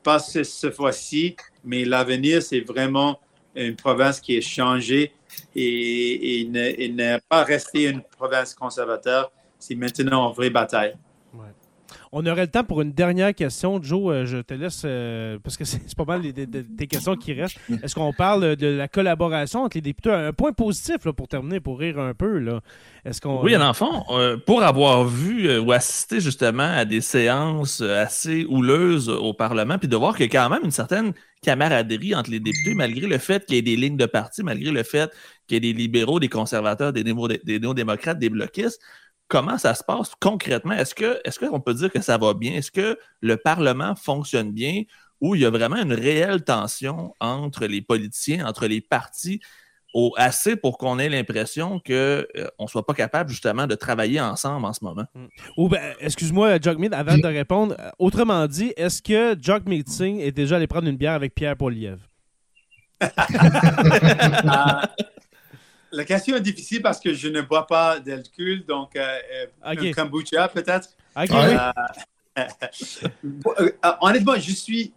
Pas 0.02 0.18
cette 0.18 0.74
fois-ci, 0.74 1.36
mais 1.64 1.84
l'avenir, 1.84 2.42
c'est 2.42 2.60
vraiment 2.60 3.20
une 3.54 3.76
province 3.76 4.20
qui 4.20 4.36
est 4.36 4.40
changée 4.40 5.12
et, 5.54 6.40
et, 6.40 6.84
et 6.84 6.88
ne 6.88 7.18
pas 7.28 7.44
rester 7.44 7.88
une 7.88 8.02
province 8.02 8.54
conservateur 8.54 9.30
c'est 9.62 9.76
maintenant 9.76 10.26
en 10.26 10.32
vraie 10.32 10.50
bataille. 10.50 10.94
On 12.12 12.24
aurait 12.26 12.42
le 12.42 12.50
temps 12.50 12.64
pour 12.64 12.82
une 12.82 12.92
dernière 12.92 13.34
question. 13.34 13.82
Joe, 13.82 14.12
euh, 14.12 14.26
je 14.26 14.38
te 14.38 14.54
laisse, 14.54 14.82
euh, 14.84 15.38
parce 15.42 15.56
que 15.56 15.64
c'est 15.64 15.94
pas 15.96 16.04
mal 16.04 16.22
des, 16.22 16.86
questions 16.86 17.16
qui 17.16 17.32
restent. 17.32 17.58
Est-ce 17.82 17.94
qu'on 17.94 18.12
parle 18.12 18.56
de 18.56 18.66
la 18.66 18.88
collaboration 18.88 19.64
entre 19.64 19.76
les 19.76 19.82
députés? 19.82 20.10
Un 20.10 20.32
point 20.32 20.52
positif 20.52 20.98
pour 21.16 21.28
terminer, 21.28 21.60
pour 21.60 21.78
rire 21.78 21.98
un 21.98 22.14
peu. 22.14 22.60
Est-ce 23.04 23.20
qu'on, 23.20 23.42
oui, 23.42 23.56
en 23.56 23.74
fond, 23.74 24.04
euh, 24.10 24.36
pour 24.36 24.62
avoir 24.62 25.04
vu 25.04 25.58
ou 25.58 25.72
assisté 25.72 26.20
justement 26.20 26.62
à 26.62 26.84
des 26.84 27.00
séances 27.00 27.80
assez 27.80 28.44
houleuses 28.48 29.08
au 29.08 29.32
Parlement, 29.34 29.78
puis 29.78 29.88
de 29.88 29.96
voir 29.96 30.16
qu'il 30.16 30.26
y 30.26 30.36
a 30.36 30.42
quand 30.42 30.50
même 30.50 30.64
une 30.64 30.70
certaine 30.70 31.12
camaraderie 31.42 32.14
entre 32.14 32.30
les 32.30 32.40
députés, 32.40 32.74
malgré 32.74 33.06
le 33.06 33.18
fait 33.18 33.44
qu'il 33.44 33.56
y 33.56 33.58
ait 33.58 33.62
des 33.62 33.76
lignes 33.76 33.96
de 33.96 34.06
parti, 34.06 34.42
malgré 34.42 34.70
le 34.70 34.82
fait 34.82 35.10
qu'il 35.46 35.56
y 35.56 35.68
ait 35.68 35.72
des 35.72 35.78
libéraux, 35.78 36.20
des 36.20 36.28
conservateurs, 36.28 36.92
des 36.92 37.02
néo-démocrates, 37.04 38.18
des 38.18 38.30
bloquistes, 38.30 38.80
comment 39.32 39.56
ça 39.56 39.74
se 39.74 39.82
passe 39.82 40.12
concrètement? 40.20 40.74
Est-ce 40.74 40.94
qu'on 40.94 41.46
est 41.46 41.48
qu'on 41.48 41.60
peut 41.60 41.72
dire 41.72 41.90
que 41.90 42.02
ça 42.02 42.18
va 42.18 42.34
bien? 42.34 42.52
Est-ce 42.52 42.70
que 42.70 42.98
le 43.22 43.38
Parlement 43.38 43.94
fonctionne 43.94 44.52
bien 44.52 44.82
ou 45.22 45.34
il 45.34 45.40
y 45.40 45.46
a 45.46 45.50
vraiment 45.50 45.76
une 45.76 45.94
réelle 45.94 46.44
tension 46.44 47.14
entre 47.18 47.64
les 47.64 47.80
politiciens, 47.80 48.46
entre 48.46 48.66
les 48.66 48.82
partis, 48.82 49.40
au, 49.94 50.12
assez 50.18 50.54
pour 50.54 50.76
qu'on 50.76 50.98
ait 50.98 51.08
l'impression 51.08 51.78
qu'on 51.78 51.92
euh, 51.92 52.26
ne 52.36 52.66
soit 52.66 52.84
pas 52.84 52.92
capable 52.92 53.30
justement 53.30 53.66
de 53.66 53.74
travailler 53.74 54.20
ensemble 54.20 54.66
en 54.66 54.74
ce 54.74 54.84
moment? 54.84 55.06
Ou 55.56 55.70
ben, 55.70 55.94
excuse-moi, 56.00 56.60
Jogmeet, 56.60 56.92
avant 56.92 57.16
de 57.16 57.26
répondre, 57.26 57.74
euh, 57.78 57.88
autrement 57.98 58.46
dit, 58.46 58.74
est-ce 58.76 59.00
que 59.00 59.34
Jogmeet 59.40 59.84
Singh 59.86 60.20
est 60.20 60.32
déjà 60.32 60.56
allé 60.56 60.66
prendre 60.66 60.88
une 60.88 60.96
bière 60.96 61.14
avec 61.14 61.34
Pierre 61.34 61.56
Poliev? 61.56 62.00
Ah, 64.44 64.90
la 65.92 66.04
question 66.04 66.36
est 66.36 66.40
difficile 66.40 66.82
parce 66.82 66.98
que 66.98 67.12
je 67.12 67.28
ne 67.28 67.42
bois 67.42 67.66
pas 67.66 68.00
d'alcool, 68.00 68.64
donc 68.66 68.96
euh, 68.96 69.18
euh 69.32 69.46
un 69.62 69.92
kombucha 69.92 70.48
peut-être. 70.48 70.88
Euh, 72.38 72.48
euh, 73.60 73.92
honnêtement, 74.00 74.36
je 74.36 74.52
suis, 74.52 74.90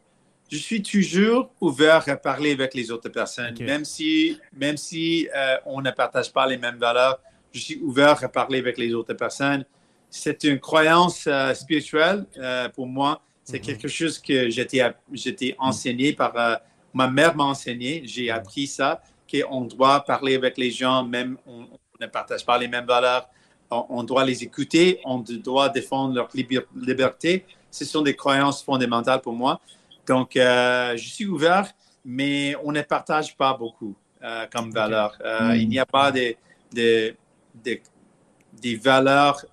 je 0.50 0.56
suis 0.56 0.82
toujours 0.82 1.52
ouvert 1.60 2.08
à 2.08 2.16
parler 2.16 2.54
avec 2.54 2.74
les 2.74 2.90
autres 2.92 3.10
personnes, 3.10 3.54
même 3.60 3.84
si, 3.84 4.40
même 4.56 4.78
si 4.78 5.28
on 5.66 5.82
ne 5.82 5.92
partage 5.92 6.32
pas 6.32 6.48
les 6.48 6.58
mêmes 6.58 6.78
valeurs. 6.78 7.20
Je 7.52 7.60
suis 7.60 7.76
ouvert 7.84 8.24
à 8.24 8.30
parler 8.30 8.60
avec 8.60 8.78
les 8.78 8.94
autres 8.94 9.16
personnes. 9.16 9.66
C'est 10.10 10.46
une 10.46 10.62
croyance 10.62 11.28
spirituelle 11.56 12.26
pour 12.74 12.88
moi. 12.88 13.22
C'est 13.44 13.60
mhm. 13.60 13.66
quelque 13.66 13.90
chose 13.90 14.18
que 14.18 14.50
j'étais 14.50 15.56
enseigné 15.60 16.14
par 16.14 16.62
ma 16.94 17.10
mère 17.10 17.36
m'a 17.36 17.44
enseigné. 17.44 18.04
J'ai 18.06 18.32
appris 18.32 18.68
ça 18.68 19.02
qu'on 19.30 19.62
doit 19.62 20.02
parler 20.02 20.36
avec 20.36 20.58
les 20.58 20.72
gens, 20.72 21.04
même 21.04 21.38
on, 21.46 21.68
ne 22.00 22.08
partage 22.08 22.46
pas 22.46 22.58
les 22.58 22.68
mêmes 22.68 22.86
valeurs. 22.86 23.30
On, 23.72 24.04
doit 24.04 24.24
les 24.24 24.44
écouter, 24.44 25.00
on 25.06 25.20
doit 25.20 25.70
défendre 25.70 26.14
leur 26.14 26.30
liberté. 26.76 27.46
Ce 27.72 27.84
sont 27.84 28.04
des 28.04 28.16
croyances 28.16 28.64
fondamentales 28.64 29.22
pour 29.22 29.34
moi. 29.34 29.60
Donc, 30.06 30.36
euh, 30.36 30.96
je 30.96 31.08
suis 31.08 31.26
ouvert, 31.26 31.68
mais 32.04 32.56
on 32.64 32.72
ne 32.72 32.82
partage 32.82 33.36
pas 33.36 33.54
beaucoup 33.54 33.96
euh, 34.24 34.46
comme 34.54 34.72
valeurs. 34.72 35.18
Euh, 35.24 35.54
hmm. 35.54 35.56
Il 35.56 35.70
n'y 35.70 35.80
a 35.80 35.86
pas 35.86 36.12
des, 36.12 36.38
des, 36.72 37.18
des, 37.64 38.76
valeurs 38.76 39.44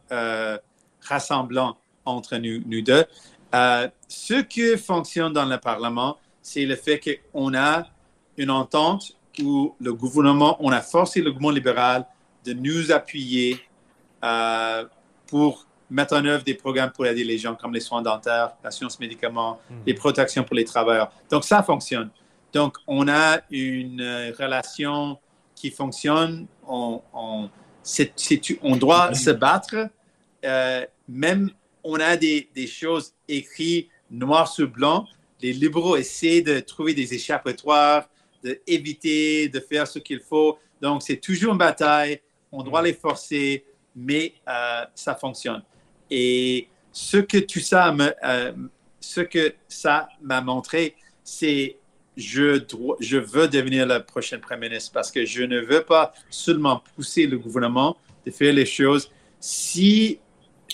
rassemblantes 1.00 1.78
entre 2.04 2.36
nous, 2.36 2.62
nous 2.66 2.82
deux. 2.82 3.04
ce 4.08 4.42
qui 4.42 4.76
fonctionne 4.76 5.32
dans 5.32 5.46
le 5.46 5.58
Parlement, 5.58 6.18
c'est 6.42 6.66
le 6.66 6.76
fait 6.76 7.00
qu'on 7.00 7.54
a 7.54 7.86
une 8.36 8.50
entente 8.50 9.16
où 9.40 9.74
le 9.80 9.92
gouvernement, 9.92 10.56
on 10.60 10.70
a 10.70 10.80
forcé 10.80 11.20
le 11.20 11.30
gouvernement 11.30 11.54
libéral 11.54 12.06
de 12.44 12.52
nous 12.52 12.90
appuyer 12.90 13.60
euh, 14.24 14.84
pour 15.26 15.66
mettre 15.90 16.16
en 16.16 16.24
œuvre 16.24 16.42
des 16.42 16.54
programmes 16.54 16.90
pour 16.90 17.06
aider 17.06 17.24
les 17.24 17.38
gens 17.38 17.54
comme 17.54 17.74
les 17.74 17.80
soins 17.80 18.02
dentaires, 18.02 18.52
l'assurance 18.64 18.98
médicaments, 18.98 19.60
hmm. 19.70 19.74
les 19.86 19.94
protections 19.94 20.42
pour 20.42 20.56
les 20.56 20.64
travailleurs. 20.64 21.12
Donc, 21.30 21.44
ça 21.44 21.62
fonctionne. 21.62 22.10
Donc, 22.52 22.76
on 22.86 23.08
a 23.08 23.40
une 23.50 24.00
euh, 24.00 24.32
relation 24.38 25.18
qui 25.54 25.70
fonctionne. 25.70 26.46
On, 26.66 27.00
on, 27.12 27.48
on 28.62 28.76
doit 28.76 29.14
se 29.14 29.30
battre. 29.30 29.88
Euh, 30.44 30.86
même, 31.08 31.50
on 31.84 31.96
a 32.00 32.16
des, 32.16 32.48
des 32.54 32.66
choses 32.66 33.14
écrites 33.28 33.88
noir 34.10 34.48
sur 34.48 34.68
blanc. 34.68 35.06
Les 35.40 35.52
libéraux 35.52 35.96
essaient 35.96 36.42
de 36.42 36.60
trouver 36.60 36.94
des 36.94 37.14
échappatoires 37.14 38.08
d'éviter 38.42 39.48
de 39.48 39.60
faire 39.60 39.86
ce 39.86 39.98
qu'il 39.98 40.20
faut. 40.20 40.58
Donc, 40.80 41.02
c'est 41.02 41.18
toujours 41.18 41.52
une 41.52 41.58
bataille. 41.58 42.20
On 42.50 42.62
doit 42.62 42.82
mm. 42.82 42.86
les 42.86 42.94
forcer, 42.94 43.64
mais 43.94 44.34
euh, 44.48 44.84
ça 44.94 45.14
fonctionne. 45.14 45.62
Et 46.10 46.68
ce 46.92 47.18
que 47.18 47.38
tout 47.38 47.60
ça 47.60 47.92
me, 47.92 48.12
euh, 48.24 48.52
ce 49.00 49.20
que 49.20 49.54
ça 49.68 50.08
m'a 50.20 50.40
montré, 50.40 50.94
c'est 51.24 51.76
je, 52.16 52.62
je 53.00 53.16
veux 53.16 53.48
devenir 53.48 53.86
le 53.86 54.04
prochain 54.04 54.38
Premier 54.38 54.68
ministre 54.68 54.92
parce 54.92 55.10
que 55.10 55.24
je 55.24 55.42
ne 55.42 55.60
veux 55.60 55.82
pas 55.82 56.12
seulement 56.28 56.82
pousser 56.94 57.26
le 57.26 57.38
gouvernement 57.38 57.96
de 58.26 58.30
faire 58.30 58.52
les 58.52 58.66
choses. 58.66 59.10
Si 59.40 60.18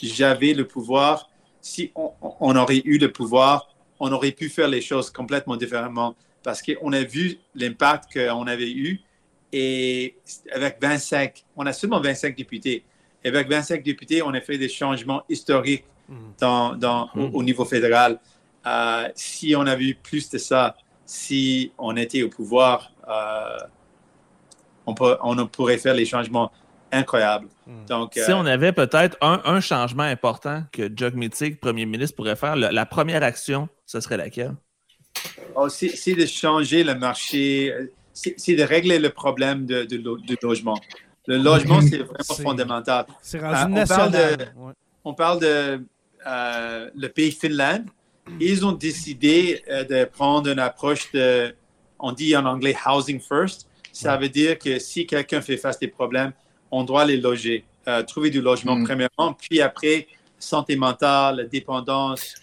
j'avais 0.03 0.53
le 0.53 0.67
pouvoir, 0.67 1.31
si 1.61 1.93
on, 1.95 2.57
aurait 2.57 2.83
eu 2.85 2.99
le 2.99 3.13
pouvoir, 3.13 3.69
on 4.01 4.13
aurait 4.13 4.33
pu 4.33 4.49
faire 4.49 4.69
les 4.69 4.81
choses 4.81 5.11
complètement 5.11 5.57
différemment 5.57 6.17
parce 6.43 6.63
qu'on 6.63 6.93
a 6.93 7.03
vu 7.03 7.39
l'impact 7.55 8.13
qu'on 8.15 8.47
avait 8.47 8.71
eu 8.71 9.01
et 9.53 10.17
avec 10.53 10.79
25, 10.81 11.45
on 11.57 11.67
a 11.67 11.73
seulement 11.73 12.01
25 12.01 12.37
députés. 12.37 12.85
avec 13.25 13.49
25 13.49 13.83
députés, 13.83 14.23
on 14.23 14.35
a 14.35 14.41
fait 14.41 14.59
des 14.59 14.69
changements 14.69 15.23
historiques 15.29 15.85
mm. 16.09 16.15
dans, 16.39 17.11
mm. 17.15 17.35
Au, 17.35 17.43
niveau 17.43 17.65
fédéral. 17.65 18.19
Euh, 18.67 19.09
si 19.15 19.55
on 19.57 19.67
avait 19.67 19.85
eu 19.85 19.95
plus 19.95 20.29
de 20.31 20.39
ça, 20.39 20.77
si 21.07 21.73
on 21.79 21.97
était 21.97 22.23
au 22.23 22.29
pouvoir, 22.29 22.93
euh, 23.09 23.59
on, 24.87 24.95
on, 25.23 25.47
pourrait 25.47 25.79
faire 25.79 25.95
les 25.95 26.05
changements 26.05 26.53
incroyables. 26.93 27.49
Mm. 27.67 27.85
Donc, 27.87 28.13
si 28.15 28.33
on 28.33 28.45
euh, 28.45 28.53
avait 28.53 28.73
peut-être 28.73 29.17
un, 29.23 29.61
changement 29.61 30.03
important 30.03 30.65
que 30.73 30.91
Jock 30.95 31.15
Mittig, 31.15 31.59
premier 31.59 31.87
ministre, 31.87 32.17
pourrait 32.17 32.37
faire, 32.37 32.57
la 32.57 32.87
première 32.87 33.23
action, 33.23 33.69
ce 33.87 34.01
serait 34.01 34.19
laquelle? 34.19 34.55
Oh, 35.55 35.69
c'est 35.69 36.15
de 36.15 36.27
changer 36.27 36.85
le 36.85 36.95
marché, 36.95 37.75
c'est 38.13 38.55
de 38.55 38.63
régler 38.63 38.99
le 38.99 39.11
problème 39.11 39.67
de, 39.67 39.85
de, 39.85 40.37
logement. 40.43 40.81
Le 41.27 41.37
logement, 41.39 41.81
c'est 41.81 41.99
vraiment 41.99 42.35
fondamental. 42.43 43.07
C'est 43.23 43.41
rendu 43.41 44.17
euh, 44.17 44.37
on, 45.05 45.15
parle 45.15 45.41
de, 45.41 45.85
euh, 46.27 46.91
le 46.95 47.09
pays 47.09 47.33
Finlande. 47.33 47.87
Ils 48.41 48.65
ont 48.65 48.73
décidé 48.73 49.63
euh, 49.71 49.85
de 49.85 50.05
prendre 50.05 50.51
une 50.51 50.59
approche 50.59 51.11
de, 51.13 51.55
on 51.99 52.13
dit 52.13 52.37
en 52.37 52.45
anglais 52.47 52.77
housing 52.87 53.21
first. 53.21 53.69
Ça 53.93 54.17
veut 54.17 54.29
dire 54.29 54.59
que 54.59 54.79
si 54.79 55.07
quelqu'un 55.07 55.41
fait 55.41 55.57
face 55.57 55.77
à 55.77 55.81
des 55.81 55.89
problèmes, 55.89 56.33
on 56.71 56.85
doit 56.85 57.05
les 57.05 57.17
loger, 57.17 57.65
trouver 58.07 58.31
du 58.31 58.41
logement 58.41 58.77
mm. 58.77 58.85
premièrement, 58.85 59.33
puis 59.33 59.61
après, 59.61 60.07
santé 60.39 60.77
mentale, 60.77 61.49
dépendance, 61.51 62.35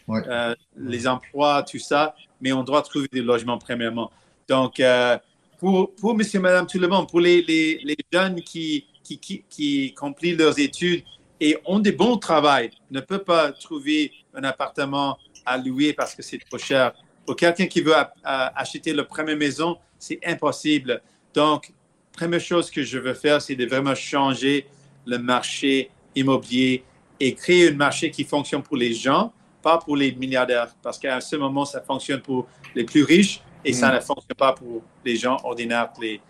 les 0.76 1.07
emplois, 1.07 1.63
tout 1.63 1.80
ça 1.80 2.13
mais 2.41 2.51
on 2.53 2.63
doit 2.63 2.81
trouver 2.81 3.07
des 3.11 3.21
logements 3.21 3.57
premièrement. 3.57 4.11
Donc, 4.47 4.79
euh, 4.79 5.17
pour, 5.57 5.93
pour 5.95 6.15
monsieur, 6.15 6.39
madame, 6.39 6.67
tout 6.67 6.79
le 6.79 6.88
monde, 6.88 7.09
pour 7.09 7.19
les, 7.19 7.41
les, 7.41 7.79
les 7.83 7.97
jeunes 8.11 8.41
qui, 8.41 8.86
qui, 9.03 9.17
qui, 9.17 9.43
qui 9.49 9.93
leurs 10.36 10.59
études 10.59 11.03
et 11.39 11.57
ont 11.65 11.79
des 11.79 11.91
bons 11.91 12.17
travail, 12.17 12.71
ne 12.91 12.99
peut 13.01 13.23
pas 13.23 13.51
trouver 13.51 14.11
un 14.33 14.43
appartement 14.43 15.17
à 15.45 15.57
louer 15.57 15.93
parce 15.93 16.15
que 16.15 16.21
c'est 16.21 16.38
trop 16.38 16.57
cher. 16.57 16.93
Pour 17.25 17.36
quelqu'un 17.36 17.67
qui 17.67 17.81
veut 17.81 17.93
acheter 18.23 18.93
la 18.93 19.03
première 19.03 19.38
maison, 19.38 19.77
c'est 19.97 20.19
impossible. 20.25 21.01
Donc, 21.33 21.71
première 22.11 22.39
chose 22.39 22.69
que 22.69 22.83
je 22.83 22.97
veux 22.99 23.13
faire, 23.13 23.41
c'est 23.41 23.55
de 23.55 23.65
vraiment 23.65 23.95
changer 23.95 24.67
le 25.05 25.17
marché 25.17 25.89
immobilier 26.15 26.83
et 27.19 27.33
créer 27.33 27.69
un 27.69 27.75
marché 27.75 28.11
qui 28.11 28.23
fonctionne 28.23 28.61
pour 28.63 28.77
les 28.77 28.93
gens, 28.93 29.33
pas 29.66 29.80
pour 29.80 29.97
les 29.97 30.13
milliardaires. 30.13 30.68
Parce 30.84 30.99
qu'à 30.99 31.20
ce 31.20 31.36
moment, 31.36 31.66
ça 31.66 31.82
fonctionne 31.82 32.22
pour 32.22 32.47
les 32.76 32.84
plus 32.84 33.03
riches 33.03 33.41
et 33.63 33.74
ça 33.74 33.91
mm. 33.91 33.95
ne 33.95 33.99
fonctionne 33.99 34.38
pas 34.38 34.53
pour 34.53 34.84
les 35.03 35.16
gens 35.16 35.38
ordinaires, 35.43 35.91
les, 35.99 36.22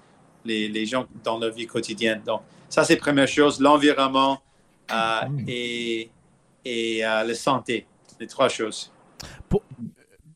les, 0.45 0.69
les 0.69 0.85
gens 0.85 1.05
dans 1.21 1.37
leur 1.37 1.51
vie 1.51 1.67
quotidienne. 1.67 2.21
Donc, 2.25 2.41
ça, 2.69 2.85
c'est 2.85 2.95
la 2.95 3.01
première 3.01 3.27
chose. 3.27 3.59
L'environnement 3.59 4.41
euh, 4.89 5.27
mm. 5.27 5.45
et, 5.49 6.09
et 6.63 7.05
euh, 7.05 7.23
la 7.25 7.35
santé. 7.35 7.85
Les 8.21 8.27
trois 8.27 8.47
choses. 8.47 8.93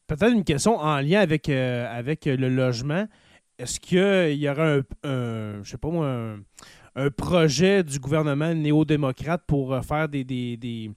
Peut-être 0.06 0.34
une 0.34 0.44
question 0.44 0.76
en 0.78 1.00
lien 1.00 1.22
avec, 1.22 1.48
euh, 1.48 1.88
avec 1.90 2.26
le 2.26 2.50
logement. 2.50 3.08
Est-ce 3.58 3.80
qu'il 3.80 4.38
y 4.38 4.50
aura 4.50 4.74
un, 4.74 4.82
un, 5.04 5.64
je 5.64 5.70
sais 5.70 5.78
pas 5.78 5.88
moi, 5.88 6.36
un, 6.96 7.10
projet 7.12 7.82
du 7.82 7.98
gouvernement 7.98 8.54
néo-démocrate 8.54 9.44
pour 9.48 9.80
faire 9.86 10.10
des, 10.10 10.26
des, 10.26 10.58
des, 10.58 10.92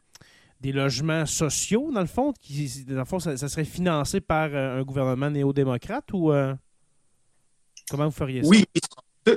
des, 0.63 0.73
logements 0.73 1.27
sociaux, 1.27 1.91
dans 1.93 2.01
le 2.01 2.07
fond? 2.07 2.33
Qui, 2.33 2.85
dans 2.89 3.01
le 3.01 3.05
fond, 3.05 3.19
ça, 3.19 3.37
serait 3.37 3.65
financé 3.65 4.21
par 4.21 4.55
un 4.55 4.83
gouvernement 4.83 5.31
néo-démocrate 5.31 6.05
ou 6.13 6.33
comment 7.91 8.07
vous 8.07 8.11
feriez 8.11 8.43
ça? 8.43 8.49
Oui, 8.49 8.65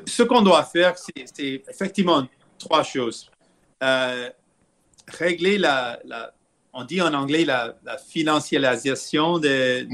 ce, 0.08 0.24
qu'on 0.24 0.42
doit 0.42 0.64
faire, 0.64 0.96
c'est 0.98 1.64
effectivement 1.68 2.28
trois 2.58 2.84
choses. 2.84 3.30
Euh, 3.84 4.30
régler 5.08 5.58
la, 5.58 6.00
on 6.78 6.84
dit 6.84 7.02
en 7.02 7.14
anglais 7.14 7.46
la, 7.46 7.76
financiarisation 8.08 9.40
des 9.40 9.88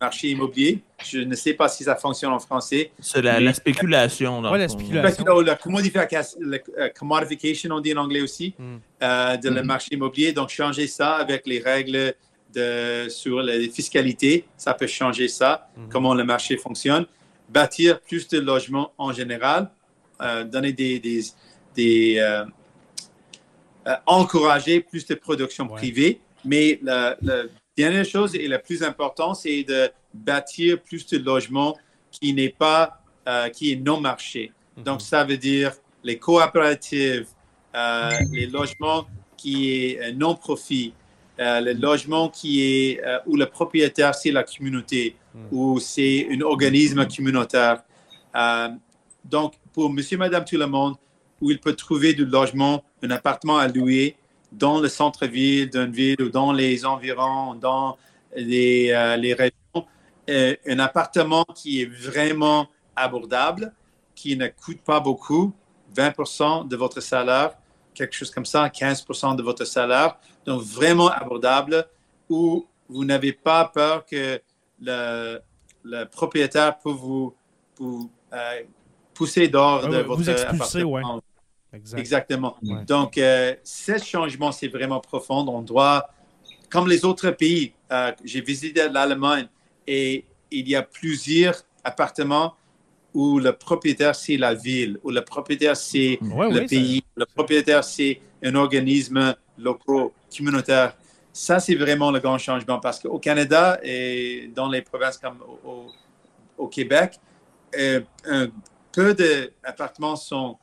marchés 0.00 0.28
immobiliers. 0.28 0.80
Je 1.04 1.20
ne 1.20 1.34
sais 1.34 1.54
pas 1.54 1.68
si 1.68 1.84
ça 1.84 1.96
fonctionne 1.96 2.32
en 2.32 2.38
français. 2.38 2.92
C'est 3.00 3.22
la, 3.22 3.52
spéculation. 3.52 4.42
la 4.42 4.68
spéculation. 4.68 5.24
La 5.40 5.52
euh, 5.52 6.88
commodification, 6.94 7.70
on 7.74 7.80
dit 7.80 7.94
en 7.94 8.02
anglais 8.02 8.20
aussi, 8.20 8.54
mm. 8.58 8.76
euh, 9.02 9.36
de 9.36 9.48
le 9.48 9.60
mm-hmm. 9.60 9.64
marché 9.64 9.88
immobilier. 9.94 10.32
Donc, 10.32 10.50
changer 10.50 10.86
ça 10.86 11.16
avec 11.16 11.46
les 11.46 11.58
règles 11.58 12.14
de, 12.54 13.08
sur 13.08 13.42
la 13.42 13.58
fiscalité, 13.70 14.44
ça 14.56 14.74
peut 14.74 14.86
changer 14.86 15.28
ça, 15.28 15.68
mm-hmm. 15.78 15.88
comment 15.90 16.14
le 16.14 16.24
marché 16.24 16.58
fonctionne. 16.58 17.06
Bâtir 17.48 18.00
plus 18.00 18.28
de 18.28 18.40
logements 18.40 18.92
en 18.98 19.12
général, 19.12 19.70
donner 20.50 20.72
des, 20.72 20.98
des, 20.98 21.22
des 21.76 22.18
euh, 23.86 23.94
encourager 24.06 24.80
plus 24.80 25.06
de 25.06 25.14
production 25.14 25.68
privée. 25.68 26.20
Mais 26.46 26.78
la, 26.82 27.16
dernière 27.76 28.04
chose 28.04 28.34
et 28.34 28.48
la 28.48 28.58
plus 28.58 28.82
importante, 28.82 29.36
c'est 29.36 29.62
de 29.64 29.90
bâtir 30.14 30.80
plus 30.80 31.06
de 31.06 31.18
logements 31.18 31.76
qui 32.10 32.32
n'est 32.32 32.48
pas 32.48 33.02
euh, 33.28 33.48
qui 33.48 33.72
est 33.72 33.76
non 33.76 34.00
marché. 34.00 34.52
Mhm. 34.76 34.84
Donc 34.84 35.02
ça 35.02 35.24
veut 35.24 35.36
dire 35.36 35.72
les 36.02 36.18
coopératives, 36.18 37.26
euh, 37.74 38.10
les 38.32 38.46
logements 38.46 39.06
qui 39.36 39.82
est 39.82 40.12
non 40.12 40.34
profit, 40.34 40.94
les 41.38 41.74
logements 41.74 42.30
qui 42.30 42.62
est 42.62 43.00
où 43.26 43.36
le 43.36 43.44
propriétaire 43.44 44.14
c'est 44.14 44.30
la 44.30 44.42
communauté 44.42 45.16
mhm. 45.34 45.48
ou 45.52 45.78
c'est 45.80 46.28
un 46.30 46.40
organisme 46.40 47.06
communautaire. 47.06 47.82
donc 49.24 49.54
pour 49.74 49.92
Monsieur, 49.92 50.16
Madame, 50.16 50.42
tout 50.46 50.56
le 50.56 50.66
monde, 50.66 50.94
où 51.38 51.50
il 51.50 51.60
peut 51.60 51.74
trouver 51.74 52.14
du 52.14 52.24
logement, 52.24 52.82
un 53.02 53.10
appartement 53.10 53.58
à 53.58 53.68
louer 53.68 54.16
dans 54.52 54.80
le 54.80 54.88
centre-ville 54.88 55.70
d'une 55.70 55.92
ville 55.92 56.20
ou 56.22 56.28
dans 56.28 56.52
les 56.52 56.84
environs, 56.84 57.54
dans 57.54 57.96
les, 58.34 58.90
euh, 58.90 59.16
les 59.16 59.34
régions. 59.34 59.86
Euh, 60.28 60.56
un 60.66 60.78
appartement 60.78 61.44
qui 61.54 61.82
est 61.82 61.86
vraiment 61.86 62.68
abordable, 62.94 63.72
qui 64.14 64.36
ne 64.36 64.48
coûte 64.48 64.80
pas 64.80 65.00
beaucoup, 65.00 65.52
20% 65.94 66.66
de 66.68 66.76
votre 66.76 67.00
salaire, 67.00 67.52
quelque 67.94 68.14
chose 68.14 68.30
comme 68.30 68.46
ça, 68.46 68.68
15% 68.68 69.36
de 69.36 69.42
votre 69.42 69.64
salaire. 69.64 70.16
Donc, 70.44 70.62
vraiment 70.62 71.08
abordable, 71.08 71.86
où 72.28 72.66
vous 72.88 73.04
n'avez 73.04 73.32
pas 73.32 73.66
peur 73.66 74.04
que 74.04 74.40
le, 74.80 75.40
le 75.84 76.04
propriétaire 76.04 76.78
peut 76.78 76.90
vous, 76.90 77.34
vous 77.78 78.10
euh, 78.32 78.62
pousser 79.14 79.48
dehors 79.48 79.88
de 79.88 79.98
votre 79.98 80.28
appartement. 80.30 81.22
Exactement. 81.72 82.56
Donc, 82.86 83.18
euh, 83.18 83.54
ce 83.62 83.98
changement, 83.98 84.52
c'est 84.52 84.68
vraiment 84.68 85.00
profond. 85.00 85.46
On 85.48 85.62
doit, 85.62 86.08
comme 86.70 86.88
les 86.88 87.04
autres 87.04 87.30
pays, 87.30 87.72
euh, 87.92 88.12
j'ai 88.24 88.40
visité 88.40 88.88
l'Allemagne 88.88 89.48
et 89.86 90.24
il 90.50 90.68
y 90.68 90.74
a 90.74 90.82
plusieurs 90.82 91.62
appartements 91.84 92.54
où 93.14 93.38
le 93.38 93.52
propriétaire, 93.52 94.14
c'est 94.14 94.36
la 94.36 94.54
ville, 94.54 94.98
où 95.02 95.10
le 95.10 95.22
propriétaire, 95.22 95.76
c'est 95.76 96.18
le 96.20 96.66
pays, 96.66 97.02
le 97.16 97.24
propriétaire, 97.24 97.82
c'est 97.82 98.20
un 98.42 98.54
organisme 98.54 99.34
local, 99.58 100.08
communautaire. 100.36 100.96
Ça, 101.32 101.58
c'est 101.60 101.74
vraiment 101.74 102.10
le 102.10 102.20
grand 102.20 102.38
changement 102.38 102.78
parce 102.78 102.98
qu'au 102.98 103.18
Canada 103.18 103.78
et 103.82 104.50
dans 104.54 104.68
les 104.68 104.82
provinces 104.82 105.18
comme 105.18 105.38
au, 106.58 106.68
Québec, 106.68 107.18
euh, 107.78 108.00
un 108.26 108.48
peu 108.92 109.14
d'appartements 109.14 110.16
sont 110.16 110.58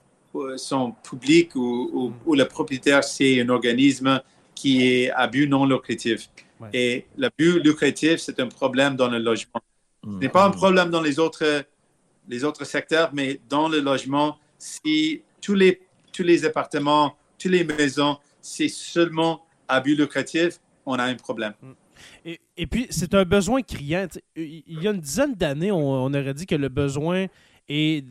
sont 0.57 0.93
publics 1.03 1.55
ou, 1.55 2.13
ou, 2.25 2.35
le 2.35 2.45
propriétaire, 2.45 3.03
c'est 3.03 3.41
un 3.41 3.49
organisme 3.49 4.21
qui 4.55 4.87
est 4.87 5.11
à 5.11 5.27
but 5.27 5.47
non 5.47 5.65
lucratif. 5.65 6.29
Et 6.71 7.05
le 7.17 7.29
but 7.37 7.59
lucratif, 7.59 8.17
c'est 8.19 8.39
un 8.39 8.47
problème 8.47 8.95
dans 8.95 9.09
le 9.09 9.19
logement. 9.19 9.61
Ce 10.03 10.09
n'est 10.09 10.29
pas 10.29 10.45
un 10.45 10.49
mm. 10.49 10.55
problème 10.55 10.89
dans 10.89 11.01
les 11.01 11.19
autres, 11.19 11.65
les 12.27 12.43
autres 12.43 12.65
secteurs, 12.65 13.09
mais 13.13 13.39
dans 13.49 13.67
le 13.67 13.79
logement, 13.79 14.37
si 14.57 15.21
tous 15.41 15.55
les, 15.55 15.81
tous 16.11 16.23
les 16.23 16.45
appartements, 16.45 17.15
toutes 17.37 17.51
les 17.51 17.63
maisons, 17.63 18.17
c'est 18.41 18.69
seulement 18.69 19.45
à 19.67 19.81
but 19.81 19.95
lucratif, 19.95 20.59
on 20.85 20.95
a 20.95 21.03
un 21.03 21.15
problème. 21.15 21.53
Mm. 21.61 21.71
Et, 22.25 22.39
et, 22.57 22.67
puis, 22.67 22.87
c'est 22.89 23.13
un 23.13 23.23
besoin 23.23 23.61
criant. 23.61 24.07
Il 24.35 24.63
y 24.81 24.87
a 24.87 24.91
une 24.91 24.99
dizaine 24.99 25.35
d'années, 25.35 25.71
on, 25.71 26.05
on, 26.05 26.13
aurait 26.13 26.33
dit 26.33 26.45
que 26.45 26.55
le 26.55 26.69
besoin 26.69 27.27
et 27.69 28.03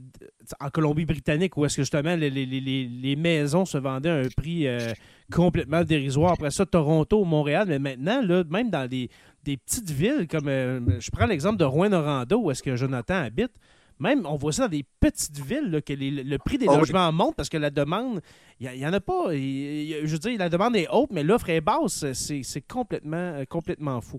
en 0.60 0.70
Colombie-Britannique, 0.70 1.56
où 1.56 1.64
est-ce 1.64 1.76
que 1.76 1.82
justement 1.82 2.16
les, 2.16 3.16
maisons 3.16 3.64
se 3.64 3.78
vendaient 3.78 4.10
à 4.10 4.16
un 4.16 4.28
prix 4.36 4.66
euh, 4.66 4.92
complètement 5.32 5.84
dérisoire. 5.84 6.32
Après 6.32 6.50
ça, 6.50 6.66
Toronto, 6.66 7.24
Montréal, 7.24 7.66
mais 7.68 7.78
maintenant, 7.78 8.22
là, 8.22 8.44
même 8.48 8.70
dans 8.70 8.88
des, 8.88 9.08
petites 9.44 9.90
villes, 9.90 10.26
comme 10.28 10.48
euh, 10.48 11.00
je 11.00 11.10
prends 11.10 11.26
l'exemple 11.26 11.58
de 11.58 11.64
Rouen-Noranda, 11.64 12.36
où 12.36 12.50
est-ce 12.50 12.62
que 12.62 12.76
Jonathan 12.76 13.14
habite, 13.14 13.52
même, 13.98 14.26
on 14.26 14.36
voit 14.36 14.52
ça 14.52 14.64
dans 14.64 14.70
des 14.70 14.84
petites 14.98 15.38
villes, 15.38 15.80
que 15.86 15.92
le 15.92 16.36
prix 16.38 16.58
des 16.58 16.66
ah 16.68 16.76
logements 16.76 17.12
monte 17.12 17.36
parce 17.36 17.48
que 17.48 17.56
la 17.58 17.70
demande, 17.70 18.20
il 18.58 18.68
n'y 18.70 18.86
en 18.86 18.92
a 18.92 19.00
pas. 19.00 19.30
je 19.30 20.06
veux 20.06 20.18
dire, 20.18 20.38
la 20.38 20.48
demande 20.48 20.74
est 20.74 20.88
haute, 20.90 21.10
mais 21.12 21.22
l'offre 21.22 21.50
est 21.50 21.60
basse. 21.60 22.04
C'est 22.12 22.66
complètement, 22.66 23.16
euh, 23.16 23.44
complètement 23.44 24.00
fou. 24.00 24.18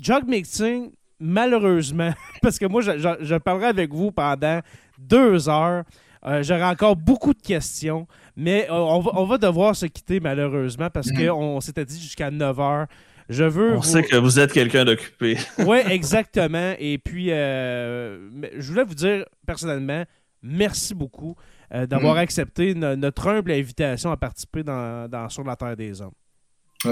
jog 0.00 0.28
mixing, 0.28 0.92
malheureusement, 1.20 2.12
parce 2.42 2.58
que 2.58 2.66
moi, 2.66 2.82
je, 2.82 3.38
parlerai 3.38 3.66
avec 3.66 3.92
vous 3.92 4.10
pendant 4.10 4.60
deux 4.98 5.48
heures. 5.48 5.84
Euh, 6.26 6.42
j'aurai 6.42 6.64
encore 6.64 6.96
beaucoup 6.96 7.34
de 7.34 7.42
questions, 7.42 8.06
mais 8.34 8.66
euh, 8.70 8.74
on, 8.74 9.26
va, 9.26 9.36
devoir 9.36 9.76
se 9.76 9.84
quitter 9.84 10.20
malheureusement 10.20 10.88
parce 10.88 11.08
mm. 11.10 11.26
qu'on 11.26 11.60
s'était 11.60 11.84
dit 11.84 12.00
jusqu'à 12.00 12.30
9 12.30 12.60
heures. 12.60 12.86
Je 13.28 13.44
veux. 13.44 13.76
On 13.76 13.82
sait 13.82 14.02
que 14.02 14.16
vous 14.16 14.38
êtes 14.38 14.52
quelqu'un 14.52 14.84
d'occupé. 14.84 15.36
oui, 15.58 15.78
exactement. 15.90 16.74
Et 16.78 16.96
puis, 16.98 17.30
euh, 17.30 18.18
je 18.56 18.68
voulais 18.68 18.84
vous 18.84 18.94
dire 18.94 19.26
personnellement, 19.46 20.04
merci 20.42 20.94
beaucoup 20.94 21.34
d'avoir 21.70 22.14
mm. 22.14 22.18
accepté 22.18 22.74
notre 22.74 23.28
humble 23.28 23.50
invitation 23.50 24.10
à 24.12 24.16
participer 24.16 24.62
dans, 24.62 25.28
Sur 25.28 25.44
la 25.44 25.56
Terre 25.56 25.76
des 25.76 26.00
Hommes. 26.00 26.12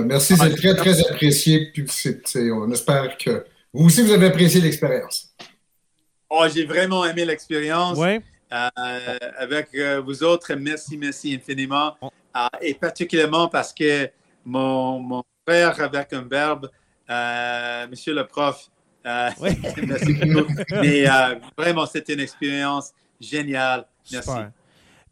Merci, 0.06 0.36
c'est 0.36 0.54
très, 0.56 0.74
très 0.74 1.00
apprécié. 1.06 1.70
Puis 1.72 1.86
on 2.50 2.70
espère 2.72 3.16
que 3.16 3.44
vous 3.72 3.86
aussi, 3.86 4.02
vous 4.02 4.12
avez 4.12 4.26
apprécié 4.26 4.60
l'expérience. 4.60 5.34
Oh, 6.28 6.46
j'ai 6.52 6.64
vraiment 6.64 7.04
aimé 7.04 7.24
l'expérience. 7.24 7.98
Oui. 7.98 8.20
Euh, 8.52 9.18
avec 9.38 9.68
euh, 9.74 10.00
vous 10.00 10.22
autres, 10.22 10.54
merci, 10.54 10.98
merci 10.98 11.34
infiniment. 11.34 11.96
Euh, 12.36 12.46
et 12.60 12.74
particulièrement 12.74 13.48
parce 13.48 13.72
que 13.72 14.10
mon, 14.44 14.98
mon, 15.00 15.22
frère 15.46 15.80
avec 15.80 16.12
un 16.12 16.22
verbe, 16.22 16.70
monsieur 17.90 18.14
le 18.14 18.26
prof, 18.26 18.68
oui. 19.40 19.50
merci 19.86 20.14
beaucoup. 20.14 20.52
Mais 20.70 21.06
vraiment, 21.56 21.86
c'était 21.86 22.14
une 22.14 22.20
expérience 22.20 22.92
géniale. 23.20 23.86
Merci. 24.12 24.30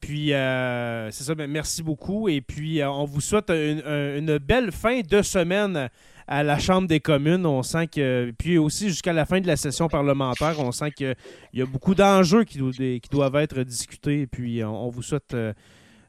Puis, 0.00 0.28
c'est 0.28 1.24
ça, 1.24 1.34
ben, 1.34 1.50
merci 1.50 1.82
beaucoup. 1.82 2.28
Et 2.28 2.40
puis, 2.40 2.82
on 2.84 3.04
vous 3.04 3.20
souhaite 3.20 3.50
une, 3.50 3.82
une, 3.84 4.38
belle 4.38 4.70
fin 4.70 5.00
de 5.00 5.22
semaine 5.22 5.90
à 6.30 6.42
la 6.42 6.58
Chambre 6.58 6.88
des 6.88 7.00
communes. 7.00 7.44
On 7.44 7.62
sent 7.62 7.88
que. 7.88 8.32
Puis 8.38 8.56
aussi, 8.56 8.88
jusqu'à 8.88 9.12
la 9.12 9.26
fin 9.26 9.40
de 9.40 9.46
la 9.46 9.56
session 9.56 9.88
parlementaire, 9.88 10.58
on 10.58 10.72
sent 10.72 10.92
qu'il 10.92 11.14
y 11.52 11.60
a 11.60 11.66
beaucoup 11.66 11.94
d'enjeux 11.94 12.44
qui, 12.44 12.58
qui, 13.00 13.10
doivent 13.10 13.36
être 13.36 13.62
discutés. 13.62 14.22
Et 14.22 14.26
puis, 14.26 14.64
on, 14.64 14.88
vous 14.88 15.02
souhaite, 15.02 15.36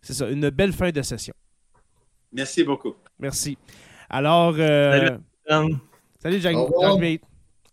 c'est 0.02 0.14
ça, 0.14 0.30
une 0.30 0.50
belle 0.50 0.72
fin 0.72 0.92
de 0.92 1.02
session. 1.02 1.34
Merci 2.32 2.64
beaucoup. 2.64 2.96
Merci. 3.20 3.58
Alors. 4.10 4.56
Salut, 4.56 5.18
Salut 6.20 6.40
Jack, 6.40 6.56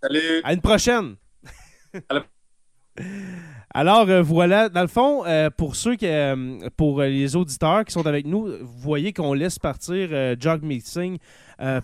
Salut. 0.02 0.40
À 0.42 0.52
une 0.52 0.60
prochaine. 0.60 1.16
Alors 3.74 4.08
euh, 4.08 4.22
voilà, 4.22 4.68
dans 4.68 4.80
le 4.80 4.88
fond, 4.88 5.24
euh, 5.26 5.50
pour 5.50 5.76
ceux 5.76 5.94
qui, 5.96 6.06
euh, 6.06 6.58
pour 6.76 7.02
les 7.02 7.36
auditeurs 7.36 7.84
qui 7.84 7.92
sont 7.92 8.06
avec 8.06 8.26
nous, 8.26 8.46
vous 8.46 8.78
voyez 8.78 9.12
qu'on 9.12 9.34
laisse 9.34 9.58
partir 9.58 10.08
Jog 10.40 10.62
Meeting 10.62 11.18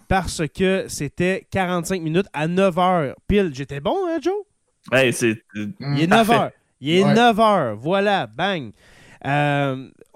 parce 0.09 0.43
que 0.49 0.87
c'était 0.89 1.47
45 1.51 2.01
minutes 2.01 2.27
à 2.33 2.49
9 2.49 2.75
h 2.75 3.15
pile. 3.29 3.51
J'étais 3.53 3.81
bon, 3.81 3.97
hein, 4.09 4.19
Joe? 4.23 4.35
Ouais, 4.93 5.13
c'est. 5.13 5.43
Il 5.55 6.01
est 6.01 6.07
9 6.07 6.29
h. 6.29 6.51
Il 6.81 6.91
est 6.91 7.15
9 7.15 7.37
h. 7.37 7.75
Voilà, 7.75 8.27
bang 8.27 8.73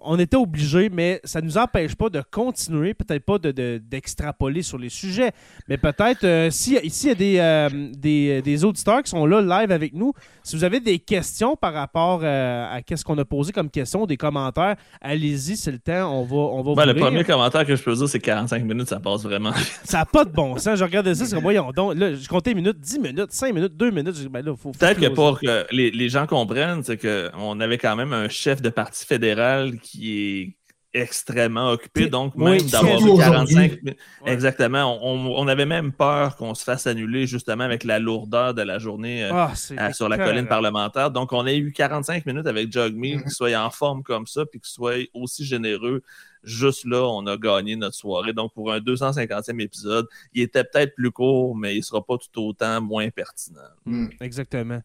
on 0.01 0.19
était 0.19 0.37
obligé, 0.37 0.91
mais 0.91 1.21
ça 1.25 1.41
ne 1.41 1.47
nous 1.47 1.59
empêche 1.59 1.95
pas 1.95 2.09
de 2.09 2.23
continuer, 2.31 2.95
peut-être 2.95 3.25
pas 3.25 3.39
d'extrapoler 3.39 4.61
de, 4.61 4.65
sur 4.65 4.79
les 4.79 4.89
sujets, 4.89 5.33
mais 5.69 5.77
peut-être, 5.77 6.25
euh, 6.25 6.51
si, 6.51 6.77
ici, 6.83 7.07
il 7.07 7.09
y 7.09 7.13
a 7.13 7.15
des, 7.15 7.39
euh, 7.39 7.91
des, 7.97 8.43
des, 8.43 8.65
auditeurs 8.65 9.03
qui 9.03 9.11
sont 9.11 9.27
là 9.27 9.41
live 9.41 9.73
avec 9.73 9.95
nous, 9.95 10.13
si 10.43 10.57
vous 10.57 10.65
avez 10.65 10.81
des 10.81 10.99
questions 10.99 11.57
par 11.57 11.73
rapport 11.73 12.21
euh, 12.23 12.67
à 12.67 12.81
ce 12.95 13.05
qu'on 13.05 13.19
a 13.19 13.25
posé 13.25 13.53
comme 13.53 13.71
question, 13.71 14.07
des 14.07 14.17
commentaires, 14.17 14.77
allez-y, 15.01 15.57
c'est 15.57 15.73
le 15.73 15.79
temps, 15.79 16.13
on 16.13 16.25
va, 16.25 16.37
on 16.37 16.63
va 16.63 16.75
ben, 16.75 16.93
Le 16.93 17.01
premier 17.01 17.25
commentaire 17.25 17.67
que 17.67 17.75
je 17.75 17.83
peux 17.83 17.95
dire, 17.95 18.09
c'est 18.09 18.21
45 18.21 18.65
minutes, 18.65 18.89
ça 18.89 19.01
passe 19.01 19.23
vraiment. 19.23 19.53
ça 19.85 19.99
n'a 19.99 20.07
pas 20.07 20.25
de 20.25 20.31
bon 20.31 20.57
sens. 20.59 20.79
Je 20.79 20.85
regardais 20.85 21.15
ça, 21.15 21.27
c'est 21.27 21.41
voyons 21.41 21.71
donc, 21.73 21.95
là, 21.95 22.15
je 22.15 22.29
comptais 22.29 22.55
minutes, 22.55 22.79
10 22.81 22.99
minutes, 22.99 23.31
5 23.33 23.55
minutes, 23.55 23.77
2 23.77 23.91
minutes. 23.91 24.29
Ben 24.31 24.43
peut-être 24.43 25.01
que 25.01 25.09
pour 25.09 25.41
que 25.41 25.67
les, 25.71 25.91
les 25.91 26.09
gens 26.09 26.27
comprennent, 26.27 26.83
c'est 26.83 26.99
qu'on 26.99 27.61
avait 27.61 27.79
quand 27.79 27.97
même 27.97 28.13
un 28.13 28.29
chef 28.29 28.63
de 28.63 28.69
parti 28.69 29.05
fédéral 29.05 29.79
qui 29.79 29.88
qui 29.91 30.19
est 30.19 30.59
extrêmement 30.95 31.71
occupé. 31.71 32.09
Donc, 32.09 32.35
même 32.37 32.61
d'avoir 32.63 32.99
45 32.99 33.83
minutes. 33.83 33.99
Exactement. 34.27 34.99
On, 35.03 35.49
avait 35.49 35.67
même 35.67 35.93
peur 35.93 36.37
qu'on 36.37 36.55
se 36.55 36.65
fasse 36.65 36.87
annuler 36.87 37.27
justement 37.27 37.65
avec 37.65 37.85
la 37.85 37.99
lourdeur 37.99 38.55
de 38.55 38.63
la 38.63 38.79
journée 38.79 39.25
euh, 39.25 39.47
ah, 39.77 39.93
sur 39.93 40.09
la 40.09 40.19
colline 40.19 40.47
parlementaire. 40.47 41.11
Donc, 41.11 41.33
on 41.33 41.47
a 41.47 41.53
eu 41.53 41.73
45 41.73 42.27
minutes 42.27 42.47
avec 42.47 42.73
Jogme, 42.73 42.99
mm 42.99 43.25
qui 43.25 43.31
soit 43.31 43.55
en 43.57 43.71
forme 43.71 44.03
comme 44.03 44.27
ça, 44.27 44.45
puis 44.47 44.61
qui 44.61 44.71
soit 44.71 44.97
aussi 45.15 45.45
généreux. 45.45 46.03
Juste 46.43 46.85
là, 46.85 47.03
on 47.03 47.27
a 47.27 47.37
gagné 47.37 47.77
notre 47.77 47.95
soirée. 47.95 48.33
Donc, 48.33 48.53
pour 48.53 48.73
un 48.73 48.79
250e 48.79 49.61
épisode, 49.61 50.07
il 50.33 50.43
était 50.43 50.65
peut-être 50.65 50.95
plus 50.95 51.11
court, 51.11 51.57
mais 51.57 51.75
il 51.75 51.79
ne 51.79 51.83
sera 51.83 52.05
pas 52.05 52.17
tout 52.17 52.41
autant 52.41 52.81
moins 52.81 53.09
pertinent. 53.11 53.61
Mm. 53.85 54.07
Exactement. 54.21 54.81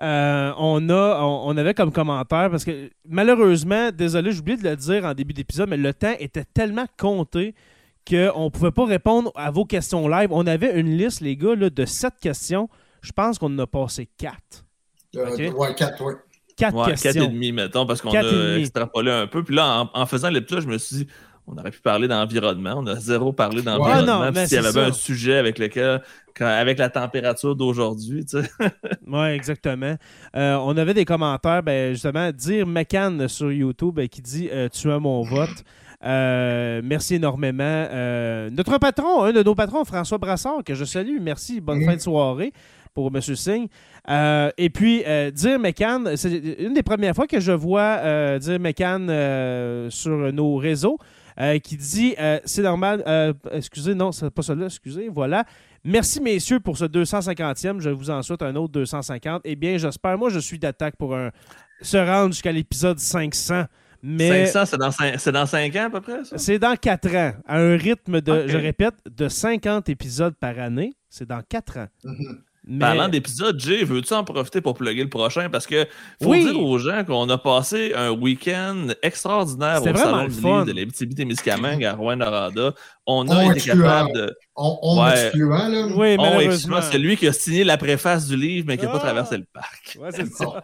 Euh, 0.00 0.52
on, 0.58 0.88
a, 0.90 1.20
on, 1.22 1.56
avait 1.56 1.74
comme 1.74 1.92
commentaire, 1.92 2.50
parce 2.50 2.64
que 2.64 2.90
malheureusement, 3.08 3.90
désolé, 3.90 4.32
j'ai 4.32 4.40
oublié 4.40 4.56
de 4.56 4.68
le 4.68 4.76
dire 4.76 5.04
en 5.04 5.14
début 5.14 5.34
d'épisode, 5.34 5.68
mais 5.68 5.76
le 5.76 5.92
temps 5.92 6.14
était 6.18 6.44
tellement 6.44 6.86
compté 6.98 7.54
qu'on 8.08 8.44
ne 8.44 8.48
pouvait 8.50 8.70
pas 8.70 8.86
répondre 8.86 9.32
à 9.34 9.50
vos 9.50 9.64
questions 9.64 10.08
live. 10.08 10.28
On 10.32 10.46
avait 10.46 10.78
une 10.78 10.96
liste, 10.96 11.20
les 11.20 11.36
gars, 11.36 11.56
de 11.56 11.84
sept 11.84 12.14
questions. 12.20 12.68
Je 13.02 13.12
pense 13.12 13.38
qu'on 13.38 13.54
en 13.54 13.58
a 13.58 13.66
passé 13.66 14.08
quatre. 14.16 14.64
Euh, 15.16 15.50
ouais, 15.52 15.74
quatre, 15.74 16.04
ouais. 16.04 16.14
Quatre 16.58 16.86
questions. 16.86 17.12
Quatre 17.12 17.22
et 17.24 17.28
demi, 17.28 17.52
mettons, 17.52 17.86
parce 17.86 18.00
qu'on 18.00 18.10
a 18.10 18.58
extrapolé 18.58 19.10
un 19.10 19.26
peu. 19.26 19.42
Puis 19.42 19.54
là, 19.54 19.82
en, 19.94 20.00
en 20.00 20.06
faisant 20.06 20.28
l'épisode, 20.28 20.62
je 20.62 20.68
me 20.68 20.78
suis 20.78 20.96
dit, 20.96 21.06
on 21.50 21.56
aurait 21.56 21.70
pu 21.70 21.80
parler 21.80 22.08
d'environnement. 22.08 22.74
On 22.76 22.86
a 22.86 22.96
zéro 22.96 23.32
parlé 23.32 23.62
d'environnement. 23.62 24.32
s'il 24.46 24.62
y 24.62 24.66
avait 24.66 24.80
un 24.80 24.92
sujet 24.92 25.36
avec 25.36 25.58
lequel, 25.58 26.02
avec 26.40 26.78
la 26.78 26.90
température 26.90 27.56
d'aujourd'hui, 27.56 28.24
tu 28.24 28.38
sais. 28.40 28.50
oui, 29.06 29.26
exactement. 29.28 29.96
Euh, 30.36 30.56
on 30.56 30.76
avait 30.76 30.94
des 30.94 31.04
commentaires, 31.04 31.62
ben, 31.62 31.92
justement, 31.92 32.30
dire 32.32 32.66
McCann 32.66 33.28
sur 33.28 33.50
YouTube 33.50 33.94
ben, 33.96 34.08
qui 34.08 34.20
dit 34.20 34.48
euh, 34.52 34.68
Tu 34.68 34.90
as 34.90 34.98
mon 34.98 35.22
vote. 35.22 35.64
Euh, 36.04 36.80
merci 36.84 37.16
énormément. 37.16 37.88
notre 38.52 38.78
patron, 38.78 39.24
un 39.24 39.32
de 39.32 39.42
nos 39.42 39.54
patrons, 39.54 39.84
François 39.84 40.18
Brassard, 40.18 40.62
que 40.64 40.74
je 40.74 40.84
salue. 40.84 41.18
Merci. 41.20 41.60
Bonne 41.60 41.84
fin 41.84 41.96
de 41.96 42.00
soirée 42.00 42.52
pour 42.98 43.14
M. 43.14 43.20
Singh. 43.20 43.68
et 44.58 44.70
puis, 44.70 45.04
dire 45.32 45.58
McCann, 45.60 46.16
c'est 46.16 46.32
une 46.58 46.74
des 46.74 46.82
premières 46.82 47.14
fois 47.14 47.26
que 47.26 47.38
je 47.38 47.52
vois 47.52 48.38
dire 48.38 48.58
McCann 48.58 49.06
sur 49.90 50.32
nos 50.32 50.56
réseaux. 50.56 50.98
Euh, 51.40 51.58
qui 51.60 51.76
dit 51.76 52.14
euh, 52.18 52.40
C'est 52.44 52.62
normal. 52.62 53.02
Euh, 53.06 53.32
excusez, 53.52 53.94
non, 53.94 54.10
c'est 54.10 54.30
pas 54.30 54.42
ça-là, 54.42 54.66
excusez. 54.66 55.08
Voilà. 55.08 55.44
Merci, 55.84 56.20
messieurs, 56.20 56.58
pour 56.58 56.76
ce 56.76 56.84
250e. 56.84 57.80
Je 57.80 57.90
vous 57.90 58.10
en 58.10 58.22
souhaite 58.22 58.42
un 58.42 58.56
autre 58.56 58.72
250. 58.72 59.42
Eh 59.44 59.54
bien, 59.54 59.78
j'espère. 59.78 60.18
Moi, 60.18 60.30
je 60.30 60.40
suis 60.40 60.58
d'attaque 60.58 60.96
pour 60.96 61.14
un, 61.14 61.30
se 61.80 61.96
rendre 61.96 62.32
jusqu'à 62.32 62.50
l'épisode 62.50 62.98
500. 62.98 63.64
Mais 64.02 64.46
500, 64.46 64.66
c'est 64.66 65.30
dans, 65.30 65.40
dans 65.40 65.46
5 65.46 65.76
ans 65.76 65.84
à 65.86 65.90
peu 65.90 66.00
près? 66.00 66.20
C'est 66.36 66.58
dans 66.58 66.74
4 66.74 67.14
ans. 67.14 67.32
À 67.46 67.58
un 67.58 67.76
rythme 67.76 68.20
de, 68.20 68.48
je 68.48 68.56
répète, 68.56 68.94
de 69.08 69.28
50 69.28 69.88
épisodes 69.88 70.34
par 70.34 70.58
année. 70.58 70.92
C'est 71.08 71.26
dans 71.26 71.42
4 71.48 71.78
ans. 71.78 71.88
Parlant 72.78 73.08
d'épisode, 73.08 73.58
Jay, 73.58 73.82
veux-tu 73.82 74.12
en 74.12 74.24
profiter 74.24 74.60
pour 74.60 74.74
plugger 74.74 75.02
le 75.02 75.08
prochain? 75.08 75.48
Parce 75.48 75.66
que 75.66 75.86
faut 76.22 76.34
dire 76.34 76.60
aux 76.60 76.78
gens 76.78 77.04
qu'on 77.04 77.28
a 77.30 77.38
passé 77.38 77.92
un 77.94 78.10
week-end 78.10 78.88
extraordinaire 79.02 79.82
au 79.82 79.96
Salon 79.96 80.26
du 80.26 80.34
livre 80.34 80.64
de 80.64 80.72
l'Abitibi-Témiscamingue 80.72 81.84
à 81.84 81.94
Rouen-Noranda. 81.94 82.74
On 83.06 83.26
a 83.28 83.56
été 83.56 83.70
capable 83.70 84.12
de... 84.12 84.36
On, 84.54 84.78
on 84.82 85.08
excluant, 85.08 85.68
là. 85.68 85.86
Oui, 85.96 86.16
malheureusement. 86.18 86.82
C'est 86.82 86.98
lui 86.98 87.16
qui 87.16 87.26
a 87.26 87.32
signé 87.32 87.64
la 87.64 87.78
préface 87.78 88.26
du 88.26 88.36
livre, 88.36 88.66
mais 88.68 88.76
qui 88.76 88.84
n'a 88.84 88.90
pas 88.90 88.98
ah! 88.98 89.06
traversé 89.06 89.38
le 89.38 89.46
parc. 89.50 89.96
Ouais, 89.98 90.10
c'est 90.12 90.26
ça. 90.26 90.62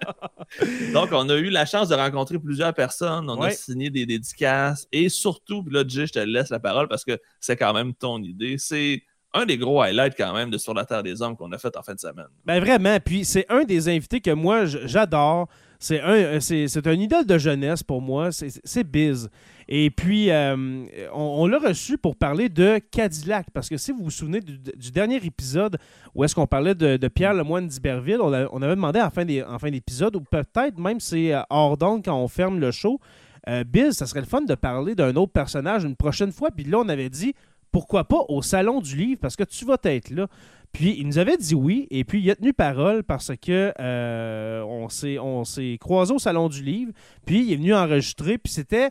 Donc, 0.93 1.09
on 1.13 1.29
a 1.31 1.37
eu 1.37 1.49
la 1.49 1.65
chance 1.65 1.89
de 1.89 1.95
rencontrer 1.95 2.39
plusieurs 2.39 2.75
personnes. 2.75 3.31
On 3.31 3.41
a 3.41 3.51
signé 3.51 3.89
des 3.89 4.05
dédicaces. 4.05 4.87
Et 4.93 5.09
surtout, 5.09 5.65
là, 5.71 5.85
Jay, 5.87 6.07
je 6.07 6.13
te 6.13 6.19
laisse 6.19 6.51
la 6.51 6.61
parole 6.61 6.89
parce 6.89 7.05
que 7.05 7.19
c'est 7.41 7.57
quand 7.57 7.73
même 7.73 7.95
ton 7.95 8.23
idée. 8.23 8.57
C'est 8.59 9.03
un 9.35 9.45
des 9.45 9.59
gros 9.59 9.83
highlights 9.83 10.15
quand 10.17 10.33
même 10.33 10.51
de 10.51 10.59
Sur 10.59 10.73
la 10.73 10.85
Terre 10.85 11.03
des 11.03 11.21
Hommes 11.21 11.37
qu'on 11.37 11.53
a 11.53 11.59
fait 11.59 11.77
en 11.77 11.83
fin 11.83 11.95
de 11.95 12.01
semaine. 12.01 12.29
Ben 12.47 12.61
vraiment, 12.61 12.99
puis 13.05 13.25
c'est 13.25 13.47
un 13.51 13.65
des 13.65 13.89
invités 13.89 14.21
que 14.21 14.31
moi 14.31 14.65
j'adore. 14.65 15.49
C'est 15.81 16.01
un, 16.01 16.15
euh, 16.15 16.41
c'est, 16.41 16.87
un 16.87 16.93
idole 16.93 17.27
de 17.27 17.37
jeunesse 17.37 17.83
pour 17.83 18.01
moi. 18.01 18.31
C'est, 18.33 18.85
Biz. 18.85 19.29
Et 19.69 19.91
puis, 19.91 20.31
euh, 20.31 20.87
on, 21.13 21.47
l'a 21.47 21.59
reçu 21.59 21.99
pour 21.99 22.17
parler 22.17 22.49
de 22.49 22.81
Cadillac. 22.91 23.49
Parce 23.53 23.69
que 23.69 23.77
si 23.77 23.93
vous 23.93 24.05
vous 24.05 24.11
souvenez 24.11 24.41
du, 24.41 24.91
dernier 24.91 25.17
épisode 25.17 25.77
où 26.15 26.25
est-ce 26.25 26.35
qu'on 26.35 26.47
parlait 26.47 26.75
de, 26.75 27.09
Pierre 27.09 27.35
Lemoine 27.35 27.67
d'Iberville, 27.67 28.21
on, 28.23 28.33
on, 28.33 28.63
avait 28.63 28.77
demandé 28.77 28.99
en 28.99 29.11
fin, 29.11 29.27
en 29.27 29.69
d'épisode, 29.69 30.17
ou 30.17 30.21
peut-être 30.23 30.79
même 30.79 31.01
c'est 31.01 31.35
euh, 31.35 31.43
hors 31.51 31.77
d'onde 31.77 32.03
quand 32.03 32.17
on 32.17 32.29
ferme 32.29 32.61
le 32.61 32.71
show, 32.71 32.99
Biz, 33.47 33.91
ça 33.91 34.07
serait 34.07 34.21
le 34.21 34.27
fun 34.27 34.41
de 34.41 34.55
parler 34.55 34.95
d'un 34.95 35.15
autre 35.17 35.33
personnage 35.33 35.85
une 35.85 35.97
prochaine 35.97 36.33
fois. 36.33 36.51
Puis 36.51 36.65
là, 36.65 36.79
on 36.79 36.89
avait 36.89 37.11
dit, 37.11 37.35
pourquoi 37.75 38.05
pas 38.05 38.21
au 38.29 38.41
Salon 38.41 38.81
du 38.81 38.95
Livre, 38.97 39.19
parce 39.21 39.35
que 39.35 39.43
tu 39.43 39.65
vas 39.65 39.79
être 39.83 40.11
là. 40.11 40.29
Puis 40.73 40.95
il 40.97 41.09
nous 41.09 41.19
avait 41.19 41.37
dit 41.37 41.57
oui, 41.57 41.89
et 41.91 42.05
puis 42.05 42.23
il 42.23 42.31
a 42.31 42.37
tenu 42.37 42.53
parole 42.53 43.03
parce 43.03 43.33
que 43.43 43.73
euh, 43.81 44.63
on 44.63 45.45
s'est 45.45 45.79
croisé 45.81 46.15
au 46.15 46.21
Salon 46.21 46.49
du 46.49 46.63
Livre, 46.63 46.93
puis 47.27 47.45
il 47.45 47.53
est 47.53 47.57
venu 47.57 47.75
enregistrer, 47.75 48.39
puis 48.39 48.53
c'était 48.53 48.91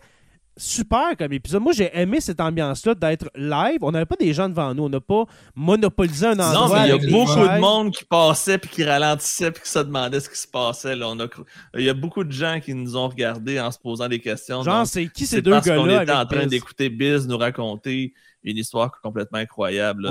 super 0.57 1.15
comme 1.17 1.34
épisode. 1.34 1.61
Moi, 1.61 1.71
j'ai 1.73 1.89
aimé 1.97 2.19
cette 2.19 2.39
ambiance-là 2.39 2.93
d'être 2.93 3.29
live. 3.36 3.79
On 3.81 3.91
n'avait 3.91 4.05
pas 4.05 4.17
des 4.17 4.34
gens 4.34 4.49
devant 4.49 4.73
nous. 4.75 4.84
On 4.84 4.89
n'a 4.89 4.99
pas 4.99 5.23
monopolisé 5.55 6.27
un 6.27 6.39
endroit. 6.39 6.67
Non, 6.67 6.73
mais 6.73 6.88
il 6.88 6.89
y 6.89 6.91
a 6.91 7.11
beaucoup 7.11 7.39
de 7.39 7.59
monde 7.59 7.91
qui 7.91 8.05
passait 8.05 8.57
puis 8.57 8.69
qui 8.69 8.84
ralentissait 8.84 9.51
puis 9.51 9.63
qui 9.63 9.69
se 9.69 9.79
demandait 9.79 10.19
ce 10.19 10.29
qui 10.29 10.38
se 10.38 10.47
passait. 10.47 10.95
Là. 10.95 11.07
On 11.09 11.19
a... 11.19 11.27
Il 11.75 11.86
y 11.86 11.89
a 11.89 11.93
beaucoup 11.93 12.23
de 12.23 12.31
gens 12.31 12.59
qui 12.59 12.73
nous 12.75 12.95
ont 12.95 13.07
regardés 13.07 13.59
en 13.59 13.71
se 13.71 13.79
posant 13.79 14.07
des 14.07 14.19
questions. 14.19 14.61
Genre, 14.61 14.86
c'est 14.86 15.07
qui 15.07 15.25
ces 15.25 15.41
deux 15.41 15.59
gars-là? 15.59 15.81
On 15.81 16.01
était 16.01 16.11
en 16.11 16.25
train 16.25 16.45
d'écouter 16.45 16.89
Biz 16.89 17.27
nous 17.27 17.38
raconter 17.38 18.13
une 18.43 18.57
histoire 18.57 18.99
complètement 19.01 19.39
incroyable. 19.39 20.09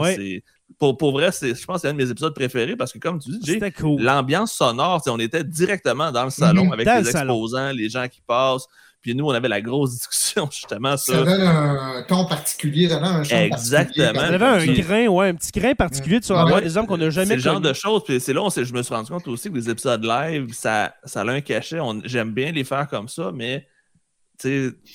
Pour, 0.78 0.96
pour, 0.96 1.12
vrai, 1.12 1.30
je 1.30 1.64
pense 1.64 1.76
que 1.76 1.80
c'est 1.82 1.88
un 1.88 1.92
de 1.92 1.98
mes 2.02 2.10
épisodes 2.10 2.34
préférés 2.34 2.76
parce 2.76 2.92
que, 2.92 2.98
comme 2.98 3.18
tu 3.18 3.30
dis, 3.38 3.60
l'ambiance 3.98 4.52
sonore, 4.52 5.02
on 5.06 5.18
était 5.18 5.44
directement 5.44 6.10
dans 6.10 6.24
le 6.24 6.30
salon 6.30 6.72
avec 6.72 6.86
les 6.86 7.08
exposants, 7.08 7.72
les 7.72 7.88
gens 7.88 8.08
qui 8.08 8.22
passent. 8.26 8.66
Puis 9.02 9.16
nous, 9.16 9.26
on 9.26 9.32
avait 9.32 9.48
la 9.48 9.60
grosse 9.60 9.90
discussion 9.98 10.48
justement 10.50 10.96
sur. 10.96 11.14
Ça 11.14 11.24
donne 11.24 11.42
un 11.42 12.04
ton 12.06 12.24
particulier, 12.24 12.88
ça 12.88 13.00
donne 13.00 13.16
un 13.16 13.22
Exactement. 13.22 14.20
Ça 14.20 14.26
avait 14.26 14.44
un 14.44 14.72
grain, 14.72 15.06
ouais, 15.08 15.28
un 15.28 15.34
petit 15.34 15.50
grain 15.50 15.74
particulier 15.74 16.22
sur 16.22 16.36
la 16.36 16.44
voix 16.44 16.60
des 16.60 16.76
hommes 16.76 16.86
qu'on 16.86 16.96
n'a 16.96 17.10
jamais 17.10 17.26
C'est 17.26 17.36
le 17.36 17.42
genre 17.42 17.60
de 17.60 17.72
choses. 17.72 18.04
Puis 18.04 18.20
c'est 18.20 18.32
là, 18.32 18.48
je 18.54 18.72
me 18.72 18.82
suis 18.82 18.94
rendu 18.94 19.10
compte 19.10 19.26
aussi 19.26 19.50
que 19.50 19.56
les 19.56 19.68
épisodes 19.68 20.04
live, 20.04 20.52
ça, 20.52 20.94
ça 21.04 21.22
a 21.22 21.28
un 21.28 21.40
cachet. 21.40 21.78
J'aime 22.04 22.30
bien 22.30 22.52
les 22.52 22.64
faire 22.64 22.86
comme 22.88 23.08
ça, 23.08 23.32
mais 23.34 23.66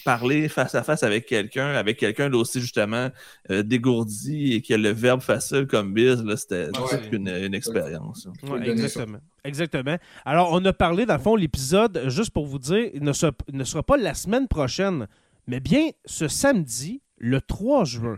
parler 0.06 0.48
face 0.50 0.76
à 0.76 0.84
face 0.84 1.04
avec 1.04 1.26
quelqu'un, 1.26 1.68
avec 1.68 1.98
quelqu'un 1.98 2.30
d'aussi 2.30 2.62
justement 2.62 3.10
euh, 3.52 3.64
dégourdi 3.64 4.54
et 4.54 4.62
qui 4.62 4.74
a 4.74 4.78
le 4.78 4.89
verbe 4.89 5.22
facile 5.22 5.68
comme 5.68 5.93
Biz, 5.93 6.24
c'était 6.36 6.70
une, 7.12 7.54
expérience. 7.54 8.28
exactement. 8.64 9.20
Exactement. 9.43 9.98
Alors, 10.26 10.50
on 10.52 10.64
a 10.66 10.74
parlé, 10.74 11.06
dans 11.06 11.16
le 11.16 11.22
fond, 11.22 11.36
l'épisode, 11.36 12.04
juste 12.08 12.32
pour 12.32 12.45
vous 12.45 12.60
dire, 12.60 12.89
il 12.93 13.04
ne 13.04 13.14
sera, 13.14 13.32
ne 13.52 13.64
sera 13.64 13.84
pas 13.84 13.98
la 13.98 14.14
semaine 14.14 14.48
prochaine, 14.48 15.08
mais 15.48 15.60
bien 15.60 15.89
ce 16.06 16.28
samedi, 16.28 17.02
le 17.18 17.39
3 17.41 17.86
juin. 17.86 18.18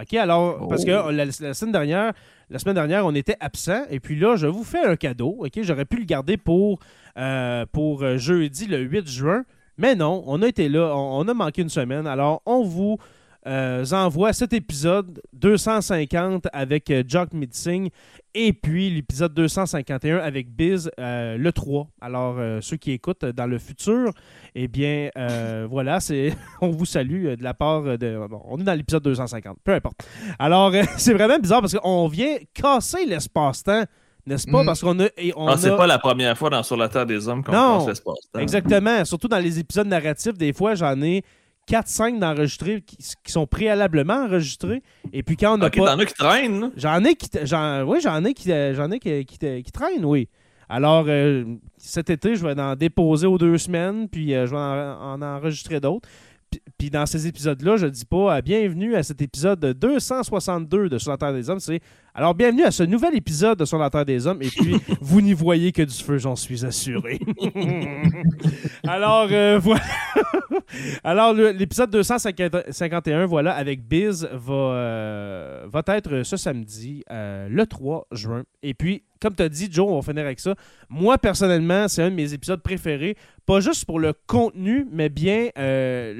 OK, 0.00 0.14
alors, 0.14 0.68
parce 0.68 0.84
que 0.84 0.92
Oh. 1.06 1.10
la, 1.10 1.24
la 1.24 1.54
semaine 1.54 1.72
dernière, 1.72 2.12
la 2.50 2.58
semaine 2.60 2.76
dernière, 2.76 3.04
on 3.04 3.14
était 3.16 3.36
absent. 3.40 3.82
Et 3.90 3.98
puis 3.98 4.16
là, 4.16 4.36
je 4.36 4.46
vous 4.46 4.62
fais 4.62 4.84
un 4.84 4.94
cadeau. 4.94 5.38
OK, 5.40 5.58
j'aurais 5.62 5.84
pu 5.86 5.96
le 5.96 6.04
garder 6.04 6.36
pour, 6.36 6.78
euh, 7.16 7.66
pour 7.72 8.04
euh, 8.04 8.16
jeudi, 8.16 8.66
le 8.66 8.78
8 8.78 9.08
juin. 9.08 9.44
Mais 9.78 9.94
non, 9.94 10.24
on 10.26 10.42
a 10.42 10.48
été 10.48 10.68
là. 10.68 10.92
On, 10.94 11.26
a 11.28 11.34
manqué 11.34 11.62
une 11.62 11.68
semaine. 11.68 12.06
Alors, 12.06 12.42
on 12.44 12.64
vous 12.64 12.98
euh, 13.46 13.84
envoie 13.92 14.32
cet 14.32 14.52
épisode 14.52 15.22
250 15.34 16.48
avec 16.52 16.90
euh, 16.90 17.04
Jock 17.06 17.32
Midsing 17.32 17.88
et 18.34 18.52
puis 18.52 18.90
l'épisode 18.90 19.32
251 19.32 20.18
avec 20.18 20.50
Biz 20.50 20.90
euh, 20.98 21.38
le 21.38 21.52
3. 21.52 21.88
Alors, 22.00 22.36
ceux 22.60 22.76
qui 22.76 22.90
écoutent 22.90 23.24
dans 23.24 23.46
le 23.46 23.58
futur, 23.58 24.12
eh 24.56 24.66
bien, 24.66 25.10
voilà, 25.70 26.00
c'est 26.00 26.36
on 26.60 26.70
vous 26.70 26.84
salue 26.84 27.36
de 27.36 27.42
la 27.44 27.54
part 27.54 27.84
de. 27.96 28.26
bon, 28.28 28.42
on 28.46 28.60
est 28.60 28.64
dans 28.64 28.74
l'épisode 28.74 29.04
250, 29.04 29.58
peu 29.62 29.74
importe. 29.74 30.06
Alors, 30.40 30.72
c'est 30.96 31.14
vraiment 31.14 31.38
bizarre 31.38 31.60
parce 31.60 31.78
qu'on 31.78 32.08
vient 32.08 32.36
casser 32.52 33.06
l'espace-temps, 33.06 33.84
n'est-ce 34.28 34.46
pas? 34.46 34.62
Mm. 34.62 34.66
Parce 34.66 34.80
qu'on 34.80 35.00
a. 35.00 35.06
et 35.16 35.32
on 35.36 35.48
Ah, 35.48 35.56
c'est 35.56 35.70
a- 35.70 35.76
pas 35.76 35.86
la 35.86 35.98
première 35.98 36.36
fois 36.38 36.50
dans 36.50 36.62
Sur 36.62 36.76
la 36.76 36.88
Terre 36.88 37.06
des 37.06 37.26
Hommes 37.28 37.42
qu'on 37.42 37.52
Non. 37.52 37.78
pense 37.78 37.88
l'espace-temps. 37.88 38.38
Exactement. 38.38 39.04
Surtout 39.04 39.28
dans 39.28 39.38
les 39.38 39.58
épisodes 39.58 39.86
narratifs, 39.88 40.38
des 40.38 40.52
fois, 40.52 40.74
j'en 40.74 41.00
ai 41.02 41.22
4-5 41.66 42.18
d'enregistrés 42.18 42.80
qui, 42.82 42.96
qui 42.96 43.32
sont 43.32 43.46
préalablement 43.46 44.24
enregistrés. 44.24 44.82
Et 45.12 45.22
puis 45.22 45.36
quand 45.36 45.54
on 45.54 45.58
n'a 45.58 45.66
Ok, 45.66 45.76
pas. 45.78 45.86
t'en 45.94 45.98
as 45.98 46.06
qui 46.06 46.14
traînent. 46.14 46.70
J'en 46.76 47.04
ai 47.04 47.14
qui. 47.14 47.28
J'en, 47.44 47.82
oui, 47.84 47.98
j'en 48.02 48.24
ai 48.24 48.32
qui, 48.34 48.48
j'en 48.74 48.90
ai 48.90 48.98
qui, 48.98 49.24
qui, 49.26 49.38
qui 49.38 49.72
traînent, 49.72 50.04
oui. 50.04 50.28
Alors, 50.70 51.06
euh, 51.08 51.44
cet 51.78 52.10
été, 52.10 52.36
je 52.36 52.46
vais 52.46 52.58
en 52.60 52.76
déposer 52.76 53.26
aux 53.26 53.38
deux 53.38 53.56
semaines, 53.56 54.06
puis 54.08 54.34
euh, 54.34 54.46
je 54.46 54.50
vais 54.50 54.56
en, 54.58 55.14
en 55.14 55.22
enregistrer 55.22 55.80
d'autres. 55.80 56.06
Puis- 56.50 56.60
Puis 56.78 56.90
dans 56.90 57.04
ces 57.06 57.26
épisodes-là, 57.26 57.76
je 57.78 57.86
dis 57.86 58.04
pas 58.06 58.36
euh, 58.36 58.40
bienvenue 58.42 58.94
à 58.94 59.02
cet 59.02 59.20
épisode 59.22 59.60
262 59.60 60.88
de 60.88 60.98
Sur 60.98 61.10
la 61.10 61.16
Terre 61.18 61.32
des 61.32 61.48
Hommes. 61.50 61.60
C'est 61.60 61.80
alors 62.18 62.34
bienvenue 62.34 62.64
à 62.64 62.72
ce 62.72 62.82
nouvel 62.82 63.14
épisode 63.14 63.60
de 63.60 63.64
Sur 63.64 63.78
la 63.78 63.90
Terre 63.90 64.04
des 64.04 64.26
Hommes. 64.26 64.42
Et 64.42 64.48
puis, 64.48 64.74
vous 65.00 65.20
n'y 65.20 65.34
voyez 65.34 65.70
que 65.70 65.82
du 65.82 65.94
feu, 65.94 66.18
j'en 66.18 66.34
suis 66.34 66.64
assuré. 66.66 67.20
alors, 68.88 69.28
euh, 69.30 69.60
voilà. 69.62 69.82
Alors, 71.04 71.32
l'épisode 71.32 71.90
251, 71.90 73.24
voilà, 73.26 73.54
avec 73.54 73.86
Biz, 73.86 74.28
va, 74.32 74.52
euh, 74.54 75.66
va 75.66 75.82
être 75.86 76.22
ce 76.24 76.36
samedi, 76.36 77.04
euh, 77.10 77.48
le 77.48 77.66
3 77.66 78.06
juin. 78.12 78.42
Et 78.62 78.74
puis, 78.74 79.04
comme 79.20 79.34
tu 79.34 79.42
as 79.44 79.48
dit, 79.48 79.68
Joe, 79.70 79.86
on 79.88 80.00
va 80.00 80.02
finir 80.02 80.24
avec 80.26 80.40
ça. 80.40 80.54
Moi, 80.90 81.16
personnellement, 81.18 81.88
c'est 81.88 82.02
un 82.02 82.10
de 82.10 82.14
mes 82.14 82.34
épisodes 82.34 82.60
préférés. 82.62 83.16
Pas 83.46 83.60
juste 83.60 83.86
pour 83.86 83.98
le 83.98 84.12
contenu, 84.26 84.86
mais 84.92 85.08
bien 85.08 85.48
euh, 85.56 86.12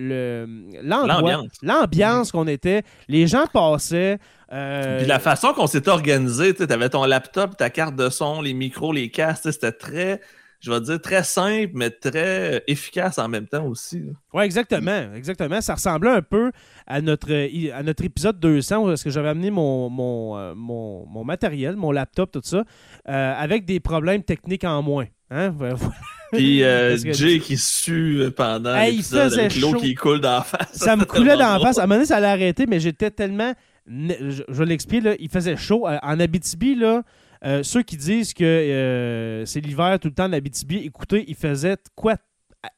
le- 0.46 0.80
l'endroit, 0.82 1.20
L'ambiance. 1.20 1.52
l'ambiance 1.62 2.32
qu'on 2.32 2.46
était. 2.46 2.82
Les 3.08 3.26
gens 3.26 3.44
passaient. 3.52 4.18
Euh, 4.52 4.98
Puis 4.98 5.06
la 5.06 5.18
façon 5.18 5.52
qu'on 5.52 5.66
s'était 5.66 5.90
organisé, 5.90 6.54
tu 6.54 6.62
avais 6.62 6.88
ton 6.88 7.04
laptop, 7.04 7.56
ta 7.56 7.70
carte 7.70 7.96
de 7.96 8.08
son, 8.08 8.40
les 8.40 8.54
micros, 8.54 8.92
les 8.92 9.10
casques, 9.10 9.52
c'était 9.52 9.72
très, 9.72 10.20
je 10.60 10.70
vais 10.72 10.80
dire, 10.80 11.00
très 11.00 11.22
simple, 11.22 11.72
mais 11.74 11.90
très 11.90 12.56
euh, 12.56 12.60
efficace 12.66 13.18
en 13.18 13.28
même 13.28 13.46
temps 13.46 13.66
aussi. 13.66 14.02
Oui, 14.32 14.44
exactement, 14.44 15.12
exactement. 15.14 15.60
Ça 15.60 15.74
ressemblait 15.74 16.10
un 16.10 16.22
peu 16.22 16.50
à 16.86 17.00
notre, 17.00 17.30
à 17.72 17.82
notre 17.82 18.04
épisode 18.04 18.40
200 18.40 18.78
où 18.78 18.90
est-ce 18.92 19.04
que 19.04 19.10
j'avais 19.10 19.28
amené 19.28 19.50
mon, 19.50 19.90
mon, 19.90 20.36
euh, 20.38 20.54
mon, 20.56 21.06
mon 21.06 21.24
matériel, 21.24 21.76
mon 21.76 21.92
laptop, 21.92 22.32
tout 22.32 22.40
ça, 22.42 22.64
euh, 23.08 23.34
avec 23.36 23.66
des 23.66 23.80
problèmes 23.80 24.22
techniques 24.22 24.64
en 24.64 24.82
moins. 24.82 25.06
Hein? 25.30 25.54
Puis 26.32 26.62
euh, 26.62 26.96
Parce 27.02 27.16
Jay 27.16 27.38
qui 27.38 27.56
sue 27.56 28.30
pendant 28.36 28.74
Hey, 28.74 29.02
avec 29.14 29.56
l'eau 29.56 29.74
qui 29.74 29.94
coule 29.94 30.20
dans 30.20 30.36
la 30.36 30.42
face. 30.42 30.72
ça 30.72 30.96
me 30.96 31.04
coulait 31.04 31.36
dans 31.36 31.54
la 31.54 31.60
face. 31.64 31.78
À 31.78 31.82
un 31.82 31.86
moment 31.86 31.96
donné, 31.96 32.06
ça 32.06 32.16
allait 32.16 32.26
arrêter, 32.26 32.66
mais 32.66 32.80
j'étais 32.80 33.10
tellement. 33.10 33.52
Je, 33.88 34.42
je 34.48 34.62
l'explique, 34.62 35.04
là, 35.04 35.14
il 35.18 35.28
faisait 35.30 35.56
chaud. 35.56 35.88
Euh, 35.88 35.98
En 36.02 36.20
Abitibi, 36.20 36.74
là, 36.74 37.02
euh, 37.44 37.62
ceux 37.62 37.82
qui 37.82 37.96
disent 37.96 38.34
que 38.34 38.44
euh, 38.44 39.44
c'est 39.44 39.60
l'hiver 39.60 39.98
tout 40.00 40.08
le 40.08 40.14
temps 40.14 40.26
en 40.26 40.32
Abitibi, 40.32 40.78
écoutez, 40.78 41.24
il 41.28 41.34
faisait 41.36 41.76
quoi 41.94 42.16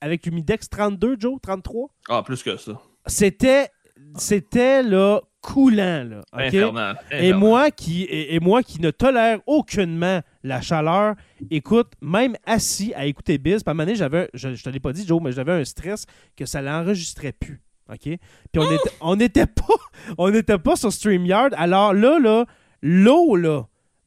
avec 0.00 0.26
l'humidex 0.26 0.68
32, 0.68 1.16
Joe? 1.18 1.38
33 1.42 1.88
Ah, 2.08 2.22
plus 2.22 2.42
que 2.42 2.56
ça. 2.56 2.72
C'était, 3.06 3.68
c'était 4.16 4.82
là, 4.82 5.20
coulant. 5.40 6.04
Là? 6.04 6.20
Infernal. 6.32 7.00
Et 7.10 7.32
moi, 7.32 7.70
qui, 7.70 8.02
et, 8.02 8.34
et 8.34 8.40
moi 8.40 8.62
qui 8.62 8.80
ne 8.80 8.90
tolère 8.90 9.40
aucunement 9.46 10.20
la 10.42 10.60
chaleur, 10.60 11.14
écoute, 11.50 11.92
même 12.02 12.36
assis 12.44 12.92
à 12.94 13.06
écouter 13.06 13.38
Biz, 13.38 13.62
par 13.62 13.74
moment 13.74 13.90
j'avais, 13.94 14.28
je, 14.34 14.54
je 14.54 14.62
te 14.62 14.68
l'ai 14.68 14.80
pas 14.80 14.92
dit, 14.92 15.06
Joe, 15.06 15.20
mais 15.22 15.32
j'avais 15.32 15.52
un 15.52 15.64
stress 15.64 16.04
que 16.36 16.44
ça 16.44 16.60
l'enregistrait 16.60 17.32
plus. 17.32 17.62
OK? 17.90 18.02
Puis 18.02 18.18
on 18.56 18.70
était, 18.70 18.90
on 19.00 19.16
n'était 19.16 19.46
pas, 19.46 19.74
on 20.18 20.58
pas 20.58 20.76
sur 20.76 20.92
StreamYard. 20.92 21.54
Alors 21.56 21.92
là, 21.92 22.18
là, 22.18 22.44
l'eau, 22.82 23.36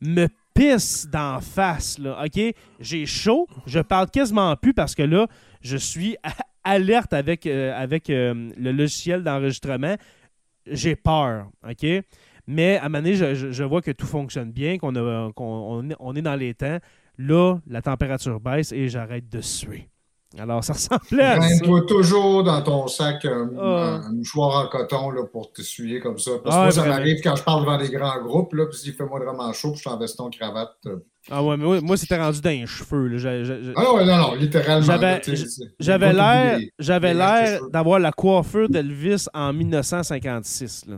me 0.01 0.27
pisse 0.53 1.07
d'en 1.07 1.39
face. 1.39 1.99
OK? 1.99 2.55
J'ai 2.79 3.05
chaud, 3.05 3.47
je 3.65 3.79
parle 3.79 4.09
quasiment 4.09 4.55
plus 4.55 4.73
parce 4.73 4.95
que 4.95 5.03
là, 5.03 5.27
je 5.61 5.77
suis 5.77 6.17
alerte 6.63 7.13
avec, 7.13 7.45
euh, 7.45 7.73
euh, 8.09 8.49
le 8.57 8.71
logiciel 8.71 9.23
d'enregistrement. 9.23 9.95
J'ai 10.65 10.95
peur, 10.95 11.47
OK? 11.67 11.85
Mais 12.45 12.77
à 12.77 12.85
un 12.85 12.89
moment 12.89 13.03
donné, 13.03 13.15
je, 13.15 13.63
vois 13.63 13.81
que 13.81 13.91
tout 13.91 14.05
fonctionne 14.05 14.51
bien, 14.51 14.77
qu'on 14.77 14.93
on 14.95 16.15
est 16.15 16.21
dans 16.21 16.35
les 16.35 16.53
temps. 16.53 16.77
Là, 17.17 17.57
la 17.67 17.81
température 17.81 18.39
baisse 18.39 18.71
et 18.71 18.89
j'arrête 18.89 19.29
de 19.29 19.39
suer. 19.39 19.87
Alors, 20.39 20.63
ça 20.63 20.73
ressemblait 20.73 21.23
à 21.23 21.41
ça. 21.41 21.63
Toujours 21.87 22.43
dans 22.43 22.61
ton 22.63 22.87
sac 22.87 23.23
un, 23.25 23.49
Ah. 23.59 23.99
un 24.07 24.13
mouchoir 24.13 24.65
en 24.65 24.67
coton 24.67 25.11
là, 25.11 25.23
pour 25.31 25.51
t'essuyer 25.51 25.99
comme 25.99 26.17
ça. 26.17 26.31
Parce 26.43 26.55
que 26.55 26.59
Ah, 26.59 26.63
moi, 26.63 26.71
ça 26.71 26.85
m'arrive 26.85 27.19
quand 27.23 27.35
je 27.35 27.43
parle 27.43 27.61
devant 27.61 27.77
des 27.77 27.89
grands 27.89 28.21
groupes, 28.23 28.53
là, 28.53 28.65
puis 28.65 28.77
s'il 28.79 28.93
fait 28.93 29.03
vraiment 29.03 29.53
chaud, 29.53 29.69
puis 29.69 29.77
je 29.77 29.81
suis 29.81 29.89
en 29.89 29.97
veston 29.99 30.29
cravate. 30.31 30.73
euh. 30.87 30.95
Ah 31.31 31.41
ouais, 31.43 31.55
mais 31.55 31.63
moi, 31.65 31.79
moi, 31.81 31.95
c'était 31.97 32.17
rendu 32.19 32.41
dans 32.41 32.49
les 32.49 32.65
cheveux. 32.65 33.07
là. 33.07 33.73
Ah 33.77 33.83
non, 33.83 34.05
non, 34.05 34.17
non, 34.17 34.35
littéralement. 34.35 34.85
J'avais- 35.79 37.13
l'air, 37.13 37.59
d'avoir 37.71 37.99
la 37.99 38.11
coiffure 38.11 38.67
d'Elvis 38.69 39.25
en 39.33 39.53
1956. 39.53 40.85
Là. 40.87 40.95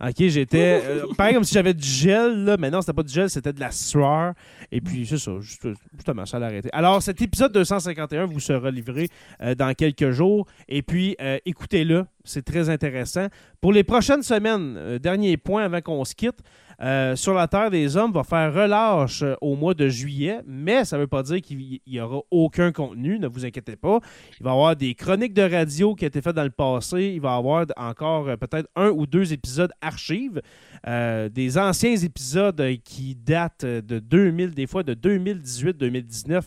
OK, 0.00 0.14
j'étais. 0.28 0.80
euh, 0.84 1.06
pareil 1.16 1.34
comme 1.34 1.44
si 1.44 1.54
j'avais 1.54 1.74
du 1.74 1.86
gel, 1.86 2.44
là, 2.44 2.56
mais 2.58 2.70
non, 2.70 2.80
c'était 2.80 2.92
pas 2.92 3.02
du 3.02 3.12
gel, 3.12 3.28
c'était 3.28 3.52
de 3.52 3.60
la 3.60 3.70
sueur. 3.72 4.32
Et 4.70 4.80
puis, 4.80 5.06
c'est 5.06 5.18
ça, 5.18 5.32
juste- 5.40 5.66
justement, 5.94 6.24
ça 6.24 6.38
l'a 6.38 6.46
arrêté. 6.46 6.68
Alors, 6.72 7.02
cet 7.02 7.20
épisode 7.20 7.52
251 7.52 8.26
vous 8.26 8.40
sera 8.40 8.70
livré 8.70 9.08
euh, 9.42 9.54
dans 9.54 9.74
quelques 9.74 10.10
jours. 10.10 10.46
Et 10.68 10.82
puis, 10.82 11.16
euh, 11.20 11.38
écoutez-le, 11.44 12.04
c'est 12.24 12.44
très 12.44 12.68
intéressant. 12.70 13.26
Pour 13.60 13.72
les 13.72 13.82
prochaines 13.84 14.22
semaines, 14.22 14.98
dernier 14.98 15.36
point 15.36 15.64
avant 15.64 15.80
qu'on 15.80 16.04
se 16.04 16.14
quitte, 16.14 16.38
euh, 16.80 17.16
Sur 17.16 17.34
la 17.34 17.48
Terre 17.48 17.70
des 17.70 17.96
Hommes 17.96 18.12
va 18.12 18.22
faire 18.22 18.54
relâche 18.54 19.22
euh, 19.22 19.34
au 19.40 19.56
mois 19.56 19.74
de 19.74 19.88
juillet, 19.88 20.40
mais 20.46 20.84
ça 20.84 20.96
ne 20.96 21.02
veut 21.02 21.08
pas 21.08 21.22
dire 21.22 21.40
qu'il 21.40 21.80
n'y 21.86 22.00
aura 22.00 22.20
aucun 22.30 22.70
contenu, 22.70 23.18
ne 23.18 23.26
vous 23.26 23.44
inquiétez 23.44 23.76
pas. 23.76 23.98
Il 24.38 24.44
va 24.44 24.50
y 24.50 24.52
avoir 24.52 24.76
des 24.76 24.94
chroniques 24.94 25.34
de 25.34 25.42
radio 25.42 25.94
qui 25.94 26.04
ont 26.04 26.08
été 26.08 26.22
faites 26.22 26.36
dans 26.36 26.44
le 26.44 26.50
passé. 26.50 27.12
Il 27.14 27.20
va 27.20 27.34
y 27.34 27.38
avoir 27.38 27.66
encore 27.76 28.28
euh, 28.28 28.36
peut-être 28.36 28.68
un 28.76 28.90
ou 28.90 29.06
deux 29.06 29.32
épisodes 29.32 29.72
archives, 29.80 30.40
des 30.86 31.58
anciens 31.58 31.96
épisodes 31.96 32.62
qui 32.84 33.14
datent 33.16 33.64
de 33.64 33.98
2000, 33.98 34.50
des 34.50 34.66
fois 34.66 34.82
de 34.82 34.94
2018-2019. 34.94 36.42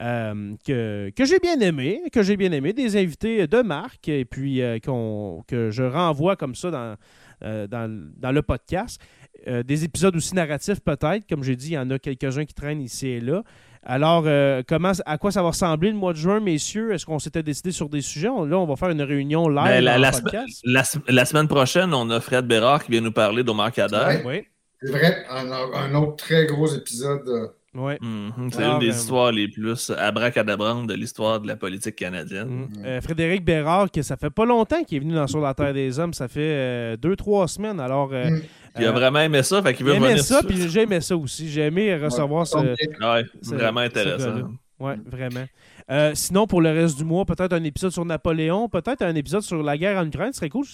euh, 0.00 0.54
que, 0.64 1.10
que 1.14 1.24
j'ai 1.24 1.38
bien 1.38 1.58
aimé, 1.60 2.02
que 2.12 2.22
j'ai 2.22 2.36
bien 2.36 2.52
aimé, 2.52 2.72
des 2.72 2.96
invités 2.96 3.46
de 3.46 3.62
marque, 3.62 4.08
et 4.08 4.24
puis 4.24 4.60
que 4.82 5.70
je 5.70 5.82
renvoie 5.82 6.36
comme 6.36 6.54
ça 6.54 6.70
dans, 6.70 8.08
dans 8.16 8.32
le 8.32 8.42
podcast. 8.42 9.00
Euh, 9.48 9.62
des 9.62 9.84
épisodes 9.84 10.14
aussi 10.16 10.34
narratifs 10.34 10.80
peut-être, 10.80 11.26
comme 11.28 11.42
j'ai 11.42 11.56
dit, 11.56 11.68
il 11.68 11.74
y 11.74 11.78
en 11.78 11.90
a 11.90 11.98
quelques-uns 11.98 12.44
qui 12.44 12.54
traînent 12.54 12.80
ici 12.82 13.08
et 13.08 13.20
là. 13.20 13.42
Alors, 13.82 14.24
euh, 14.26 14.62
comment, 14.68 14.92
à 15.06 15.16
quoi 15.16 15.30
ça 15.32 15.42
va 15.42 15.48
ressembler 15.48 15.90
le 15.90 15.96
mois 15.96 16.12
de 16.12 16.18
juin, 16.18 16.38
messieurs? 16.40 16.92
Est-ce 16.92 17.06
qu'on 17.06 17.18
s'était 17.18 17.42
décidé 17.42 17.72
sur 17.72 17.88
des 17.88 18.02
sujets? 18.02 18.28
On- 18.28 18.44
là, 18.44 18.58
on 18.58 18.66
va 18.66 18.76
faire 18.76 18.90
une 18.90 19.00
réunion 19.00 19.48
live 19.48 19.64
Ben, 19.64 19.82
la, 19.84 19.94
en 19.94 19.98
la 19.98 20.12
podcast. 20.12 20.60
la 20.64 20.84
se- 20.84 20.98
la 21.08 21.24
semaine 21.24 21.48
prochaine, 21.48 21.94
on 21.94 22.10
a 22.10 22.20
Fred 22.20 22.46
Bérard 22.46 22.84
qui 22.84 22.90
vient 22.92 23.00
nous 23.00 23.12
parler 23.12 23.42
d'Omar 23.42 23.72
Kader. 23.72 23.96
Ouais. 23.96 24.22
Oui, 24.26 24.42
C'est 24.82 24.90
vrai, 24.90 25.24
un, 25.30 25.50
un 25.50 25.94
autre 25.94 26.16
très 26.16 26.44
gros 26.44 26.66
épisode. 26.74 27.26
euh, 27.28 27.46
oui. 27.74 27.94
Mhm, 28.02 28.50
C'est 28.52 28.62
Alors, 28.64 28.74
une 28.74 28.80
des 28.88 28.94
histoires 28.94 29.32
les 29.32 29.48
plus 29.48 29.90
abracadabrantes 29.96 30.86
de 30.86 30.94
l'histoire 30.94 31.40
de 31.40 31.46
la 31.46 31.56
politique 31.56 31.96
canadienne. 31.96 32.48
Mm. 32.48 32.84
Euh, 32.84 33.00
Frédéric 33.00 33.44
Bérard, 33.44 33.90
que 33.90 34.02
ça 34.02 34.16
fait 34.18 34.28
pas 34.30 34.44
longtemps 34.44 34.82
qu'il 34.84 34.96
est 34.98 35.00
venu 35.00 35.14
dans 35.14 35.26
Sur 35.26 35.40
la 35.40 35.54
Terre 35.54 35.72
des 35.72 35.98
Hommes, 35.98 36.12
ça 36.12 36.28
fait 36.28 36.40
euh, 36.40 36.96
deux, 36.98 37.16
trois 37.16 37.48
semaines. 37.48 37.80
Alors, 37.80 38.10
euh, 38.12 38.28
Mm. 38.76 38.80
Il 38.80 38.84
a 38.86 38.88
euh, 38.88 38.92
vraiment 38.92 39.20
aimé 39.20 39.42
ça, 39.42 39.62
fait 39.62 39.74
qu'il 39.74 39.84
veut 39.86 39.92
j'ai 39.92 39.96
aimé 39.98 40.06
revenir 40.06 40.24
ça, 40.24 40.42
puis 40.42 40.68
j'ai 40.68 40.82
aimé 40.82 41.00
ça 41.00 41.16
aussi. 41.16 41.48
J'ai 41.50 41.62
aimé 41.62 41.96
recevoir 41.96 42.46
ce. 42.46 42.56
Ouais, 42.56 43.24
ce- 43.42 43.54
vraiment 43.54 43.80
intéressant. 43.80 44.26
gars-là. 44.26 44.48
Ouais, 44.78 44.96
vraiment. 45.04 45.44
Euh, 45.90 46.12
sinon, 46.14 46.46
pour 46.46 46.62
le 46.62 46.70
reste 46.70 46.96
du 46.96 47.04
mois, 47.04 47.24
peut-être 47.26 47.52
un 47.52 47.64
épisode 47.64 47.90
sur 47.90 48.04
Napoléon, 48.04 48.68
peut-être 48.68 49.02
un 49.02 49.14
épisode 49.14 49.42
sur 49.42 49.62
la 49.62 49.76
guerre 49.76 50.00
en 50.00 50.06
Ukraine. 50.06 50.32
Ce 50.32 50.38
serait 50.38 50.48
cool. 50.48 50.64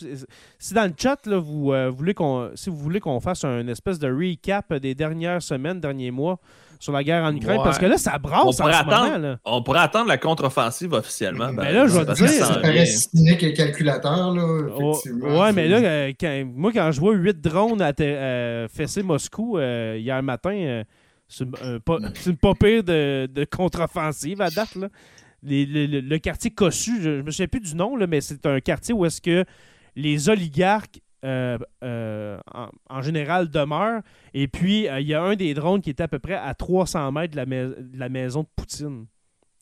Si 0.58 0.74
dans 0.74 0.84
le 0.84 0.92
chat, 0.96 1.26
là, 1.26 1.38
vous, 1.38 1.72
euh, 1.72 1.90
voulez 1.90 2.14
qu'on, 2.14 2.50
si 2.54 2.70
vous 2.70 2.76
voulez 2.76 3.00
qu'on 3.00 3.18
fasse 3.18 3.44
un 3.44 3.66
espèce 3.66 3.98
de 3.98 4.08
recap 4.08 4.72
des 4.74 4.94
dernières 4.94 5.42
semaines, 5.42 5.80
derniers 5.80 6.10
mois 6.10 6.38
sur 6.78 6.92
la 6.92 7.02
guerre 7.04 7.24
en 7.24 7.34
Ukraine, 7.34 7.60
parce 7.62 7.78
que 7.78 7.86
là, 7.86 7.98
ça 7.98 8.18
brasse 8.18 8.44
on 8.44 8.52
pourrait, 8.52 8.74
attendre, 8.74 9.38
on 9.44 9.62
pourrait 9.62 9.80
attendre 9.80 10.08
la 10.08 10.18
contre-offensive 10.18 10.92
officiellement. 10.92 11.52
Ben, 11.52 11.72
là, 11.72 11.86
je 11.86 11.98
vais 11.98 12.06
te 12.06 12.12
dire. 12.12 12.28
Ça 12.28 12.54
paraît 12.56 12.86
cynique 12.86 13.42
et 13.42 13.52
calculateur, 13.52 14.32
là. 14.32 14.44
Oh, 14.78 14.98
ouais, 15.22 15.52
mais 15.52 15.68
là, 15.68 15.78
euh, 15.78 16.44
moi, 16.44 16.72
quand 16.72 16.90
je 16.92 17.00
vois 17.00 17.14
8 17.14 17.40
drones 17.40 17.82
à 17.82 17.92
fesser 18.68 19.02
Moscou 19.02 19.58
hier 19.58 20.22
matin 20.22 20.84
c'est 21.28 21.44
une 21.44 22.36
pas 22.36 22.54
pire 22.54 22.84
de, 22.84 23.46
contre-offensive 23.50 24.40
à 24.40 24.50
date. 24.50 24.76
le 25.42 26.18
quartier 26.18 26.50
Cossu, 26.50 27.02
je 27.02 27.10
ne 27.10 27.22
me 27.22 27.30
souviens 27.30 27.48
plus 27.48 27.60
du 27.60 27.74
nom, 27.74 27.96
là, 27.96 28.06
mais 28.06 28.20
c'est 28.20 28.46
un 28.46 28.60
quartier 28.60 28.94
où 28.94 29.04
est-ce 29.04 29.20
que 29.20 29.44
les 29.96 30.28
oligarques 30.28 31.00
euh, 31.24 31.58
euh, 31.82 32.38
en, 32.90 33.02
général 33.02 33.48
demeurent. 33.48 34.02
Et 34.34 34.48
puis, 34.48 34.88
euh, 34.88 35.00
il 35.00 35.06
y 35.06 35.14
a 35.14 35.22
un 35.22 35.34
des 35.34 35.54
drones 35.54 35.80
qui 35.80 35.90
était 35.90 36.02
à 36.02 36.08
peu 36.08 36.18
près 36.18 36.34
à 36.34 36.54
300 36.54 37.10
mètres 37.12 37.34
de 37.34 37.98
la, 37.98 38.08
maison 38.08 38.42
de 38.42 38.48
Poutine. 38.54 39.06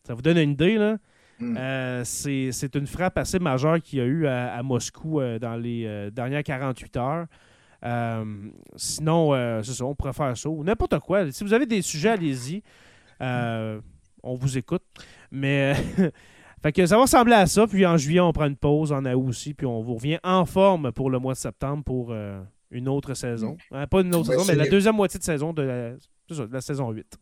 Ça 0.04 0.14
vous 0.14 0.22
donne 0.22 0.38
une 0.38 0.50
idée, 0.50 0.76
là? 0.76 0.96
Hmm. 1.40 2.04
c'est 2.04 2.76
une 2.76 2.86
frappe 2.86 3.18
assez 3.18 3.40
majeure 3.40 3.82
qu'il 3.82 3.98
y 3.98 4.02
a 4.02 4.04
eu 4.04 4.26
à 4.28 4.62
Moscou 4.62 5.20
dans 5.40 5.56
les 5.56 6.10
dernières 6.12 6.44
48 6.44 6.96
heures. 6.96 7.26
Sinon, 8.76 9.62
c'est 9.62 9.72
ça, 9.72 9.84
on 9.84 9.96
pourrait 9.96 10.12
faire 10.12 10.36
ça 10.36 10.48
ou 10.48 10.62
n'importe 10.62 10.98
quoi. 11.00 11.30
Si 11.32 11.42
vous 11.42 11.52
avez 11.52 11.66
des 11.66 11.82
sujets, 11.82 12.10
allez-y. 12.10 12.62
On 13.20 14.34
vous 14.34 14.58
écoute. 14.58 14.84
Mais. 15.30 15.74
fait 16.64 16.72
que 16.72 16.86
ça 16.86 16.96
va 16.96 17.02
ressembler 17.02 17.34
à 17.34 17.46
ça. 17.46 17.66
Puis 17.66 17.84
en 17.84 17.98
juillet, 17.98 18.20
on 18.20 18.32
prend 18.32 18.46
une 18.46 18.56
pause. 18.56 18.90
En 18.90 19.04
août 19.04 19.28
aussi. 19.28 19.52
Puis 19.52 19.66
on 19.66 19.82
vous 19.82 19.94
revient 19.94 20.18
en 20.24 20.46
forme 20.46 20.92
pour 20.92 21.10
le 21.10 21.18
mois 21.18 21.34
de 21.34 21.38
septembre 21.38 21.84
pour 21.84 22.14
une 22.70 22.88
autre 22.88 23.12
saison. 23.14 23.56
Mm. 23.70 23.86
pas 23.86 24.00
une 24.00 24.14
autre 24.14 24.32
saison, 24.32 24.44
mais 24.48 24.54
la 24.54 24.68
deuxième 24.68 24.96
moitié 24.96 25.18
de 25.18 25.24
saison 25.24 25.52
de 25.52 25.62
la, 25.62 25.90
de 25.92 26.52
la 26.52 26.60
saison 26.60 26.90
8. 26.90 27.18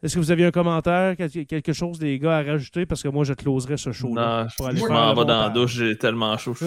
Est-ce 0.00 0.14
que 0.14 0.20
vous 0.20 0.30
aviez 0.30 0.46
un 0.46 0.52
commentaire, 0.52 1.16
quelque 1.16 1.72
chose, 1.72 1.98
des 1.98 2.20
gars, 2.20 2.38
à 2.38 2.42
rajouter? 2.42 2.86
Parce 2.86 3.02
que 3.02 3.08
moi, 3.08 3.24
je 3.24 3.32
closerais 3.32 3.76
ce 3.76 3.90
show 3.90 4.10
Non, 4.10 4.46
je 4.48 4.86
m'en 4.86 5.14
vais 5.14 5.24
dans 5.24 5.40
la 5.40 5.48
douche, 5.48 5.74
j'ai 5.74 5.98
tellement 5.98 6.36
chaud. 6.38 6.54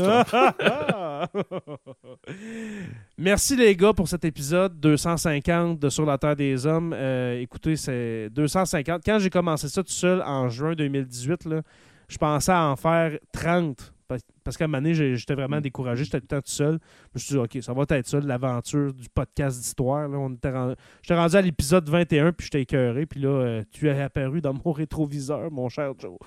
Merci 3.17 3.55
les 3.55 3.75
gars 3.75 3.93
pour 3.93 4.09
cet 4.09 4.25
épisode 4.25 4.77
250 4.79 5.79
de 5.79 5.89
Sur 5.89 6.05
la 6.05 6.17
Terre 6.17 6.35
des 6.35 6.65
Hommes. 6.65 6.93
Euh, 6.93 7.39
écoutez, 7.39 7.77
c'est 7.77 8.29
250. 8.31 9.01
Quand 9.05 9.19
j'ai 9.19 9.29
commencé 9.29 9.69
ça 9.69 9.81
tout 9.81 9.91
seul 9.91 10.21
en 10.23 10.49
juin 10.49 10.73
2018, 10.73 11.45
là, 11.45 11.61
je 12.09 12.17
pensais 12.17 12.51
à 12.51 12.65
en 12.65 12.75
faire 12.75 13.17
30 13.31 13.93
parce 14.43 14.57
qu'à 14.57 14.65
un 14.65 14.67
moment 14.67 14.81
donné, 14.81 15.15
j'étais 15.15 15.35
vraiment 15.35 15.57
mm. 15.57 15.61
découragé, 15.61 16.03
j'étais 16.03 16.19
tout 16.19 16.27
le 16.31 16.35
temps 16.35 16.41
tout 16.41 16.51
seul. 16.51 16.79
Je 17.13 17.15
me 17.15 17.19
suis 17.19 17.33
dit, 17.33 17.37
OK, 17.37 17.63
ça 17.63 17.73
va 17.73 17.83
être 17.89 18.07
ça, 18.07 18.19
l'aventure 18.19 18.93
du 18.93 19.07
podcast 19.13 19.59
d'histoire. 19.59 20.09
J'étais 21.01 21.15
rendu 21.15 21.35
à 21.35 21.41
l'épisode 21.41 21.87
21, 21.87 22.31
puis 22.31 22.45
j'étais 22.45 22.61
écœuré. 22.61 23.05
Puis 23.05 23.19
là, 23.19 23.29
euh, 23.29 23.63
tu 23.71 23.87
es 23.87 24.01
apparu 24.01 24.41
dans 24.41 24.53
mon 24.53 24.71
rétroviseur, 24.71 25.51
mon 25.51 25.69
cher 25.69 25.93
Joe. 25.99 26.17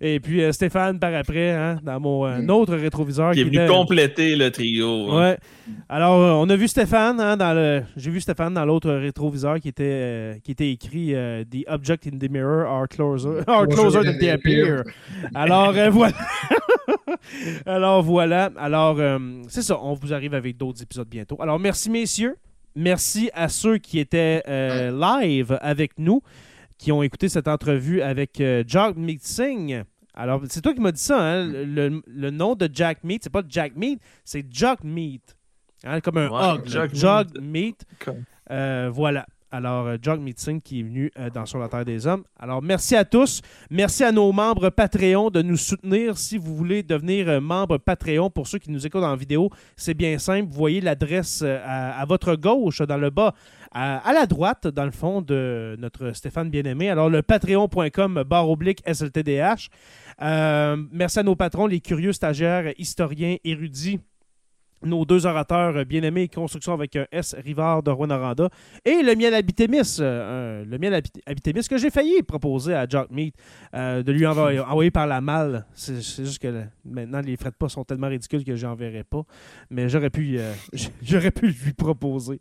Et 0.00 0.20
puis 0.20 0.42
euh, 0.42 0.52
Stéphane, 0.52 0.98
par 0.98 1.14
après, 1.14 1.52
hein, 1.52 1.78
dans 1.82 2.00
mon 2.00 2.26
euh, 2.26 2.42
mm. 2.42 2.50
autre 2.50 2.74
rétroviseur. 2.76 3.32
Qui 3.32 3.40
est 3.40 3.44
venu 3.44 3.66
compléter 3.66 4.36
le 4.36 4.50
trio. 4.50 5.10
Hein. 5.10 5.20
Ouais. 5.20 5.38
Alors, 5.88 6.40
on 6.40 6.48
a 6.50 6.56
vu 6.56 6.68
Stéphane, 6.68 7.20
hein, 7.20 7.36
dans 7.36 7.54
le... 7.54 7.82
j'ai 7.96 8.10
vu 8.10 8.20
Stéphane 8.20 8.52
dans 8.54 8.64
l'autre 8.64 8.90
rétroviseur 8.90 9.58
qui 9.60 9.68
était, 9.68 10.40
qui 10.44 10.52
était 10.52 10.70
écrit 10.70 11.14
The 11.50 11.64
object 11.68 12.06
in 12.06 12.18
the 12.18 12.30
mirror 12.30 12.66
are 12.66 12.88
closer, 12.88 13.42
are 13.46 13.66
closer 13.66 14.02
than 14.02 14.18
they 14.18 14.30
appear. 14.30 14.82
Alors, 15.34 15.74
voilà. 15.90 16.14
Alors 17.66 18.02
voilà. 18.02 18.50
Alors, 18.56 18.96
euh, 18.98 19.18
c'est 19.48 19.62
ça. 19.62 19.78
On 19.80 19.94
vous 19.94 20.12
arrive 20.12 20.34
avec 20.34 20.56
d'autres 20.56 20.82
épisodes 20.82 21.08
bientôt. 21.08 21.40
Alors, 21.40 21.58
merci, 21.58 21.90
messieurs. 21.90 22.36
Merci 22.76 23.30
à 23.34 23.48
ceux 23.48 23.78
qui 23.78 23.98
étaient 23.98 24.42
euh, 24.48 24.90
live 24.90 25.56
avec 25.60 25.92
nous, 25.98 26.22
qui 26.76 26.90
ont 26.90 27.02
écouté 27.02 27.28
cette 27.28 27.48
entrevue 27.48 28.02
avec 28.02 28.40
euh, 28.40 28.64
Jack 28.66 28.96
Meeting. 28.96 29.84
Alors, 30.12 30.42
c'est 30.48 30.60
toi 30.60 30.74
qui 30.74 30.80
m'as 30.80 30.92
dit 30.92 31.00
ça, 31.00 31.20
hein? 31.20 31.46
le, 31.46 32.30
nom 32.30 32.54
de 32.54 32.68
Jack 32.72 33.02
Meat, 33.02 33.24
c'est 33.24 33.30
pas 33.30 33.42
Jack 33.48 33.76
Meat, 33.76 34.00
c'est 34.24 34.44
Jack 34.50 34.82
Meat. 34.84 35.36
Hein, 35.84 36.00
comme 36.00 36.18
un 36.18 36.28
hog. 36.28 36.62
Jack, 36.66 37.28
Meat. 37.40 37.84
voilà. 38.48 39.26
Alors, 39.54 39.86
euh, 39.86 39.96
Jog 40.02 40.20
Meeting 40.20 40.60
qui 40.60 40.80
est 40.80 40.82
venu 40.82 41.12
euh, 41.16 41.30
dans 41.30 41.46
Sur 41.46 41.60
la 41.60 41.68
Terre 41.68 41.84
des 41.84 42.08
Hommes. 42.08 42.24
Alors, 42.40 42.60
merci 42.60 42.96
à 42.96 43.04
tous. 43.04 43.40
Merci 43.70 44.02
à 44.02 44.10
nos 44.10 44.32
membres 44.32 44.68
Patreon 44.68 45.30
de 45.30 45.42
nous 45.42 45.56
soutenir. 45.56 46.18
Si 46.18 46.38
vous 46.38 46.56
voulez 46.56 46.82
devenir 46.82 47.28
euh, 47.28 47.40
membre 47.40 47.78
Patreon, 47.78 48.30
pour 48.30 48.48
ceux 48.48 48.58
qui 48.58 48.72
nous 48.72 48.84
écoutent 48.84 49.04
en 49.04 49.14
vidéo, 49.14 49.50
c'est 49.76 49.94
bien 49.94 50.18
simple. 50.18 50.48
Vous 50.50 50.58
voyez 50.58 50.80
l'adresse 50.80 51.42
à, 51.42 52.04
votre 52.08 52.34
gauche, 52.34 52.82
dans 52.82 52.96
le 52.96 53.10
bas, 53.10 53.32
à, 53.70 54.12
la 54.12 54.26
droite, 54.26 54.66
dans 54.66 54.86
le 54.86 54.90
fond, 54.90 55.22
de 55.22 55.76
notre 55.78 56.10
Stéphane 56.10 56.50
Bien-Aimé. 56.50 56.90
Alors, 56.90 57.08
le 57.08 57.22
patreon.com 57.22 58.24
barre 58.26 58.50
oblique 58.50 58.82
SLTDH. 58.92 59.70
merci 60.20 61.18
à 61.20 61.22
nos 61.22 61.36
patrons, 61.36 61.68
les 61.68 61.80
curieux 61.80 62.12
stagiaires, 62.12 62.72
historiens, 62.76 63.36
érudits 63.44 64.00
nos 64.84 65.04
deux 65.04 65.26
orateurs 65.26 65.84
bien-aimés, 65.84 66.28
Construction 66.28 66.72
avec 66.72 66.96
un 66.96 67.06
S, 67.12 67.34
Rivard 67.42 67.82
de 67.82 67.90
Rwanda, 67.90 68.14
et 68.84 69.02
le 69.02 69.14
miel 69.14 69.34
Habitémis, 69.34 69.98
euh, 70.00 70.64
le 70.64 70.78
miel 70.78 71.02
Habitémis 71.26 71.66
que 71.68 71.78
j'ai 71.78 71.90
failli 71.90 72.22
proposer 72.22 72.74
à 72.74 72.86
Jock 72.88 73.10
Meat 73.10 73.34
euh, 73.74 74.02
de 74.02 74.12
lui 74.12 74.26
envoyer, 74.26 74.90
par 74.90 75.06
la 75.06 75.20
malle. 75.20 75.66
C'est 75.74 76.00
juste 76.00 76.40
que 76.40 76.64
maintenant, 76.84 77.20
les 77.20 77.36
frais 77.36 77.50
de 77.50 77.56
pas 77.56 77.68
sont 77.68 77.84
tellement 77.84 78.08
ridicules 78.08 78.44
que 78.44 78.56
j'en 78.56 78.74
verrai 78.74 79.04
pas, 79.04 79.22
mais 79.70 79.88
j'aurais 79.88 80.10
pu, 80.10 80.36
euh, 80.38 80.52
j'aurais 81.02 81.30
pu 81.30 81.46
lui 81.46 81.72
proposer. 81.72 82.38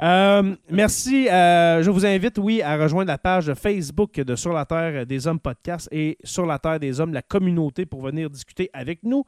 merci. 0.00 1.26
je 1.26 1.90
vous 1.90 2.06
invite, 2.06 2.38
oui, 2.38 2.62
à 2.62 2.76
rejoindre 2.76 3.08
la 3.08 3.18
page 3.18 3.52
Facebook 3.54 4.14
de 4.14 4.36
Sur 4.36 4.52
la 4.52 4.64
Terre 4.64 5.06
des 5.06 5.26
Hommes 5.26 5.40
podcast 5.40 5.88
et 5.92 6.18
Sur 6.24 6.46
la 6.46 6.58
Terre 6.58 6.80
des 6.80 7.00
Hommes, 7.00 7.12
la 7.12 7.22
communauté, 7.22 7.86
pour 7.86 8.02
venir 8.02 8.30
discuter 8.30 8.70
avec 8.72 9.02
nous. 9.02 9.24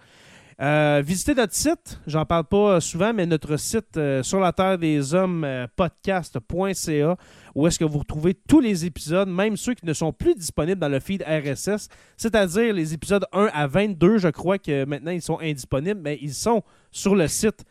Euh, 0.61 1.03
visitez 1.05 1.35
notre 1.35 1.55
site, 1.55 1.99
j'en 2.07 2.25
parle 2.25 2.45
pas 2.45 2.81
souvent, 2.81 3.13
mais 3.13 3.27
notre 3.27 3.57
site 3.57 3.97
euh, 3.97 4.23
sur 4.23 4.39
la 4.39 4.53
terre 4.53 4.79
des 4.79 5.13
hommes 5.13 5.43
euh, 5.43 5.67
podcast.ca 5.75 7.17
où 7.55 7.67
est-ce 7.67 7.79
que 7.79 7.85
vous 7.85 7.99
retrouvez 7.99 8.35
tous 8.35 8.61
les 8.61 8.85
épisodes, 8.85 9.29
même 9.29 9.57
ceux 9.57 9.75
qui 9.75 9.87
ne 9.87 9.93
sont 9.93 10.13
plus 10.13 10.35
disponibles 10.35 10.81
dans 10.81 10.89
le 10.89 11.01
feed 11.01 11.23
RSS, 11.23 11.89
c'est-à-dire 12.17 12.73
les 12.75 12.95
épisodes 12.95 13.25
1 13.33 13.49
à 13.53 13.67
22, 13.67 14.19
je 14.19 14.29
crois 14.29 14.59
que 14.59 14.85
maintenant 14.85 15.13
ils 15.13 15.23
sont 15.23 15.39
indisponibles, 15.41 16.01
mais 16.03 16.19
ils 16.21 16.35
sont 16.35 16.63
sur 16.91 17.15
le 17.15 17.29
site 17.29 17.65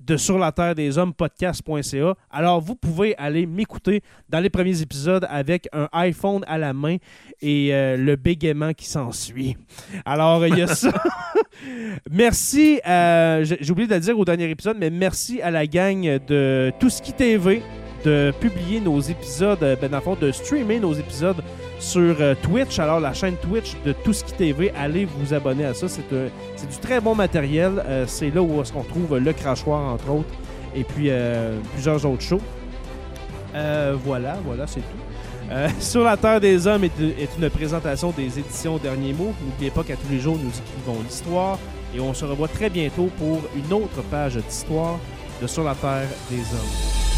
de 0.00 0.16
Sur 0.16 0.38
la 0.38 0.52
Terre 0.52 0.74
des 0.74 0.98
Hommes 0.98 1.14
podcast.ca. 1.14 2.14
Alors, 2.30 2.60
vous 2.60 2.74
pouvez 2.74 3.16
aller 3.16 3.46
m'écouter 3.46 4.02
dans 4.28 4.40
les 4.40 4.50
premiers 4.50 4.80
épisodes 4.82 5.26
avec 5.30 5.68
un 5.72 5.88
iPhone 5.92 6.44
à 6.46 6.58
la 6.58 6.72
main 6.72 6.96
et 7.40 7.74
euh, 7.74 7.96
le 7.96 8.16
bégaiement 8.16 8.72
qui 8.72 8.86
s'ensuit. 8.86 9.56
Alors, 10.04 10.46
il 10.46 10.58
y 10.58 10.62
a 10.62 10.66
ça. 10.74 10.92
merci, 12.10 12.80
j'ai 12.84 13.70
oublié 13.70 13.86
de 13.88 13.94
le 13.94 14.00
dire 14.00 14.18
au 14.18 14.24
dernier 14.24 14.50
épisode, 14.50 14.76
mais 14.78 14.90
merci 14.90 15.40
à 15.42 15.50
la 15.50 15.66
gang 15.66 16.18
de 16.26 16.72
Tout 16.78 16.90
ce 16.90 17.02
qui 17.02 17.12
TV 17.12 17.62
de 18.04 18.32
publier 18.40 18.80
nos 18.80 19.00
épisodes, 19.00 19.58
ben, 19.80 19.90
dans 19.90 20.16
de 20.16 20.32
streamer 20.32 20.80
nos 20.80 20.94
épisodes 20.94 21.42
sur 21.80 22.16
euh, 22.20 22.34
Twitch. 22.40 22.78
Alors, 22.78 23.00
la 23.00 23.12
chaîne 23.12 23.36
Twitch 23.36 23.74
de 23.84 23.92
Tout 23.92 24.12
ce 24.12 24.22
qui 24.22 24.54
allez 24.76 25.06
vous 25.06 25.34
abonner 25.34 25.64
à 25.64 25.74
ça. 25.74 25.88
C'est 25.88 26.12
euh, 26.12 26.28
du 26.70 26.78
très 26.78 27.00
bon 27.00 27.14
matériel. 27.14 27.82
Euh, 27.86 28.04
c'est 28.06 28.30
là 28.30 28.42
où 28.42 28.62
on 28.74 28.82
trouve 28.82 29.18
le 29.18 29.32
crachoir, 29.32 29.92
entre 29.92 30.10
autres, 30.10 30.28
et 30.74 30.84
puis 30.84 31.10
plusieurs 31.72 32.04
autres 32.06 32.22
shows. 32.22 32.40
voilà, 34.04 34.36
voilà, 34.44 34.66
c'est 34.66 34.80
tout. 34.80 35.50
sur 35.80 36.04
la 36.04 36.16
Terre 36.16 36.40
des 36.40 36.68
Hommes 36.68 36.84
est, 36.84 37.28
une 37.40 37.50
présentation 37.50 38.12
des 38.12 38.38
éditions 38.38 38.76
Derniers 38.76 39.12
Mots. 39.12 39.34
N'oubliez 39.44 39.72
pas 39.72 39.82
qu'à 39.82 39.96
tous 39.96 40.08
les 40.08 40.20
jours, 40.20 40.38
nous 40.40 40.50
écrivons 40.50 41.02
l'histoire 41.02 41.58
et 41.92 41.98
on 41.98 42.14
se 42.14 42.24
revoit 42.24 42.46
très 42.46 42.70
bientôt 42.70 43.08
pour 43.18 43.40
une 43.56 43.72
autre 43.72 44.00
page 44.12 44.36
d'histoire 44.36 45.00
de 45.42 45.48
Sur 45.48 45.64
la 45.64 45.74
Terre 45.74 46.06
des 46.30 46.38
Hommes. 46.38 47.09